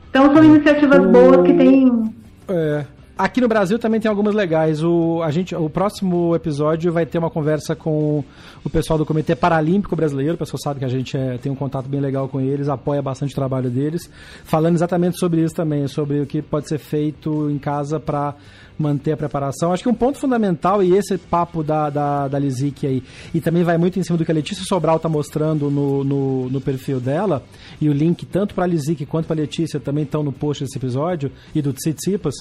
Então 0.08 0.32
são 0.32 0.44
iniciativas 0.44 1.04
o... 1.04 1.08
boas 1.08 1.46
que 1.46 1.54
têm. 1.54 2.14
É, 2.48 2.84
Aqui 3.18 3.40
no 3.40 3.48
Brasil 3.48 3.80
também 3.80 4.00
tem 4.00 4.08
algumas 4.08 4.32
legais. 4.32 4.80
O, 4.80 5.20
a 5.24 5.32
gente, 5.32 5.52
o 5.52 5.68
próximo 5.68 6.36
episódio 6.36 6.92
vai 6.92 7.04
ter 7.04 7.18
uma 7.18 7.28
conversa 7.28 7.74
com 7.74 8.22
o 8.64 8.70
pessoal 8.70 8.96
do 8.96 9.04
Comitê 9.04 9.34
Paralímpico 9.34 9.96
Brasileiro. 9.96 10.36
O 10.36 10.38
pessoal 10.38 10.60
sabe 10.62 10.78
que 10.78 10.84
a 10.84 10.88
gente 10.88 11.16
é, 11.16 11.36
tem 11.36 11.50
um 11.50 11.56
contato 11.56 11.88
bem 11.88 12.00
legal 12.00 12.28
com 12.28 12.40
eles, 12.40 12.68
apoia 12.68 13.02
bastante 13.02 13.32
o 13.32 13.34
trabalho 13.34 13.70
deles. 13.70 14.08
Falando 14.44 14.76
exatamente 14.76 15.18
sobre 15.18 15.42
isso 15.42 15.52
também, 15.52 15.88
sobre 15.88 16.20
o 16.20 16.26
que 16.26 16.40
pode 16.40 16.68
ser 16.68 16.78
feito 16.78 17.50
em 17.50 17.58
casa 17.58 17.98
para 17.98 18.36
manter 18.78 19.12
a 19.12 19.16
preparação. 19.16 19.72
Acho 19.72 19.82
que 19.82 19.88
um 19.88 19.94
ponto 19.94 20.18
fundamental, 20.18 20.82
e 20.82 20.96
esse 20.96 21.18
papo 21.18 21.64
da, 21.64 21.90
da, 21.90 22.28
da 22.28 22.38
aí, 22.38 23.02
e 23.34 23.40
também 23.40 23.64
vai 23.64 23.76
muito 23.76 23.98
em 23.98 24.02
cima 24.02 24.16
do 24.16 24.24
que 24.24 24.30
a 24.30 24.34
Letícia 24.34 24.64
Sobral 24.64 24.96
está 24.96 25.08
mostrando 25.08 25.68
no, 25.70 26.04
no, 26.04 26.48
no, 26.48 26.60
perfil 26.60 27.00
dela, 27.00 27.42
e 27.80 27.88
o 27.88 27.92
link 27.92 28.24
tanto 28.24 28.54
para 28.54 28.64
a 28.64 28.68
quanto 29.08 29.26
para 29.26 29.34
a 29.34 29.40
Letícia 29.40 29.80
também 29.80 30.04
estão 30.04 30.22
no 30.22 30.30
post 30.30 30.62
desse 30.62 30.78
episódio, 30.78 31.32
e 31.54 31.60
do 31.60 31.72
Tsitsipas, 31.72 32.34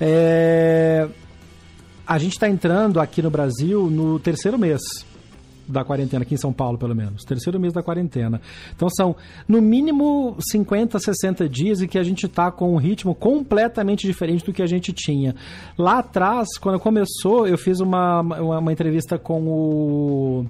é... 0.00 1.08
a 2.06 2.18
gente 2.18 2.32
está 2.32 2.48
entrando 2.48 3.00
aqui 3.00 3.22
no 3.22 3.30
Brasil 3.30 3.90
no 3.90 4.18
terceiro 4.18 4.58
mês 4.58 4.82
da 5.68 5.84
quarentena, 5.84 6.22
aqui 6.22 6.34
em 6.34 6.38
São 6.38 6.52
Paulo, 6.52 6.78
pelo 6.78 6.94
menos. 6.94 7.24
Terceiro 7.24 7.58
mês 7.58 7.72
da 7.72 7.82
quarentena. 7.82 8.40
Então 8.74 8.88
são, 8.88 9.16
no 9.48 9.60
mínimo, 9.60 10.36
50, 10.52 10.98
60 10.98 11.48
dias 11.48 11.80
e 11.80 11.88
que 11.88 11.98
a 11.98 12.02
gente 12.02 12.26
está 12.26 12.50
com 12.50 12.72
um 12.72 12.76
ritmo 12.76 13.14
completamente 13.14 14.06
diferente 14.06 14.44
do 14.44 14.52
que 14.52 14.62
a 14.62 14.66
gente 14.66 14.92
tinha. 14.92 15.34
Lá 15.76 15.98
atrás, 15.98 16.56
quando 16.58 16.78
começou, 16.78 17.46
eu 17.46 17.58
fiz 17.58 17.80
uma, 17.80 18.20
uma, 18.20 18.58
uma 18.58 18.72
entrevista 18.72 19.18
com 19.18 19.42
o, 19.42 20.46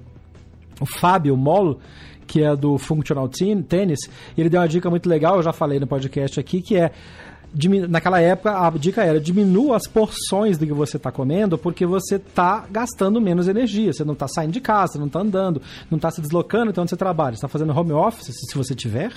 o 0.79 0.85
Fábio 0.85 1.35
Molo, 1.35 1.79
que 2.27 2.43
é 2.43 2.55
do 2.55 2.77
Functional 2.77 3.29
Tennis, 3.29 3.99
e 4.35 4.41
ele 4.41 4.49
deu 4.49 4.59
uma 4.59 4.67
dica 4.67 4.89
muito 4.89 5.07
legal, 5.07 5.37
eu 5.37 5.43
já 5.43 5.53
falei 5.53 5.79
no 5.79 5.87
podcast 5.87 6.39
aqui, 6.39 6.61
que 6.61 6.75
é 6.75 6.91
naquela 7.87 8.21
época 8.21 8.51
a 8.51 8.69
dica 8.71 9.03
era 9.03 9.19
diminua 9.19 9.77
as 9.77 9.87
porções 9.87 10.57
do 10.57 10.65
que 10.65 10.73
você 10.73 10.97
está 10.97 11.11
comendo 11.11 11.57
porque 11.57 11.85
você 11.85 12.15
está 12.15 12.65
gastando 12.69 13.19
menos 13.19 13.47
energia. 13.47 13.91
Você 13.91 14.03
não 14.03 14.13
está 14.13 14.27
saindo 14.27 14.51
de 14.51 14.61
casa, 14.61 14.99
não 14.99 15.07
está 15.07 15.19
andando, 15.19 15.61
não 15.89 15.97
está 15.97 16.11
se 16.11 16.21
deslocando 16.21 16.71
então 16.71 16.83
onde 16.83 16.91
você 16.91 16.97
trabalha. 16.97 17.31
Você 17.31 17.39
está 17.39 17.47
fazendo 17.47 17.77
home 17.77 17.93
office, 17.93 18.33
se 18.33 18.57
você 18.57 18.75
tiver, 18.75 19.11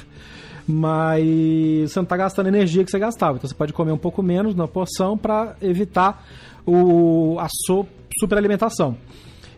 mas 0.66 1.90
você 1.90 1.98
não 1.98 2.04
está 2.04 2.16
gastando 2.16 2.46
energia 2.46 2.84
que 2.84 2.90
você 2.90 2.98
gastava. 2.98 3.36
Então 3.36 3.48
você 3.48 3.54
pode 3.54 3.72
comer 3.72 3.92
um 3.92 3.98
pouco 3.98 4.22
menos 4.22 4.54
na 4.54 4.66
porção 4.66 5.18
para 5.18 5.56
evitar 5.60 6.24
o, 6.66 7.36
a 7.38 7.48
so, 7.66 7.86
superalimentação. 8.18 8.96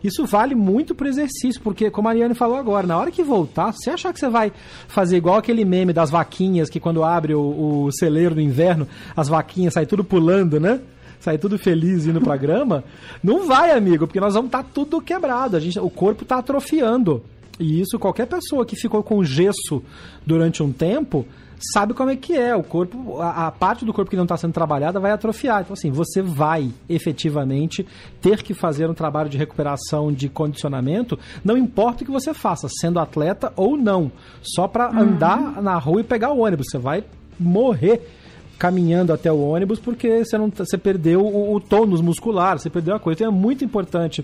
Isso 0.03 0.25
vale 0.25 0.53
muito 0.53 0.93
pro 0.93 1.07
exercício, 1.07 1.61
porque, 1.61 1.89
como 1.89 2.07
a 2.07 2.11
Ariane 2.11 2.33
falou 2.33 2.57
agora, 2.57 2.85
na 2.85 2.97
hora 2.97 3.09
que 3.11 3.23
voltar, 3.23 3.71
se 3.71 3.83
você 3.83 3.89
achar 3.91 4.13
que 4.13 4.19
você 4.19 4.27
vai 4.27 4.51
fazer 4.87 5.17
igual 5.17 5.37
aquele 5.37 5.63
meme 5.63 5.93
das 5.93 6.11
vaquinhas, 6.11 6.69
que 6.69 6.79
quando 6.79 7.03
abre 7.03 7.33
o, 7.33 7.85
o 7.85 7.91
celeiro 7.91 8.35
no 8.35 8.41
inverno, 8.41 8.87
as 9.15 9.29
vaquinhas 9.29 9.73
saem 9.73 9.87
tudo 9.87 10.03
pulando, 10.03 10.59
né? 10.59 10.81
Sai 11.19 11.37
tudo 11.37 11.57
feliz 11.57 12.05
indo 12.05 12.19
pra 12.19 12.35
grama. 12.35 12.83
Não 13.23 13.47
vai, 13.47 13.71
amigo, 13.71 14.05
porque 14.05 14.19
nós 14.19 14.33
vamos 14.33 14.49
estar 14.49 14.63
tá 14.63 14.69
tudo 14.73 14.99
quebrado. 14.99 15.55
A 15.55 15.59
gente, 15.59 15.79
o 15.79 15.89
corpo 15.89 16.25
tá 16.25 16.37
atrofiando. 16.37 17.23
E 17.59 17.79
isso, 17.79 17.99
qualquer 17.99 18.25
pessoa 18.25 18.65
que 18.65 18.75
ficou 18.75 19.03
com 19.03 19.23
gesso 19.23 19.83
durante 20.25 20.63
um 20.63 20.71
tempo 20.71 21.25
sabe 21.71 21.93
como 21.93 22.09
é 22.09 22.15
que 22.15 22.33
é. 22.33 22.55
O 22.55 22.63
corpo, 22.63 23.19
a, 23.21 23.47
a 23.47 23.51
parte 23.51 23.85
do 23.85 23.93
corpo 23.93 24.09
que 24.09 24.17
não 24.17 24.23
está 24.23 24.35
sendo 24.35 24.53
trabalhada 24.53 24.99
vai 24.99 25.11
atrofiar. 25.11 25.61
Então, 25.61 25.73
assim, 25.73 25.91
você 25.91 26.21
vai 26.21 26.71
efetivamente 26.89 27.85
ter 28.21 28.41
que 28.43 28.53
fazer 28.53 28.89
um 28.89 28.93
trabalho 28.93 29.29
de 29.29 29.37
recuperação, 29.37 30.11
de 30.11 30.27
condicionamento, 30.27 31.17
não 31.43 31.57
importa 31.57 32.03
o 32.03 32.05
que 32.05 32.11
você 32.11 32.33
faça, 32.33 32.67
sendo 32.69 32.99
atleta 32.99 33.53
ou 33.55 33.77
não. 33.77 34.11
Só 34.41 34.67
para 34.67 34.89
uhum. 34.89 34.99
andar 34.99 35.61
na 35.61 35.77
rua 35.77 36.01
e 36.01 36.03
pegar 36.03 36.31
o 36.31 36.39
ônibus. 36.39 36.67
Você 36.69 36.77
vai 36.77 37.03
morrer 37.39 38.01
caminhando 38.57 39.11
até 39.11 39.31
o 39.31 39.39
ônibus 39.39 39.79
porque 39.79 40.23
você 40.23 40.37
não 40.37 40.49
você 40.49 40.77
perdeu 40.77 41.25
o, 41.25 41.55
o 41.55 41.59
tônus 41.59 42.01
muscular, 42.01 42.57
você 42.57 42.69
perdeu 42.69 42.95
a 42.95 42.99
coisa. 42.99 43.23
Então 43.23 43.35
é 43.35 43.35
muito 43.35 43.65
importante 43.65 44.23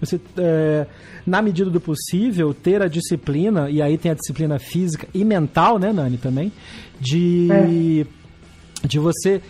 você, 0.00 0.20
é, 0.38 0.86
na 1.26 1.42
medida 1.42 1.70
do 1.70 1.80
possível, 1.80 2.54
ter 2.54 2.82
a 2.82 2.88
disciplina, 2.88 3.68
e 3.70 3.82
aí 3.82 3.98
tem 3.98 4.10
a 4.10 4.14
disciplina 4.14 4.58
física 4.58 5.06
e 5.12 5.24
mental, 5.24 5.78
né, 5.78 5.92
Nani, 5.92 6.16
também, 6.16 6.50
de, 6.98 7.48
é. 7.50 8.86
de 8.86 8.98
você 8.98 9.42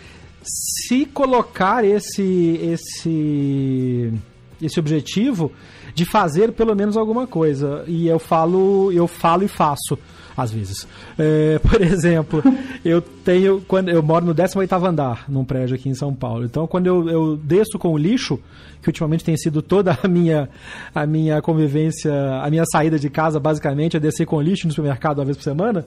se 0.43 1.07
colocar 1.07 1.85
esse, 1.85 2.59
esse, 2.63 4.13
esse 4.61 4.81
objetivo 4.81 5.53
de 5.95 6.05
fazer 6.05 6.53
pelo 6.53 6.75
menos 6.75 6.97
alguma 6.97 7.27
coisa. 7.27 7.85
E 7.87 8.09
eu 8.09 8.19
falo, 8.19 8.91
eu 8.93 9.07
falo 9.07 9.45
e 9.45 9.49
faço 9.49 9.99
às 10.37 10.51
vezes. 10.51 10.87
É, 11.19 11.59
por 11.67 11.81
exemplo, 11.81 12.43
eu 12.85 13.01
tenho. 13.01 13.61
quando 13.67 13.89
Eu 13.89 14.03
moro 14.03 14.25
no 14.25 14.35
18 14.35 14.73
andar, 14.87 15.25
num 15.29 15.45
prédio 15.45 15.75
aqui 15.75 15.89
em 15.89 15.95
São 15.95 16.15
Paulo. 16.15 16.45
Então, 16.45 16.67
quando 16.67 16.87
eu, 16.87 17.09
eu 17.09 17.37
desço 17.37 17.79
com 17.79 17.93
o 17.93 17.99
lixo, 17.99 18.39
que 18.83 18.89
ultimamente 18.89 19.25
tem 19.25 19.37
sido 19.37 19.63
toda 19.63 19.99
a 20.03 20.09
minha, 20.09 20.49
a 20.95 21.07
minha 21.07 21.41
convivência, 21.43 22.13
a 22.43 22.49
minha 22.51 22.65
saída 22.71 22.99
de 22.99 23.11
casa, 23.11 23.39
basicamente, 23.39 23.97
é 23.97 24.01
descer 24.01 24.27
com 24.27 24.41
lixo 24.41 24.67
no 24.67 24.73
supermercado 24.73 25.19
uma 25.19 25.25
vez 25.25 25.37
por 25.37 25.45
semana, 25.45 25.87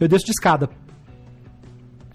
eu 0.00 0.08
desço 0.08 0.26
de 0.26 0.32
escada. 0.32 0.68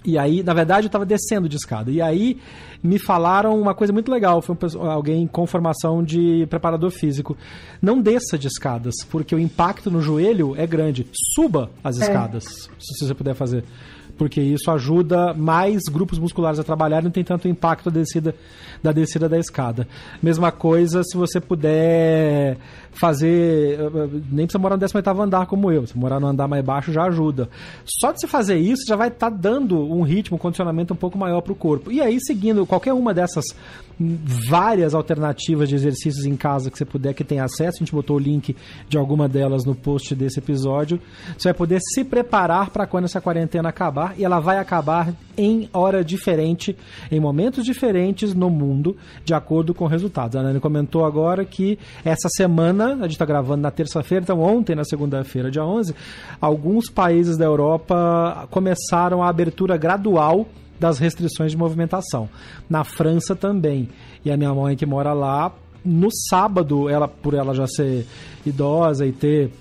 E 0.08 0.18
aí, 0.18 0.42
na 0.42 0.54
verdade, 0.54 0.86
eu 0.86 0.88
estava 0.88 1.06
descendo 1.06 1.50
de 1.50 1.58
escada. 1.58 1.92
E 1.92 2.02
aí 2.02 2.40
me 2.82 2.98
falaram 2.98 3.60
uma 3.60 3.76
coisa 3.76 3.92
muito 3.92 4.10
legal. 4.10 4.42
Foi 4.42 4.56
um, 4.56 4.90
alguém 4.90 5.28
com 5.28 5.46
formação 5.46 6.02
de 6.02 6.48
preparador 6.50 6.92
físico. 6.92 7.36
Não 7.82 8.02
desça 8.02 8.38
de 8.38 8.48
escadas, 8.48 8.96
porque 9.10 9.36
o 9.36 9.40
impacto 9.40 9.92
no 9.92 10.02
joelho 10.02 10.56
é 10.56 10.66
grande. 10.66 11.06
Suba 11.36 11.70
as 11.84 12.00
é. 12.00 12.04
escadas, 12.04 12.46
se 12.80 13.06
você 13.06 13.14
puder 13.14 13.36
fazer 13.36 13.66
porque 14.18 14.42
isso 14.42 14.72
ajuda 14.72 15.34
mais 15.34 15.84
grupos 15.92 16.20
musculares 16.20 16.60
a 16.60 16.64
trabalhar 16.64 17.04
não 17.04 17.12
tem 17.12 17.24
tanto 17.24 17.48
impacto 17.48 17.92
da 17.92 18.00
descida 18.00 18.34
da, 18.82 18.92
descida 18.92 19.28
da 19.30 19.38
escada. 19.38 19.88
Mesma 20.22 20.52
coisa 20.52 21.04
se 21.04 21.18
você 21.18 21.40
puder 21.40 22.58
fazer. 22.92 23.80
Nem 24.32 24.46
precisa 24.46 24.60
morar 24.60 24.76
no 24.76 24.80
18 24.80 25.10
andar 25.22 25.46
como 25.46 25.72
eu. 25.72 25.86
Se 25.86 25.98
morar 25.98 26.20
no 26.20 26.28
andar 26.28 26.48
mais 26.48 26.64
baixo 26.64 26.92
já 26.92 27.04
ajuda. 27.04 27.50
Só 27.86 28.12
de 28.12 28.20
se 28.20 28.28
fazer 28.28 28.58
isso 28.58 28.84
já 28.88 28.96
vai 28.96 29.10
estar 29.10 29.32
tá 29.32 29.38
dando 29.38 29.80
um 29.80 30.02
ritmo, 30.02 30.36
um 30.36 30.40
condicionamento 30.40 30.94
um 30.94 30.98
pouco 30.98 31.18
maior 31.18 31.42
para 31.42 31.54
o 31.54 31.56
corpo. 31.56 31.92
E 31.92 32.02
aí, 32.02 32.20
seguindo 32.20 32.66
qualquer 32.66 32.94
uma 32.94 33.14
dessas 33.14 33.46
várias 34.00 34.94
alternativas 34.94 35.68
de 35.68 35.76
exercícios 35.76 36.26
em 36.26 36.36
casa 36.36 36.70
que 36.70 36.78
você 36.78 36.86
puder, 36.86 37.14
que 37.14 37.24
tem 37.24 37.40
acesso, 37.40 37.78
a 37.78 37.80
gente 37.80 37.92
botou 37.92 38.18
o 38.18 38.20
link 38.20 38.56
de 38.88 38.98
alguma 38.98 39.28
delas 39.28 39.66
no 39.66 39.74
post 39.74 40.14
desse 40.14 40.40
episódio. 40.40 41.00
Você 41.38 41.50
vai 41.50 41.54
poder 41.54 41.80
se 41.82 42.04
preparar 42.04 42.70
para 42.70 42.86
quando 42.86 43.06
essa 43.06 43.20
quarentena 43.20 43.70
acabar 43.70 44.14
e 44.18 44.24
ela 44.24 44.40
vai 44.40 44.60
acabar 44.60 45.14
em 45.36 45.70
hora 45.74 46.04
diferente, 46.04 46.76
em 47.12 47.20
momentos 47.20 47.64
diferentes 47.64 48.34
no 48.34 48.50
mundo, 48.50 48.96
de 49.24 49.34
acordo 49.34 49.74
com 49.74 49.86
resultados. 49.86 50.36
A 50.36 50.44
Nani 50.44 50.60
comentou 50.60 51.06
agora 51.06 51.46
que 51.46 51.78
essa 52.04 52.30
semana, 52.30 52.94
a 52.94 53.04
gente 53.04 53.12
está 53.12 53.26
gravando 53.26 53.62
na 53.62 53.72
terça-feira, 53.72 54.24
então 54.24 54.40
ontem, 54.40 54.76
na 54.76 54.84
segunda-feira, 54.84 55.52
dia 55.52 55.64
11, 55.64 55.94
alguns 56.40 56.90
países 56.90 57.38
da 57.38 57.46
Europa 57.46 58.48
começaram 58.50 59.24
a 59.24 59.30
abertura 59.30 59.78
gradual 59.78 60.48
das 60.80 61.00
restrições 61.00 61.52
de 61.52 61.58
movimentação. 61.58 62.30
Na 62.70 62.84
França 62.84 63.36
também. 63.36 63.90
E 64.24 64.32
a 64.32 64.38
minha 64.38 64.54
mãe 64.54 64.76
que 64.76 64.86
mora 64.86 65.14
lá, 65.14 65.52
no 65.84 66.10
sábado, 66.30 66.90
ela 66.90 67.08
por 67.08 67.34
ela 67.34 67.54
já 67.54 67.68
ser 67.68 68.06
idosa 68.46 69.06
e 69.06 69.12
ter 69.12 69.52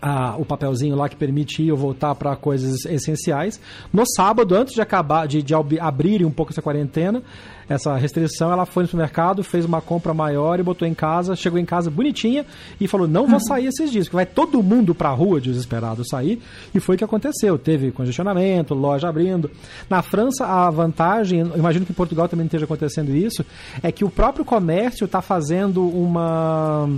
a, 0.00 0.36
o 0.36 0.44
papelzinho 0.44 0.96
lá 0.96 1.08
que 1.08 1.16
permite 1.16 1.62
ir 1.62 1.72
ou 1.72 1.78
voltar 1.78 2.14
para 2.14 2.34
coisas 2.36 2.84
essenciais. 2.86 3.60
No 3.92 4.04
sábado, 4.06 4.54
antes 4.54 4.74
de 4.74 4.80
acabar, 4.80 5.26
de, 5.26 5.42
de 5.42 5.54
abrir 5.78 6.24
um 6.24 6.30
pouco 6.30 6.52
essa 6.52 6.62
quarentena, 6.62 7.22
essa 7.68 7.94
restrição, 7.96 8.52
ela 8.52 8.66
foi 8.66 8.82
no 8.82 8.88
supermercado, 8.88 9.44
fez 9.44 9.64
uma 9.64 9.80
compra 9.80 10.12
maior 10.12 10.58
e 10.58 10.62
botou 10.62 10.88
em 10.88 10.94
casa, 10.94 11.36
chegou 11.36 11.56
em 11.56 11.64
casa 11.64 11.88
bonitinha 11.88 12.44
e 12.80 12.88
falou: 12.88 13.06
não 13.06 13.28
vou 13.28 13.38
sair 13.38 13.66
esses 13.66 13.92
dias, 13.92 14.06
porque 14.06 14.16
vai 14.16 14.26
todo 14.26 14.60
mundo 14.60 14.92
pra 14.92 15.10
rua 15.10 15.40
desesperado 15.40 16.02
sair. 16.04 16.42
E 16.74 16.80
foi 16.80 16.96
o 16.96 16.98
que 16.98 17.04
aconteceu. 17.04 17.56
Teve 17.56 17.92
congestionamento, 17.92 18.74
loja 18.74 19.08
abrindo. 19.08 19.48
Na 19.88 20.02
França, 20.02 20.44
a 20.46 20.68
vantagem, 20.68 21.40
imagino 21.54 21.86
que 21.86 21.92
em 21.92 21.94
Portugal 21.94 22.28
também 22.28 22.46
esteja 22.46 22.64
acontecendo 22.64 23.14
isso, 23.14 23.44
é 23.82 23.92
que 23.92 24.04
o 24.04 24.10
próprio 24.10 24.44
comércio 24.44 25.04
está 25.04 25.22
fazendo 25.22 25.86
uma 25.86 26.88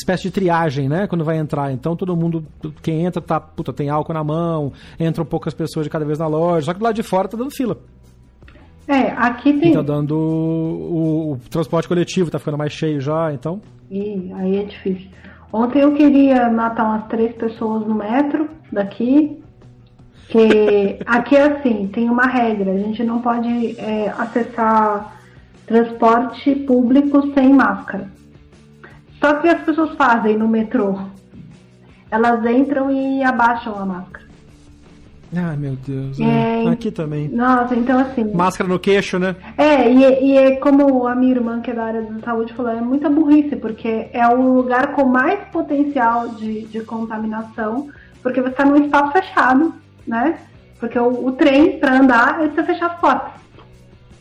espécie 0.00 0.24
de 0.24 0.30
triagem, 0.30 0.88
né? 0.88 1.06
Quando 1.06 1.24
vai 1.24 1.38
entrar. 1.38 1.72
Então 1.72 1.94
todo 1.94 2.16
mundo, 2.16 2.44
quem 2.82 3.04
entra, 3.04 3.20
tá, 3.20 3.40
puta, 3.40 3.72
tem 3.72 3.88
álcool 3.88 4.12
na 4.12 4.24
mão, 4.24 4.72
entram 4.98 5.24
poucas 5.24 5.54
pessoas 5.54 5.84
de 5.84 5.90
cada 5.90 6.04
vez 6.04 6.18
na 6.18 6.26
loja, 6.26 6.66
só 6.66 6.72
que 6.72 6.78
do 6.78 6.84
lado 6.84 6.94
de 6.94 7.02
fora 7.02 7.28
tá 7.28 7.36
dando 7.36 7.50
fila. 7.50 7.78
É, 8.90 9.12
aqui 9.12 9.52
tem. 9.52 9.70
E 9.70 9.74
tá 9.74 9.82
dando. 9.82 10.16
O, 10.16 11.32
o, 11.32 11.38
transporte 11.48 11.86
coletivo 11.86 12.30
tá 12.30 12.40
ficando 12.40 12.58
mais 12.58 12.72
cheio 12.72 13.00
já, 13.00 13.32
então. 13.32 13.60
E 13.88 14.32
aí 14.34 14.58
é 14.58 14.64
difícil. 14.64 15.08
Ontem 15.52 15.80
eu 15.80 15.94
queria 15.94 16.50
matar 16.50 16.84
umas 16.84 17.06
três 17.06 17.32
pessoas 17.36 17.86
no 17.86 17.94
metro 17.94 18.48
daqui. 18.72 19.40
Que 20.28 20.98
aqui 21.06 21.36
é 21.36 21.42
assim, 21.42 21.88
tem 21.92 22.10
uma 22.10 22.26
regra, 22.26 22.72
a 22.72 22.78
gente 22.78 23.04
não 23.04 23.20
pode 23.20 23.78
é, 23.78 24.12
acessar 24.18 25.20
transporte 25.66 26.52
público 26.56 27.32
sem 27.32 27.52
máscara. 27.52 28.08
Só 29.20 29.34
que 29.34 29.48
as 29.48 29.62
pessoas 29.62 29.94
fazem 29.96 30.36
no 30.36 30.48
metrô. 30.48 30.98
Elas 32.10 32.44
entram 32.46 32.90
e 32.90 33.22
abaixam 33.22 33.76
a 33.76 33.84
máscara. 33.84 34.30
Ai, 35.36 35.56
meu 35.56 35.76
Deus. 35.86 36.18
É, 36.18 36.66
Aqui 36.68 36.90
também. 36.90 37.28
Nossa, 37.28 37.76
então 37.76 38.00
assim. 38.00 38.24
Máscara 38.34 38.68
no 38.68 38.80
queixo, 38.80 39.16
né? 39.16 39.36
É, 39.56 39.88
e, 39.88 40.24
e 40.24 40.36
é 40.36 40.56
como 40.56 41.06
a 41.06 41.14
minha 41.14 41.32
irmã, 41.32 41.60
que 41.60 41.70
é 41.70 41.74
da 41.74 41.84
área 41.84 42.02
da 42.02 42.18
saúde, 42.20 42.52
falou: 42.52 42.72
é 42.72 42.80
muita 42.80 43.08
burrice, 43.08 43.54
porque 43.54 44.08
é 44.12 44.26
o 44.26 44.54
lugar 44.54 44.92
com 44.92 45.04
mais 45.04 45.38
potencial 45.52 46.30
de, 46.30 46.62
de 46.62 46.80
contaminação, 46.80 47.88
porque 48.22 48.40
você 48.40 48.48
está 48.48 48.64
num 48.64 48.84
espaço 48.84 49.12
fechado, 49.12 49.72
né? 50.04 50.36
Porque 50.80 50.98
o, 50.98 51.26
o 51.26 51.32
trem, 51.32 51.78
para 51.78 52.00
andar, 52.00 52.42
é 52.42 52.48
você 52.48 52.64
fechar 52.64 52.86
as 52.86 52.98
portas. 52.98 53.40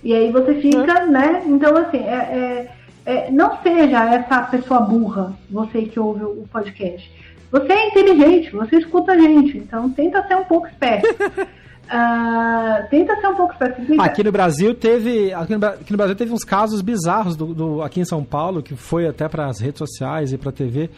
E 0.04 0.14
aí 0.14 0.32
você 0.32 0.62
fica, 0.62 1.00
é. 1.00 1.06
né? 1.08 1.44
Então, 1.48 1.76
assim, 1.76 1.98
é, 1.98 2.14
é, 2.14 2.72
é, 3.06 3.32
não 3.32 3.62
seja 3.62 4.14
essa 4.14 4.42
pessoa 4.44 4.82
burra, 4.82 5.34
você 5.50 5.84
que 5.84 6.00
ouve 6.00 6.24
o 6.24 6.48
podcast. 6.52 7.12
Você 7.52 7.74
é 7.74 7.88
inteligente, 7.88 8.52
você 8.52 8.78
escuta 8.78 9.14
a 9.14 9.18
gente, 9.18 9.58
então 9.58 9.90
tenta 9.90 10.26
ser 10.28 10.36
um 10.36 10.44
pouco 10.44 10.68
esperto. 10.68 11.08
Uh, 11.10 12.88
tenta 12.92 13.16
ser 13.20 13.28
um 13.28 13.36
pouco 13.36 13.54
específico. 13.54 14.02
Aqui 14.02 14.24
no 14.24 14.32
Brasil 14.32 14.76
teve. 14.76 15.34
Aqui 15.34 15.56
no, 15.56 15.66
aqui 15.66 15.92
no, 15.92 15.98
Brasil 15.98 16.16
teve 16.16 16.32
uns 16.32 16.44
casos 16.44 16.82
bizarros 16.82 17.36
do, 17.36 17.54
do 17.54 17.82
aqui 17.82 18.00
em 18.00 18.06
São 18.06 18.24
Paulo, 18.24 18.62
que 18.62 18.76
foi 18.76 19.08
até 19.08 19.28
para 19.28 19.48
as 19.48 19.60
redes 19.60 19.80
sociais 19.80 20.32
e 20.32 20.38
para 20.38 20.52
TV, 20.52 20.92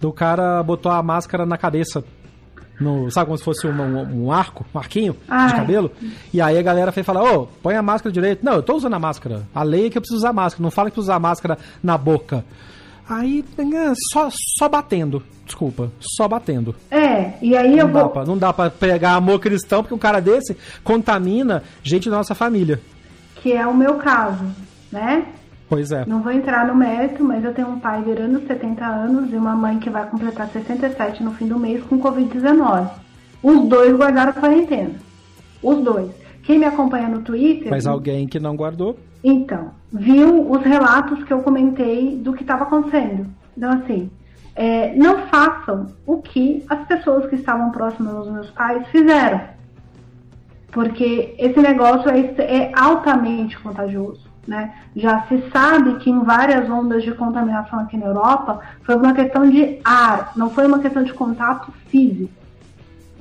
do 0.00 0.10
cara 0.10 0.62
botou 0.62 0.90
a 0.90 1.02
máscara 1.02 1.44
na 1.44 1.58
cabeça. 1.58 2.02
No, 2.80 3.10
sabe 3.10 3.26
como 3.26 3.36
se 3.36 3.44
fosse 3.44 3.66
um, 3.66 3.72
um, 3.72 4.24
um 4.24 4.32
arco, 4.32 4.64
um 4.74 4.78
arquinho 4.78 5.14
Ai. 5.28 5.48
de 5.48 5.54
cabelo? 5.54 5.92
E 6.32 6.40
aí 6.40 6.56
a 6.56 6.62
galera 6.62 6.90
foi 6.90 7.02
falar, 7.02 7.22
ô, 7.22 7.42
oh, 7.42 7.46
põe 7.62 7.76
a 7.76 7.82
máscara 7.82 8.10
direito. 8.10 8.42
Não, 8.42 8.54
eu 8.54 8.62
tô 8.62 8.74
usando 8.74 8.94
a 8.94 8.98
máscara. 8.98 9.42
A 9.54 9.62
lei 9.62 9.86
é 9.86 9.90
que 9.90 9.98
eu 9.98 10.02
preciso 10.02 10.18
usar 10.18 10.32
máscara. 10.32 10.62
Não 10.62 10.70
fala 10.70 10.88
que 10.88 10.94
precisa 10.94 11.12
usar 11.12 11.20
máscara 11.20 11.58
na 11.82 11.98
boca. 11.98 12.42
Aí, 13.08 13.44
só, 14.12 14.28
só 14.56 14.68
batendo. 14.68 15.22
Desculpa, 15.44 15.90
só 15.98 16.28
batendo. 16.28 16.74
É, 16.90 17.32
e 17.42 17.56
aí 17.56 17.70
não 17.70 17.78
eu 17.78 17.88
vou. 17.88 18.08
Pra, 18.08 18.24
não 18.24 18.38
dá 18.38 18.52
pra 18.52 18.70
pegar 18.70 19.14
amor 19.14 19.40
cristão, 19.40 19.82
porque 19.82 19.94
um 19.94 19.98
cara 19.98 20.20
desse 20.20 20.56
contamina 20.84 21.64
gente 21.82 22.08
da 22.08 22.16
nossa 22.16 22.36
família. 22.36 22.80
Que 23.34 23.52
é 23.52 23.66
o 23.66 23.76
meu 23.76 23.94
caso, 23.94 24.44
né? 24.92 25.26
Pois 25.70 25.92
é. 25.92 26.04
Não 26.04 26.20
vou 26.20 26.32
entrar 26.32 26.66
no 26.66 26.74
mérito, 26.74 27.22
mas 27.22 27.44
eu 27.44 27.54
tenho 27.54 27.68
um 27.68 27.78
pai 27.78 28.02
virando 28.02 28.44
70 28.44 28.84
anos 28.84 29.32
e 29.32 29.36
uma 29.36 29.54
mãe 29.54 29.78
que 29.78 29.88
vai 29.88 30.04
completar 30.04 30.48
67 30.48 31.22
no 31.22 31.30
fim 31.30 31.46
do 31.46 31.60
mês 31.60 31.80
com 31.84 32.00
Covid-19. 32.00 32.90
Os 33.40 33.68
dois 33.68 33.96
guardaram 33.96 34.32
quarentena. 34.32 34.96
Os 35.62 35.78
dois. 35.84 36.10
Quem 36.42 36.58
me 36.58 36.64
acompanha 36.64 37.08
no 37.08 37.22
Twitter. 37.22 37.70
Mas 37.70 37.86
alguém 37.86 38.26
que 38.26 38.40
não 38.40 38.56
guardou? 38.56 38.98
Então, 39.22 39.70
viu 39.92 40.50
os 40.50 40.60
relatos 40.64 41.22
que 41.22 41.32
eu 41.32 41.40
comentei 41.40 42.16
do 42.16 42.32
que 42.32 42.42
estava 42.42 42.64
acontecendo. 42.64 43.28
Então, 43.56 43.70
assim, 43.70 44.10
é, 44.56 44.92
não 44.96 45.28
façam 45.28 45.86
o 46.04 46.16
que 46.20 46.64
as 46.68 46.84
pessoas 46.88 47.26
que 47.26 47.36
estavam 47.36 47.70
próximas 47.70 48.16
aos 48.16 48.28
meus 48.28 48.50
pais 48.50 48.84
fizeram. 48.88 49.40
Porque 50.72 51.32
esse 51.38 51.60
negócio 51.60 52.10
é, 52.10 52.18
é 52.38 52.72
altamente 52.74 53.56
contagioso. 53.60 54.29
Né? 54.46 54.72
Já 54.96 55.22
se 55.28 55.42
sabe 55.52 55.96
que 55.98 56.10
em 56.10 56.24
várias 56.24 56.68
ondas 56.68 57.02
de 57.02 57.12
contaminação 57.12 57.80
aqui 57.80 57.96
na 57.96 58.06
Europa 58.06 58.60
foi 58.82 58.96
uma 58.96 59.12
questão 59.14 59.48
de 59.48 59.78
ar, 59.84 60.32
não 60.34 60.50
foi 60.50 60.66
uma 60.66 60.78
questão 60.78 61.04
de 61.04 61.12
contato 61.12 61.72
físico. 61.88 62.32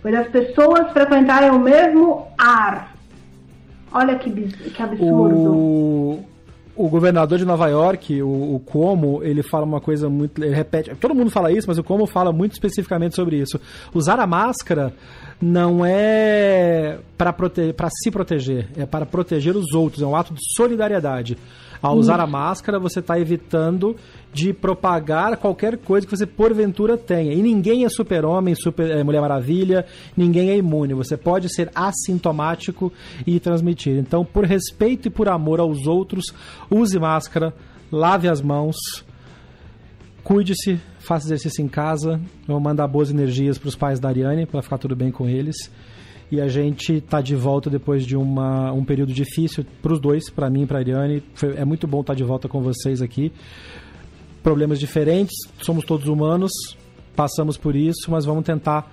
Foi 0.01 0.11
das 0.11 0.27
pessoas 0.29 0.91
frequentarem 0.91 1.51
o 1.51 1.59
mesmo 1.59 2.27
ar. 2.37 2.93
Olha 3.91 4.15
que, 4.17 4.31
que 4.31 4.81
absurdo. 4.81 5.51
O, 5.51 6.25
o 6.75 6.87
governador 6.87 7.37
de 7.37 7.45
Nova 7.45 7.67
York, 7.67 8.21
o, 8.21 8.55
o 8.55 8.59
Cuomo, 8.61 9.21
ele 9.21 9.43
fala 9.43 9.65
uma 9.65 9.81
coisa 9.81 10.09
muito. 10.09 10.41
Ele 10.41 10.55
repete. 10.55 10.95
Todo 10.95 11.13
mundo 11.13 11.29
fala 11.29 11.51
isso, 11.51 11.67
mas 11.67 11.77
o 11.77 11.83
Cuomo 11.83 12.05
fala 12.05 12.31
muito 12.31 12.53
especificamente 12.53 13.15
sobre 13.15 13.35
isso. 13.37 13.59
Usar 13.93 14.19
a 14.19 14.27
máscara 14.27 14.93
não 15.41 15.85
é 15.85 16.99
para 17.17 17.31
prote 17.31 17.73
se 18.03 18.11
proteger, 18.11 18.69
é 18.75 18.85
para 18.85 19.05
proteger 19.05 19.55
os 19.55 19.73
outros, 19.73 20.01
é 20.01 20.05
um 20.05 20.15
ato 20.15 20.33
de 20.33 20.39
solidariedade. 20.55 21.37
Ao 21.81 21.95
usar 21.95 22.19
a 22.19 22.27
máscara, 22.27 22.77
você 22.77 22.99
está 22.99 23.17
evitando 23.17 23.95
de 24.33 24.51
propagar 24.51 25.37
qualquer 25.37 25.77
coisa 25.77 26.05
que 26.05 26.15
você 26.15 26.25
porventura 26.25 26.97
tenha. 26.97 27.33
E 27.33 27.41
ninguém 27.41 27.85
é 27.85 27.89
super-homem, 27.89 28.53
super, 28.53 28.91
é, 28.91 29.01
Mulher 29.01 29.21
Maravilha, 29.21 29.85
ninguém 30.15 30.49
é 30.49 30.57
imune. 30.57 30.93
Você 30.93 31.15
pode 31.15 31.47
ser 31.47 31.71
assintomático 31.73 32.91
e 33.25 33.39
transmitir. 33.39 33.97
Então, 33.97 34.25
por 34.25 34.43
respeito 34.43 35.07
e 35.07 35.11
por 35.11 35.29
amor 35.29 35.61
aos 35.61 35.87
outros, 35.87 36.25
use 36.69 36.99
máscara, 36.99 37.53
lave 37.89 38.27
as 38.27 38.41
mãos, 38.41 38.75
cuide-se, 40.23 40.79
faça 40.99 41.27
exercício 41.27 41.63
em 41.63 41.67
casa. 41.67 42.19
vou 42.47 42.59
mandar 42.59 42.87
boas 42.87 43.09
energias 43.09 43.57
para 43.57 43.69
os 43.69 43.75
pais 43.75 43.99
da 43.99 44.09
Ariane, 44.09 44.45
para 44.45 44.61
ficar 44.61 44.77
tudo 44.77 44.95
bem 44.95 45.11
com 45.11 45.27
eles 45.27 45.69
e 46.31 46.39
a 46.39 46.47
gente 46.47 46.95
está 46.95 47.21
de 47.21 47.35
volta 47.35 47.69
depois 47.69 48.05
de 48.05 48.15
uma, 48.15 48.71
um 48.71 48.83
período 48.83 49.11
difícil 49.11 49.65
para 49.81 49.93
os 49.93 49.99
dois, 49.99 50.29
para 50.29 50.49
mim 50.49 50.63
e 50.63 50.65
para 50.65 50.77
a 50.77 50.81
Ariane. 50.81 51.23
Foi, 51.33 51.55
é 51.55 51.65
muito 51.65 51.87
bom 51.87 52.01
estar 52.01 52.13
tá 52.13 52.17
de 52.17 52.23
volta 52.23 52.47
com 52.47 52.61
vocês 52.61 53.01
aqui. 53.01 53.31
Problemas 54.43 54.79
diferentes, 54.79 55.35
somos 55.61 55.83
todos 55.83 56.07
humanos, 56.07 56.51
passamos 57.15 57.57
por 57.57 57.75
isso, 57.75 58.09
mas 58.09 58.25
vamos 58.25 58.43
tentar. 58.43 58.91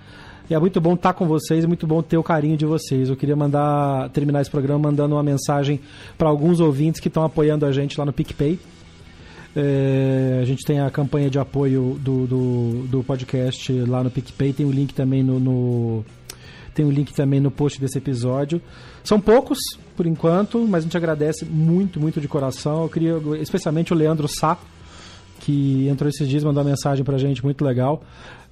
E 0.48 0.54
é 0.54 0.58
muito 0.58 0.80
bom 0.80 0.94
estar 0.94 1.12
tá 1.12 1.18
com 1.18 1.26
vocês, 1.26 1.64
é 1.64 1.66
muito 1.66 1.86
bom 1.86 2.02
ter 2.02 2.16
o 2.16 2.22
carinho 2.22 2.56
de 2.56 2.64
vocês. 2.64 3.10
Eu 3.10 3.16
queria 3.16 3.36
mandar 3.36 4.08
terminar 4.10 4.40
esse 4.40 4.50
programa 4.50 4.88
mandando 4.88 5.14
uma 5.14 5.22
mensagem 5.22 5.80
para 6.16 6.28
alguns 6.28 6.58
ouvintes 6.58 7.00
que 7.00 7.08
estão 7.08 7.22
apoiando 7.22 7.66
a 7.66 7.72
gente 7.72 7.98
lá 7.98 8.06
no 8.06 8.12
PicPay. 8.12 8.58
É, 9.56 10.38
a 10.42 10.44
gente 10.44 10.64
tem 10.66 10.80
a 10.80 10.90
campanha 10.90 11.30
de 11.30 11.38
apoio 11.38 11.98
do, 11.98 12.26
do, 12.26 12.86
do, 12.88 13.02
podcast 13.02 13.72
lá 13.72 14.04
no 14.04 14.10
PicPay, 14.10 14.52
tem 14.52 14.66
o 14.66 14.70
link 14.70 14.92
também 14.92 15.22
no, 15.22 15.40
no 15.40 16.04
tem 16.74 16.84
o 16.84 16.90
link 16.90 17.14
também 17.14 17.40
no 17.40 17.50
post 17.50 17.80
desse 17.80 17.96
episódio. 17.96 18.60
São 19.02 19.18
poucos, 19.18 19.58
por 19.96 20.06
enquanto, 20.06 20.58
mas 20.68 20.80
a 20.80 20.84
gente 20.84 20.96
agradece 20.96 21.46
muito, 21.46 21.98
muito 21.98 22.20
de 22.20 22.28
coração. 22.28 22.82
Eu 22.82 22.88
queria, 22.90 23.16
especialmente 23.40 23.94
o 23.94 23.96
Leandro 23.96 24.28
Sá, 24.28 24.58
que 25.40 25.88
entrou 25.88 26.08
esses 26.10 26.28
dias, 26.28 26.44
mandou 26.44 26.62
uma 26.62 26.68
mensagem 26.68 27.02
pra 27.02 27.16
gente 27.16 27.42
muito 27.42 27.64
legal. 27.64 28.02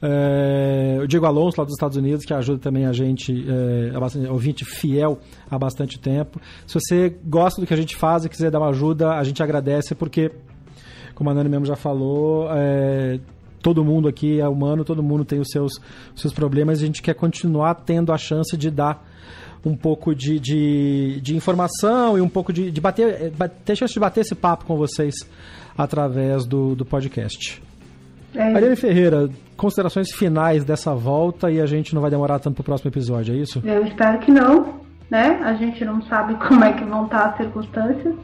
É, 0.01 1.01
o 1.03 1.07
Diego 1.07 1.27
Alonso, 1.27 1.59
lá 1.59 1.65
dos 1.65 1.75
Estados 1.75 1.97
Unidos, 1.97 2.25
que 2.25 2.33
ajuda 2.33 2.59
também 2.59 2.87
a 2.87 2.93
gente, 2.93 3.45
é, 3.47 4.31
ouvinte 4.31 4.65
fiel 4.65 5.19
há 5.51 5.59
bastante 5.59 5.99
tempo. 5.99 6.41
Se 6.67 6.75
você 6.75 7.15
gosta 7.25 7.61
do 7.61 7.67
que 7.67 7.75
a 7.75 7.77
gente 7.77 7.95
faz 7.95 8.25
e 8.25 8.29
quiser 8.29 8.51
dar 8.51 8.59
uma 8.59 8.71
ajuda, 8.71 9.11
a 9.11 9.25
gente 9.25 9.43
agradece, 9.43 9.95
porque, 9.95 10.31
como 11.15 11.31
a 11.31 11.35
Nani 11.35 11.49
mesmo 11.49 11.67
já 11.67 11.77
falou, 11.77 12.49
é, 12.51 13.19
todo 13.63 13.85
mundo 13.85 14.09
aqui 14.09 14.41
é 14.41 14.49
humano, 14.49 14.85
todo 14.85 15.03
mundo 15.03 15.25
tem 15.25 15.41
os 15.41 15.49
seus, 15.51 15.81
os 16.15 16.21
seus 16.21 16.33
problemas 16.33 16.81
e 16.81 16.85
a 16.85 16.87
gente 16.87 17.03
quer 17.03 17.15
continuar 17.15 17.75
tendo 17.75 18.13
a 18.13 18.19
chance 18.19 18.57
de 18.57 18.71
dar 18.71 19.03
um 19.65 19.75
pouco 19.75 20.15
de, 20.15 20.39
de, 20.39 21.21
de 21.23 21.35
informação 21.35 22.19
e 22.19 22.21
um 22.21 22.29
pouco 22.29 22.53
de, 22.53 22.71
de 22.71 22.81
bater, 22.81 23.33
ter 23.65 23.77
chance 23.77 23.95
de 23.95 24.01
bater 24.01 24.21
esse 24.21 24.35
papo 24.35 24.67
com 24.67 24.77
vocês 24.77 25.15
através 25.77 26.45
do, 26.45 26.75
do 26.75 26.85
podcast. 26.85 27.63
É. 28.35 28.55
Ariane 28.55 28.77
Ferreira, 28.77 29.31
considerações 29.57 30.13
finais 30.13 30.65
dessa 30.65 30.95
volta 30.95 31.51
e 31.51 31.61
a 31.61 31.67
gente 31.67 31.95
não 31.95 32.03
vai 32.03 32.11
demorar 32.11 32.39
tanto 32.41 32.57
para 32.57 32.63
o 32.63 32.65
próximo 32.65 32.91
episódio, 32.91 33.35
é 33.35 33.39
isso? 33.39 33.63
Eu 33.65 33.85
espero 33.87 34.19
que 34.19 34.31
não, 34.31 34.81
né? 35.11 35.41
A 35.43 35.55
gente 35.55 35.85
não 35.85 36.03
sabe 36.03 36.35
como 36.47 36.65
é 36.65 36.73
que 36.73 36.85
vão 36.85 37.05
estar 37.05 37.31
as 37.31 37.37
circunstâncias. 37.37 38.15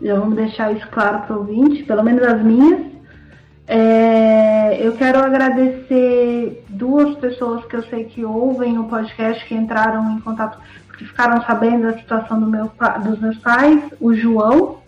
Já 0.00 0.18
vamos 0.18 0.36
deixar 0.36 0.72
isso 0.72 0.86
claro 0.88 1.20
para 1.22 1.36
o 1.36 1.40
ouvinte, 1.40 1.82
pelo 1.82 2.02
menos 2.02 2.22
as 2.22 2.42
minhas. 2.42 2.86
É, 3.66 4.78
eu 4.80 4.92
quero 4.92 5.18
agradecer 5.18 6.64
duas 6.70 7.14
pessoas 7.16 7.64
que 7.66 7.76
eu 7.76 7.82
sei 7.84 8.04
que 8.04 8.24
ouvem 8.24 8.78
o 8.78 8.84
podcast, 8.84 9.44
que 9.44 9.54
entraram 9.54 10.16
em 10.16 10.20
contato, 10.20 10.58
porque 10.86 11.04
ficaram 11.04 11.42
sabendo 11.42 11.82
da 11.82 11.98
situação 11.98 12.40
do 12.40 12.46
meu, 12.46 12.70
dos 13.04 13.20
meus 13.20 13.36
pais, 13.38 13.82
o 14.00 14.14
João, 14.14 14.78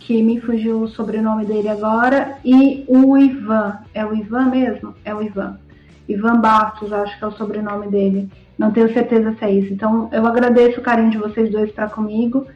que 0.00 0.22
me 0.22 0.40
fugiu 0.40 0.82
o 0.82 0.88
sobrenome 0.88 1.46
dele 1.46 1.68
agora, 1.68 2.36
e 2.44 2.84
o 2.86 3.16
Ivan. 3.16 3.78
É 3.94 4.04
o 4.04 4.14
Ivan 4.14 4.46
mesmo? 4.46 4.94
É 5.04 5.14
o 5.14 5.22
Ivan. 5.22 5.58
Ivan 6.08 6.40
Bastos, 6.40 6.92
acho 6.92 7.18
que 7.18 7.24
é 7.24 7.26
o 7.26 7.32
sobrenome 7.32 7.88
dele. 7.88 8.28
Não 8.58 8.70
tenho 8.70 8.92
certeza 8.92 9.34
se 9.38 9.44
é 9.44 9.50
isso. 9.50 9.72
Então, 9.72 10.08
eu 10.12 10.26
agradeço 10.26 10.80
o 10.80 10.82
carinho 10.82 11.10
de 11.10 11.18
vocês 11.18 11.50
dois 11.50 11.70
para 11.72 11.88
comigo. 11.88 12.46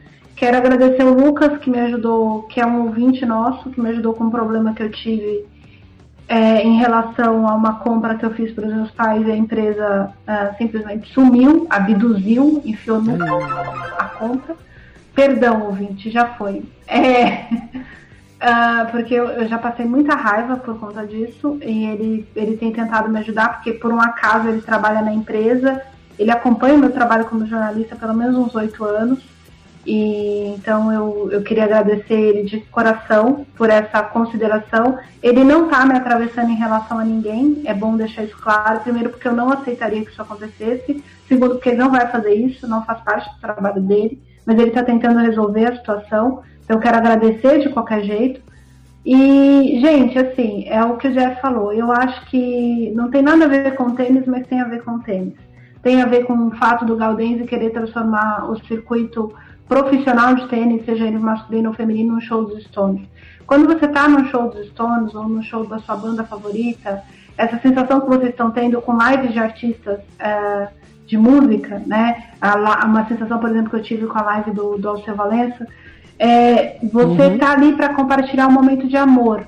Quero 0.41 0.57
agradecer 0.57 1.03
o 1.03 1.13
Lucas, 1.13 1.59
que 1.59 1.69
me 1.69 1.79
ajudou, 1.81 2.41
que 2.47 2.59
é 2.59 2.65
um 2.65 2.87
ouvinte 2.87 3.23
nosso, 3.27 3.69
que 3.69 3.79
me 3.79 3.89
ajudou 3.89 4.15
com 4.15 4.23
um 4.23 4.31
problema 4.31 4.73
que 4.73 4.81
eu 4.81 4.89
tive 4.89 5.45
é, 6.27 6.63
em 6.63 6.79
relação 6.79 7.47
a 7.47 7.53
uma 7.53 7.75
compra 7.75 8.15
que 8.15 8.25
eu 8.25 8.31
fiz 8.31 8.51
para 8.51 8.65
os 8.65 8.73
meus 8.73 8.89
pais, 8.89 9.29
a 9.29 9.35
empresa 9.35 10.11
uh, 10.27 10.57
simplesmente 10.57 11.13
sumiu, 11.13 11.67
abduziu, 11.69 12.59
enfiou 12.65 12.99
no 12.99 13.23
a 13.23 14.05
compra. 14.17 14.55
Perdão, 15.13 15.61
ouvinte, 15.67 16.09
já 16.09 16.25
foi. 16.29 16.63
É, 16.87 17.45
uh, 18.41 18.89
porque 18.89 19.13
eu, 19.13 19.27
eu, 19.27 19.47
já 19.47 19.59
passei 19.59 19.85
muita 19.85 20.15
raiva 20.15 20.57
por 20.57 20.79
conta 20.79 21.05
disso 21.05 21.59
e 21.61 21.85
ele, 21.85 22.27
ele 22.35 22.57
tem 22.57 22.71
tentado 22.71 23.09
me 23.09 23.19
ajudar, 23.19 23.57
porque 23.57 23.73
por 23.73 23.93
um 23.93 24.01
acaso 24.01 24.47
ele 24.47 24.63
trabalha 24.63 25.03
na 25.03 25.13
empresa, 25.13 25.83
ele 26.17 26.31
acompanha 26.31 26.73
o 26.73 26.79
meu 26.79 26.91
trabalho 26.91 27.25
como 27.25 27.45
jornalista 27.45 27.93
há 27.93 27.97
pelo 27.99 28.15
menos 28.15 28.35
uns 28.35 28.55
oito 28.55 28.83
anos. 28.83 29.30
E 29.85 30.53
então 30.55 30.91
eu, 30.93 31.29
eu 31.31 31.41
queria 31.41 31.63
agradecer 31.63 32.13
ele 32.13 32.43
de 32.43 32.59
coração 32.61 33.45
por 33.55 33.69
essa 33.69 34.03
consideração. 34.03 34.99
Ele 35.23 35.43
não 35.43 35.65
está 35.65 35.85
me 35.85 35.95
atravessando 35.95 36.51
em 36.51 36.55
relação 36.55 36.99
a 36.99 37.03
ninguém, 37.03 37.63
é 37.65 37.73
bom 37.73 37.95
deixar 37.95 38.23
isso 38.23 38.37
claro. 38.37 38.81
Primeiro, 38.81 39.09
porque 39.09 39.27
eu 39.27 39.33
não 39.33 39.51
aceitaria 39.51 40.03
que 40.03 40.11
isso 40.11 40.21
acontecesse. 40.21 41.03
Segundo, 41.27 41.55
porque 41.55 41.69
ele 41.69 41.77
não 41.77 41.89
vai 41.89 42.07
fazer 42.07 42.33
isso, 42.33 42.67
não 42.67 42.85
faz 42.85 43.01
parte 43.01 43.33
do 43.33 43.39
trabalho 43.39 43.81
dele. 43.81 44.21
Mas 44.45 44.57
ele 44.59 44.69
está 44.69 44.83
tentando 44.83 45.19
resolver 45.19 45.65
a 45.65 45.75
situação. 45.75 46.41
Então, 46.63 46.77
eu 46.77 46.79
quero 46.79 46.97
agradecer 46.97 47.59
de 47.59 47.69
qualquer 47.69 48.03
jeito. 48.03 48.41
E, 49.05 49.79
gente, 49.81 50.17
assim, 50.17 50.65
é 50.67 50.83
o 50.83 50.97
que 50.97 51.07
o 51.07 51.11
Jeff 51.11 51.41
falou. 51.41 51.73
Eu 51.73 51.91
acho 51.91 52.25
que 52.27 52.91
não 52.95 53.09
tem 53.09 53.21
nada 53.21 53.45
a 53.45 53.47
ver 53.47 53.75
com 53.75 53.95
tênis, 53.95 54.25
mas 54.27 54.45
tem 54.45 54.61
a 54.61 54.67
ver 54.67 54.83
com 54.83 54.99
tênis. 54.99 55.33
Tem 55.81 56.01
a 56.01 56.05
ver 56.05 56.25
com 56.25 56.33
o 56.33 56.51
fato 56.51 56.85
do 56.85 56.95
Gaudense 56.95 57.45
querer 57.45 57.71
transformar 57.71 58.49
o 58.49 58.55
circuito 58.67 59.33
profissional 59.71 60.35
de 60.35 60.49
tênis, 60.49 60.83
seja 60.83 61.07
ele 61.07 61.17
masculino 61.17 61.69
ou 61.69 61.75
feminino, 61.75 62.15
no 62.15 62.21
show 62.21 62.43
dos 62.43 62.61
Stones. 62.65 63.07
Quando 63.47 63.65
você 63.67 63.85
está 63.85 64.05
no 64.05 64.25
show 64.25 64.49
dos 64.49 64.67
Stones 64.67 65.15
ou 65.15 65.29
no 65.29 65.41
show 65.41 65.65
da 65.65 65.79
sua 65.79 65.95
banda 65.95 66.25
favorita, 66.25 67.01
essa 67.37 67.57
sensação 67.59 68.01
que 68.01 68.07
vocês 68.09 68.31
estão 68.31 68.51
tendo 68.51 68.81
com 68.81 68.97
lives 69.01 69.31
de 69.31 69.39
artistas 69.39 70.01
é, 70.19 70.67
de 71.07 71.17
música, 71.17 71.81
né? 71.87 72.31
Uma 72.83 73.07
sensação, 73.07 73.39
por 73.39 73.49
exemplo, 73.49 73.69
que 73.69 73.77
eu 73.77 73.81
tive 73.81 74.07
com 74.07 74.17
a 74.19 74.23
live 74.23 74.51
do, 74.51 74.77
do 74.77 74.89
Alceu 74.89 75.15
Valença, 75.15 75.65
é, 76.19 76.77
você 76.91 77.33
está 77.33 77.47
uhum. 77.47 77.51
ali 77.53 77.73
para 77.73 77.93
compartilhar 77.93 78.47
um 78.47 78.51
momento 78.51 78.85
de 78.89 78.97
amor. 78.97 79.47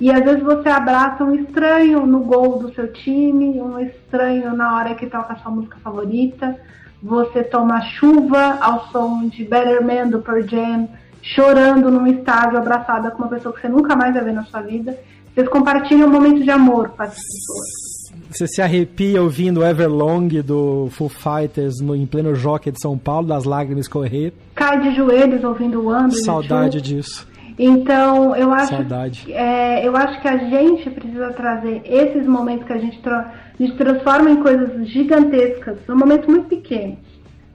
E 0.00 0.10
às 0.10 0.24
vezes 0.24 0.42
você 0.42 0.68
abraça 0.68 1.22
um 1.22 1.32
estranho 1.32 2.04
no 2.04 2.24
gol 2.24 2.58
do 2.58 2.74
seu 2.74 2.92
time, 2.92 3.62
um 3.62 3.78
estranho 3.78 4.52
na 4.56 4.74
hora 4.74 4.96
que 4.96 5.06
toca 5.06 5.32
a 5.32 5.36
sua 5.36 5.52
música 5.52 5.78
favorita. 5.80 6.58
Você 7.04 7.44
toma 7.44 7.82
chuva 7.82 8.56
ao 8.62 8.88
som 8.88 9.28
de 9.28 9.44
Better 9.44 9.84
Man 9.84 10.08
do 10.08 10.20
Pearl 10.20 10.40
Jam, 10.40 10.88
chorando 11.20 11.90
num 11.90 12.06
estádio 12.06 12.56
abraçada 12.56 13.10
com 13.10 13.18
uma 13.18 13.28
pessoa 13.28 13.54
que 13.54 13.60
você 13.60 13.68
nunca 13.68 13.94
mais 13.94 14.14
vai 14.14 14.24
ver 14.24 14.32
na 14.32 14.42
sua 14.44 14.62
vida. 14.62 14.98
Vocês 15.34 15.46
compartilham 15.50 16.08
um 16.08 16.10
momento 16.10 16.42
de 16.42 16.50
amor 16.50 16.88
com 16.88 17.02
essas 17.02 17.22
pessoas. 17.22 18.24
Você 18.30 18.46
se 18.46 18.62
arrepia 18.62 19.22
ouvindo 19.22 19.62
Everlong 19.62 20.40
do 20.40 20.88
Foo 20.92 21.10
Fighters 21.10 21.78
no, 21.78 21.94
em 21.94 22.06
pleno 22.06 22.34
jockey 22.34 22.72
de 22.72 22.80
São 22.80 22.96
Paulo, 22.96 23.28
das 23.28 23.44
lágrimas 23.44 23.86
correr. 23.86 24.32
Cai 24.54 24.80
de 24.80 24.96
joelhos 24.96 25.44
ouvindo 25.44 25.82
o 25.82 25.90
Andrew. 25.90 26.22
Saudade 26.22 26.80
disso. 26.80 27.28
Então, 27.58 28.34
eu 28.34 28.50
acho, 28.50 28.74
Saudade. 28.74 29.30
É, 29.30 29.86
eu 29.86 29.94
acho 29.94 30.22
que 30.22 30.26
a 30.26 30.38
gente 30.38 30.88
precisa 30.88 31.34
trazer 31.34 31.82
esses 31.84 32.26
momentos 32.26 32.66
que 32.66 32.72
a 32.72 32.78
gente, 32.78 32.98
tra 33.00 33.30
a 33.58 33.62
gente 33.62 33.76
transforma 33.76 34.30
em 34.30 34.42
coisas 34.42 34.88
gigantescas, 34.88 35.78
são 35.86 35.96
momentos 35.96 36.28
muito 36.28 36.48
pequenos, 36.48 36.98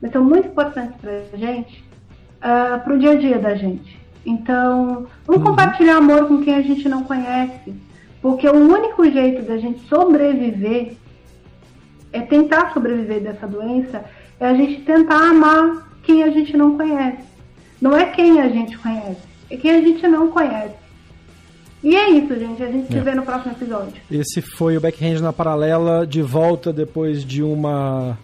mas 0.01 0.11
são 0.11 0.23
muito 0.23 0.47
importantes 0.47 0.95
para 1.01 1.11
a 1.33 1.37
gente, 1.37 1.79
uh, 1.79 2.75
ah, 2.75 2.81
para 2.83 2.93
o 2.93 2.99
dia 2.99 3.11
a 3.11 3.15
dia 3.15 3.37
da 3.37 3.55
gente. 3.55 3.99
Então, 4.25 5.07
vamos 5.25 5.41
uhum. 5.41 5.49
compartilhar 5.49 5.97
amor 5.97 6.27
com 6.27 6.41
quem 6.41 6.55
a 6.55 6.61
gente 6.61 6.87
não 6.87 7.03
conhece. 7.03 7.73
Porque 8.21 8.47
o 8.47 8.53
único 8.53 9.09
jeito 9.09 9.43
da 9.43 9.57
gente 9.57 9.79
sobreviver 9.87 10.93
é 12.11 12.21
tentar 12.21 12.73
sobreviver 12.73 13.21
dessa 13.21 13.47
doença, 13.47 14.03
é 14.39 14.47
a 14.47 14.53
gente 14.53 14.81
tentar 14.81 15.29
amar 15.29 15.89
quem 16.03 16.23
a 16.23 16.29
gente 16.29 16.55
não 16.57 16.75
conhece. 16.75 17.23
Não 17.81 17.95
é 17.95 18.05
quem 18.05 18.41
a 18.41 18.49
gente 18.49 18.77
conhece, 18.77 19.21
é 19.49 19.55
quem 19.55 19.71
a 19.71 19.81
gente 19.81 20.05
não 20.07 20.29
conhece. 20.29 20.75
E 21.83 21.95
é 21.95 22.09
isso, 22.11 22.37
gente. 22.37 22.61
A 22.61 22.71
gente 22.71 22.93
é. 22.93 22.97
se 22.97 22.99
vê 22.99 23.15
no 23.15 23.23
próximo 23.23 23.53
episódio. 23.53 23.93
Esse 24.11 24.41
foi 24.41 24.77
o 24.77 24.81
Backhand 24.81 25.21
na 25.21 25.33
Paralela, 25.33 26.05
de 26.05 26.21
volta 26.21 26.73
depois 26.73 27.23
de 27.23 27.41
uma 27.41 28.17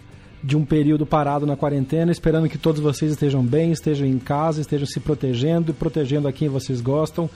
de 0.44 0.56
um 0.56 0.64
período 0.64 1.08
parado 1.08 1.44
na 1.44 1.56
quarentena, 1.56 2.12
esperando 2.12 2.48
que 2.48 2.58
todos 2.58 2.80
vocês 2.80 3.12
estejam 3.12 3.44
bem, 3.44 3.72
estejam 3.72 4.06
em 4.06 4.20
casa, 4.20 4.62
estejam 4.62 4.86
se 4.86 5.00
protegendo 5.00 5.72
e 5.72 5.74
protegendo 5.74 6.28
a 6.28 6.32
quem 6.32 6.48
vocês 6.48 6.82
gostam 6.82 7.28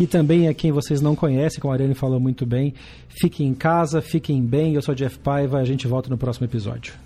e 0.00 0.04
também 0.04 0.48
a 0.48 0.54
quem 0.54 0.72
vocês 0.72 1.00
não 1.00 1.14
conhecem, 1.14 1.60
como 1.60 1.70
a 1.70 1.76
Ariane 1.76 1.94
falou 1.94 2.18
muito 2.18 2.44
bem. 2.44 2.74
Fiquem 3.08 3.46
em 3.46 3.54
casa, 3.54 4.02
fiquem 4.02 4.42
bem. 4.42 4.74
Eu 4.74 4.82
sou 4.82 4.96
Jeff 4.96 5.16
Paiva, 5.16 5.58
a 5.58 5.64
gente 5.64 5.86
volta 5.86 6.10
no 6.10 6.18
próximo 6.18 6.44
episódio. 6.44 7.05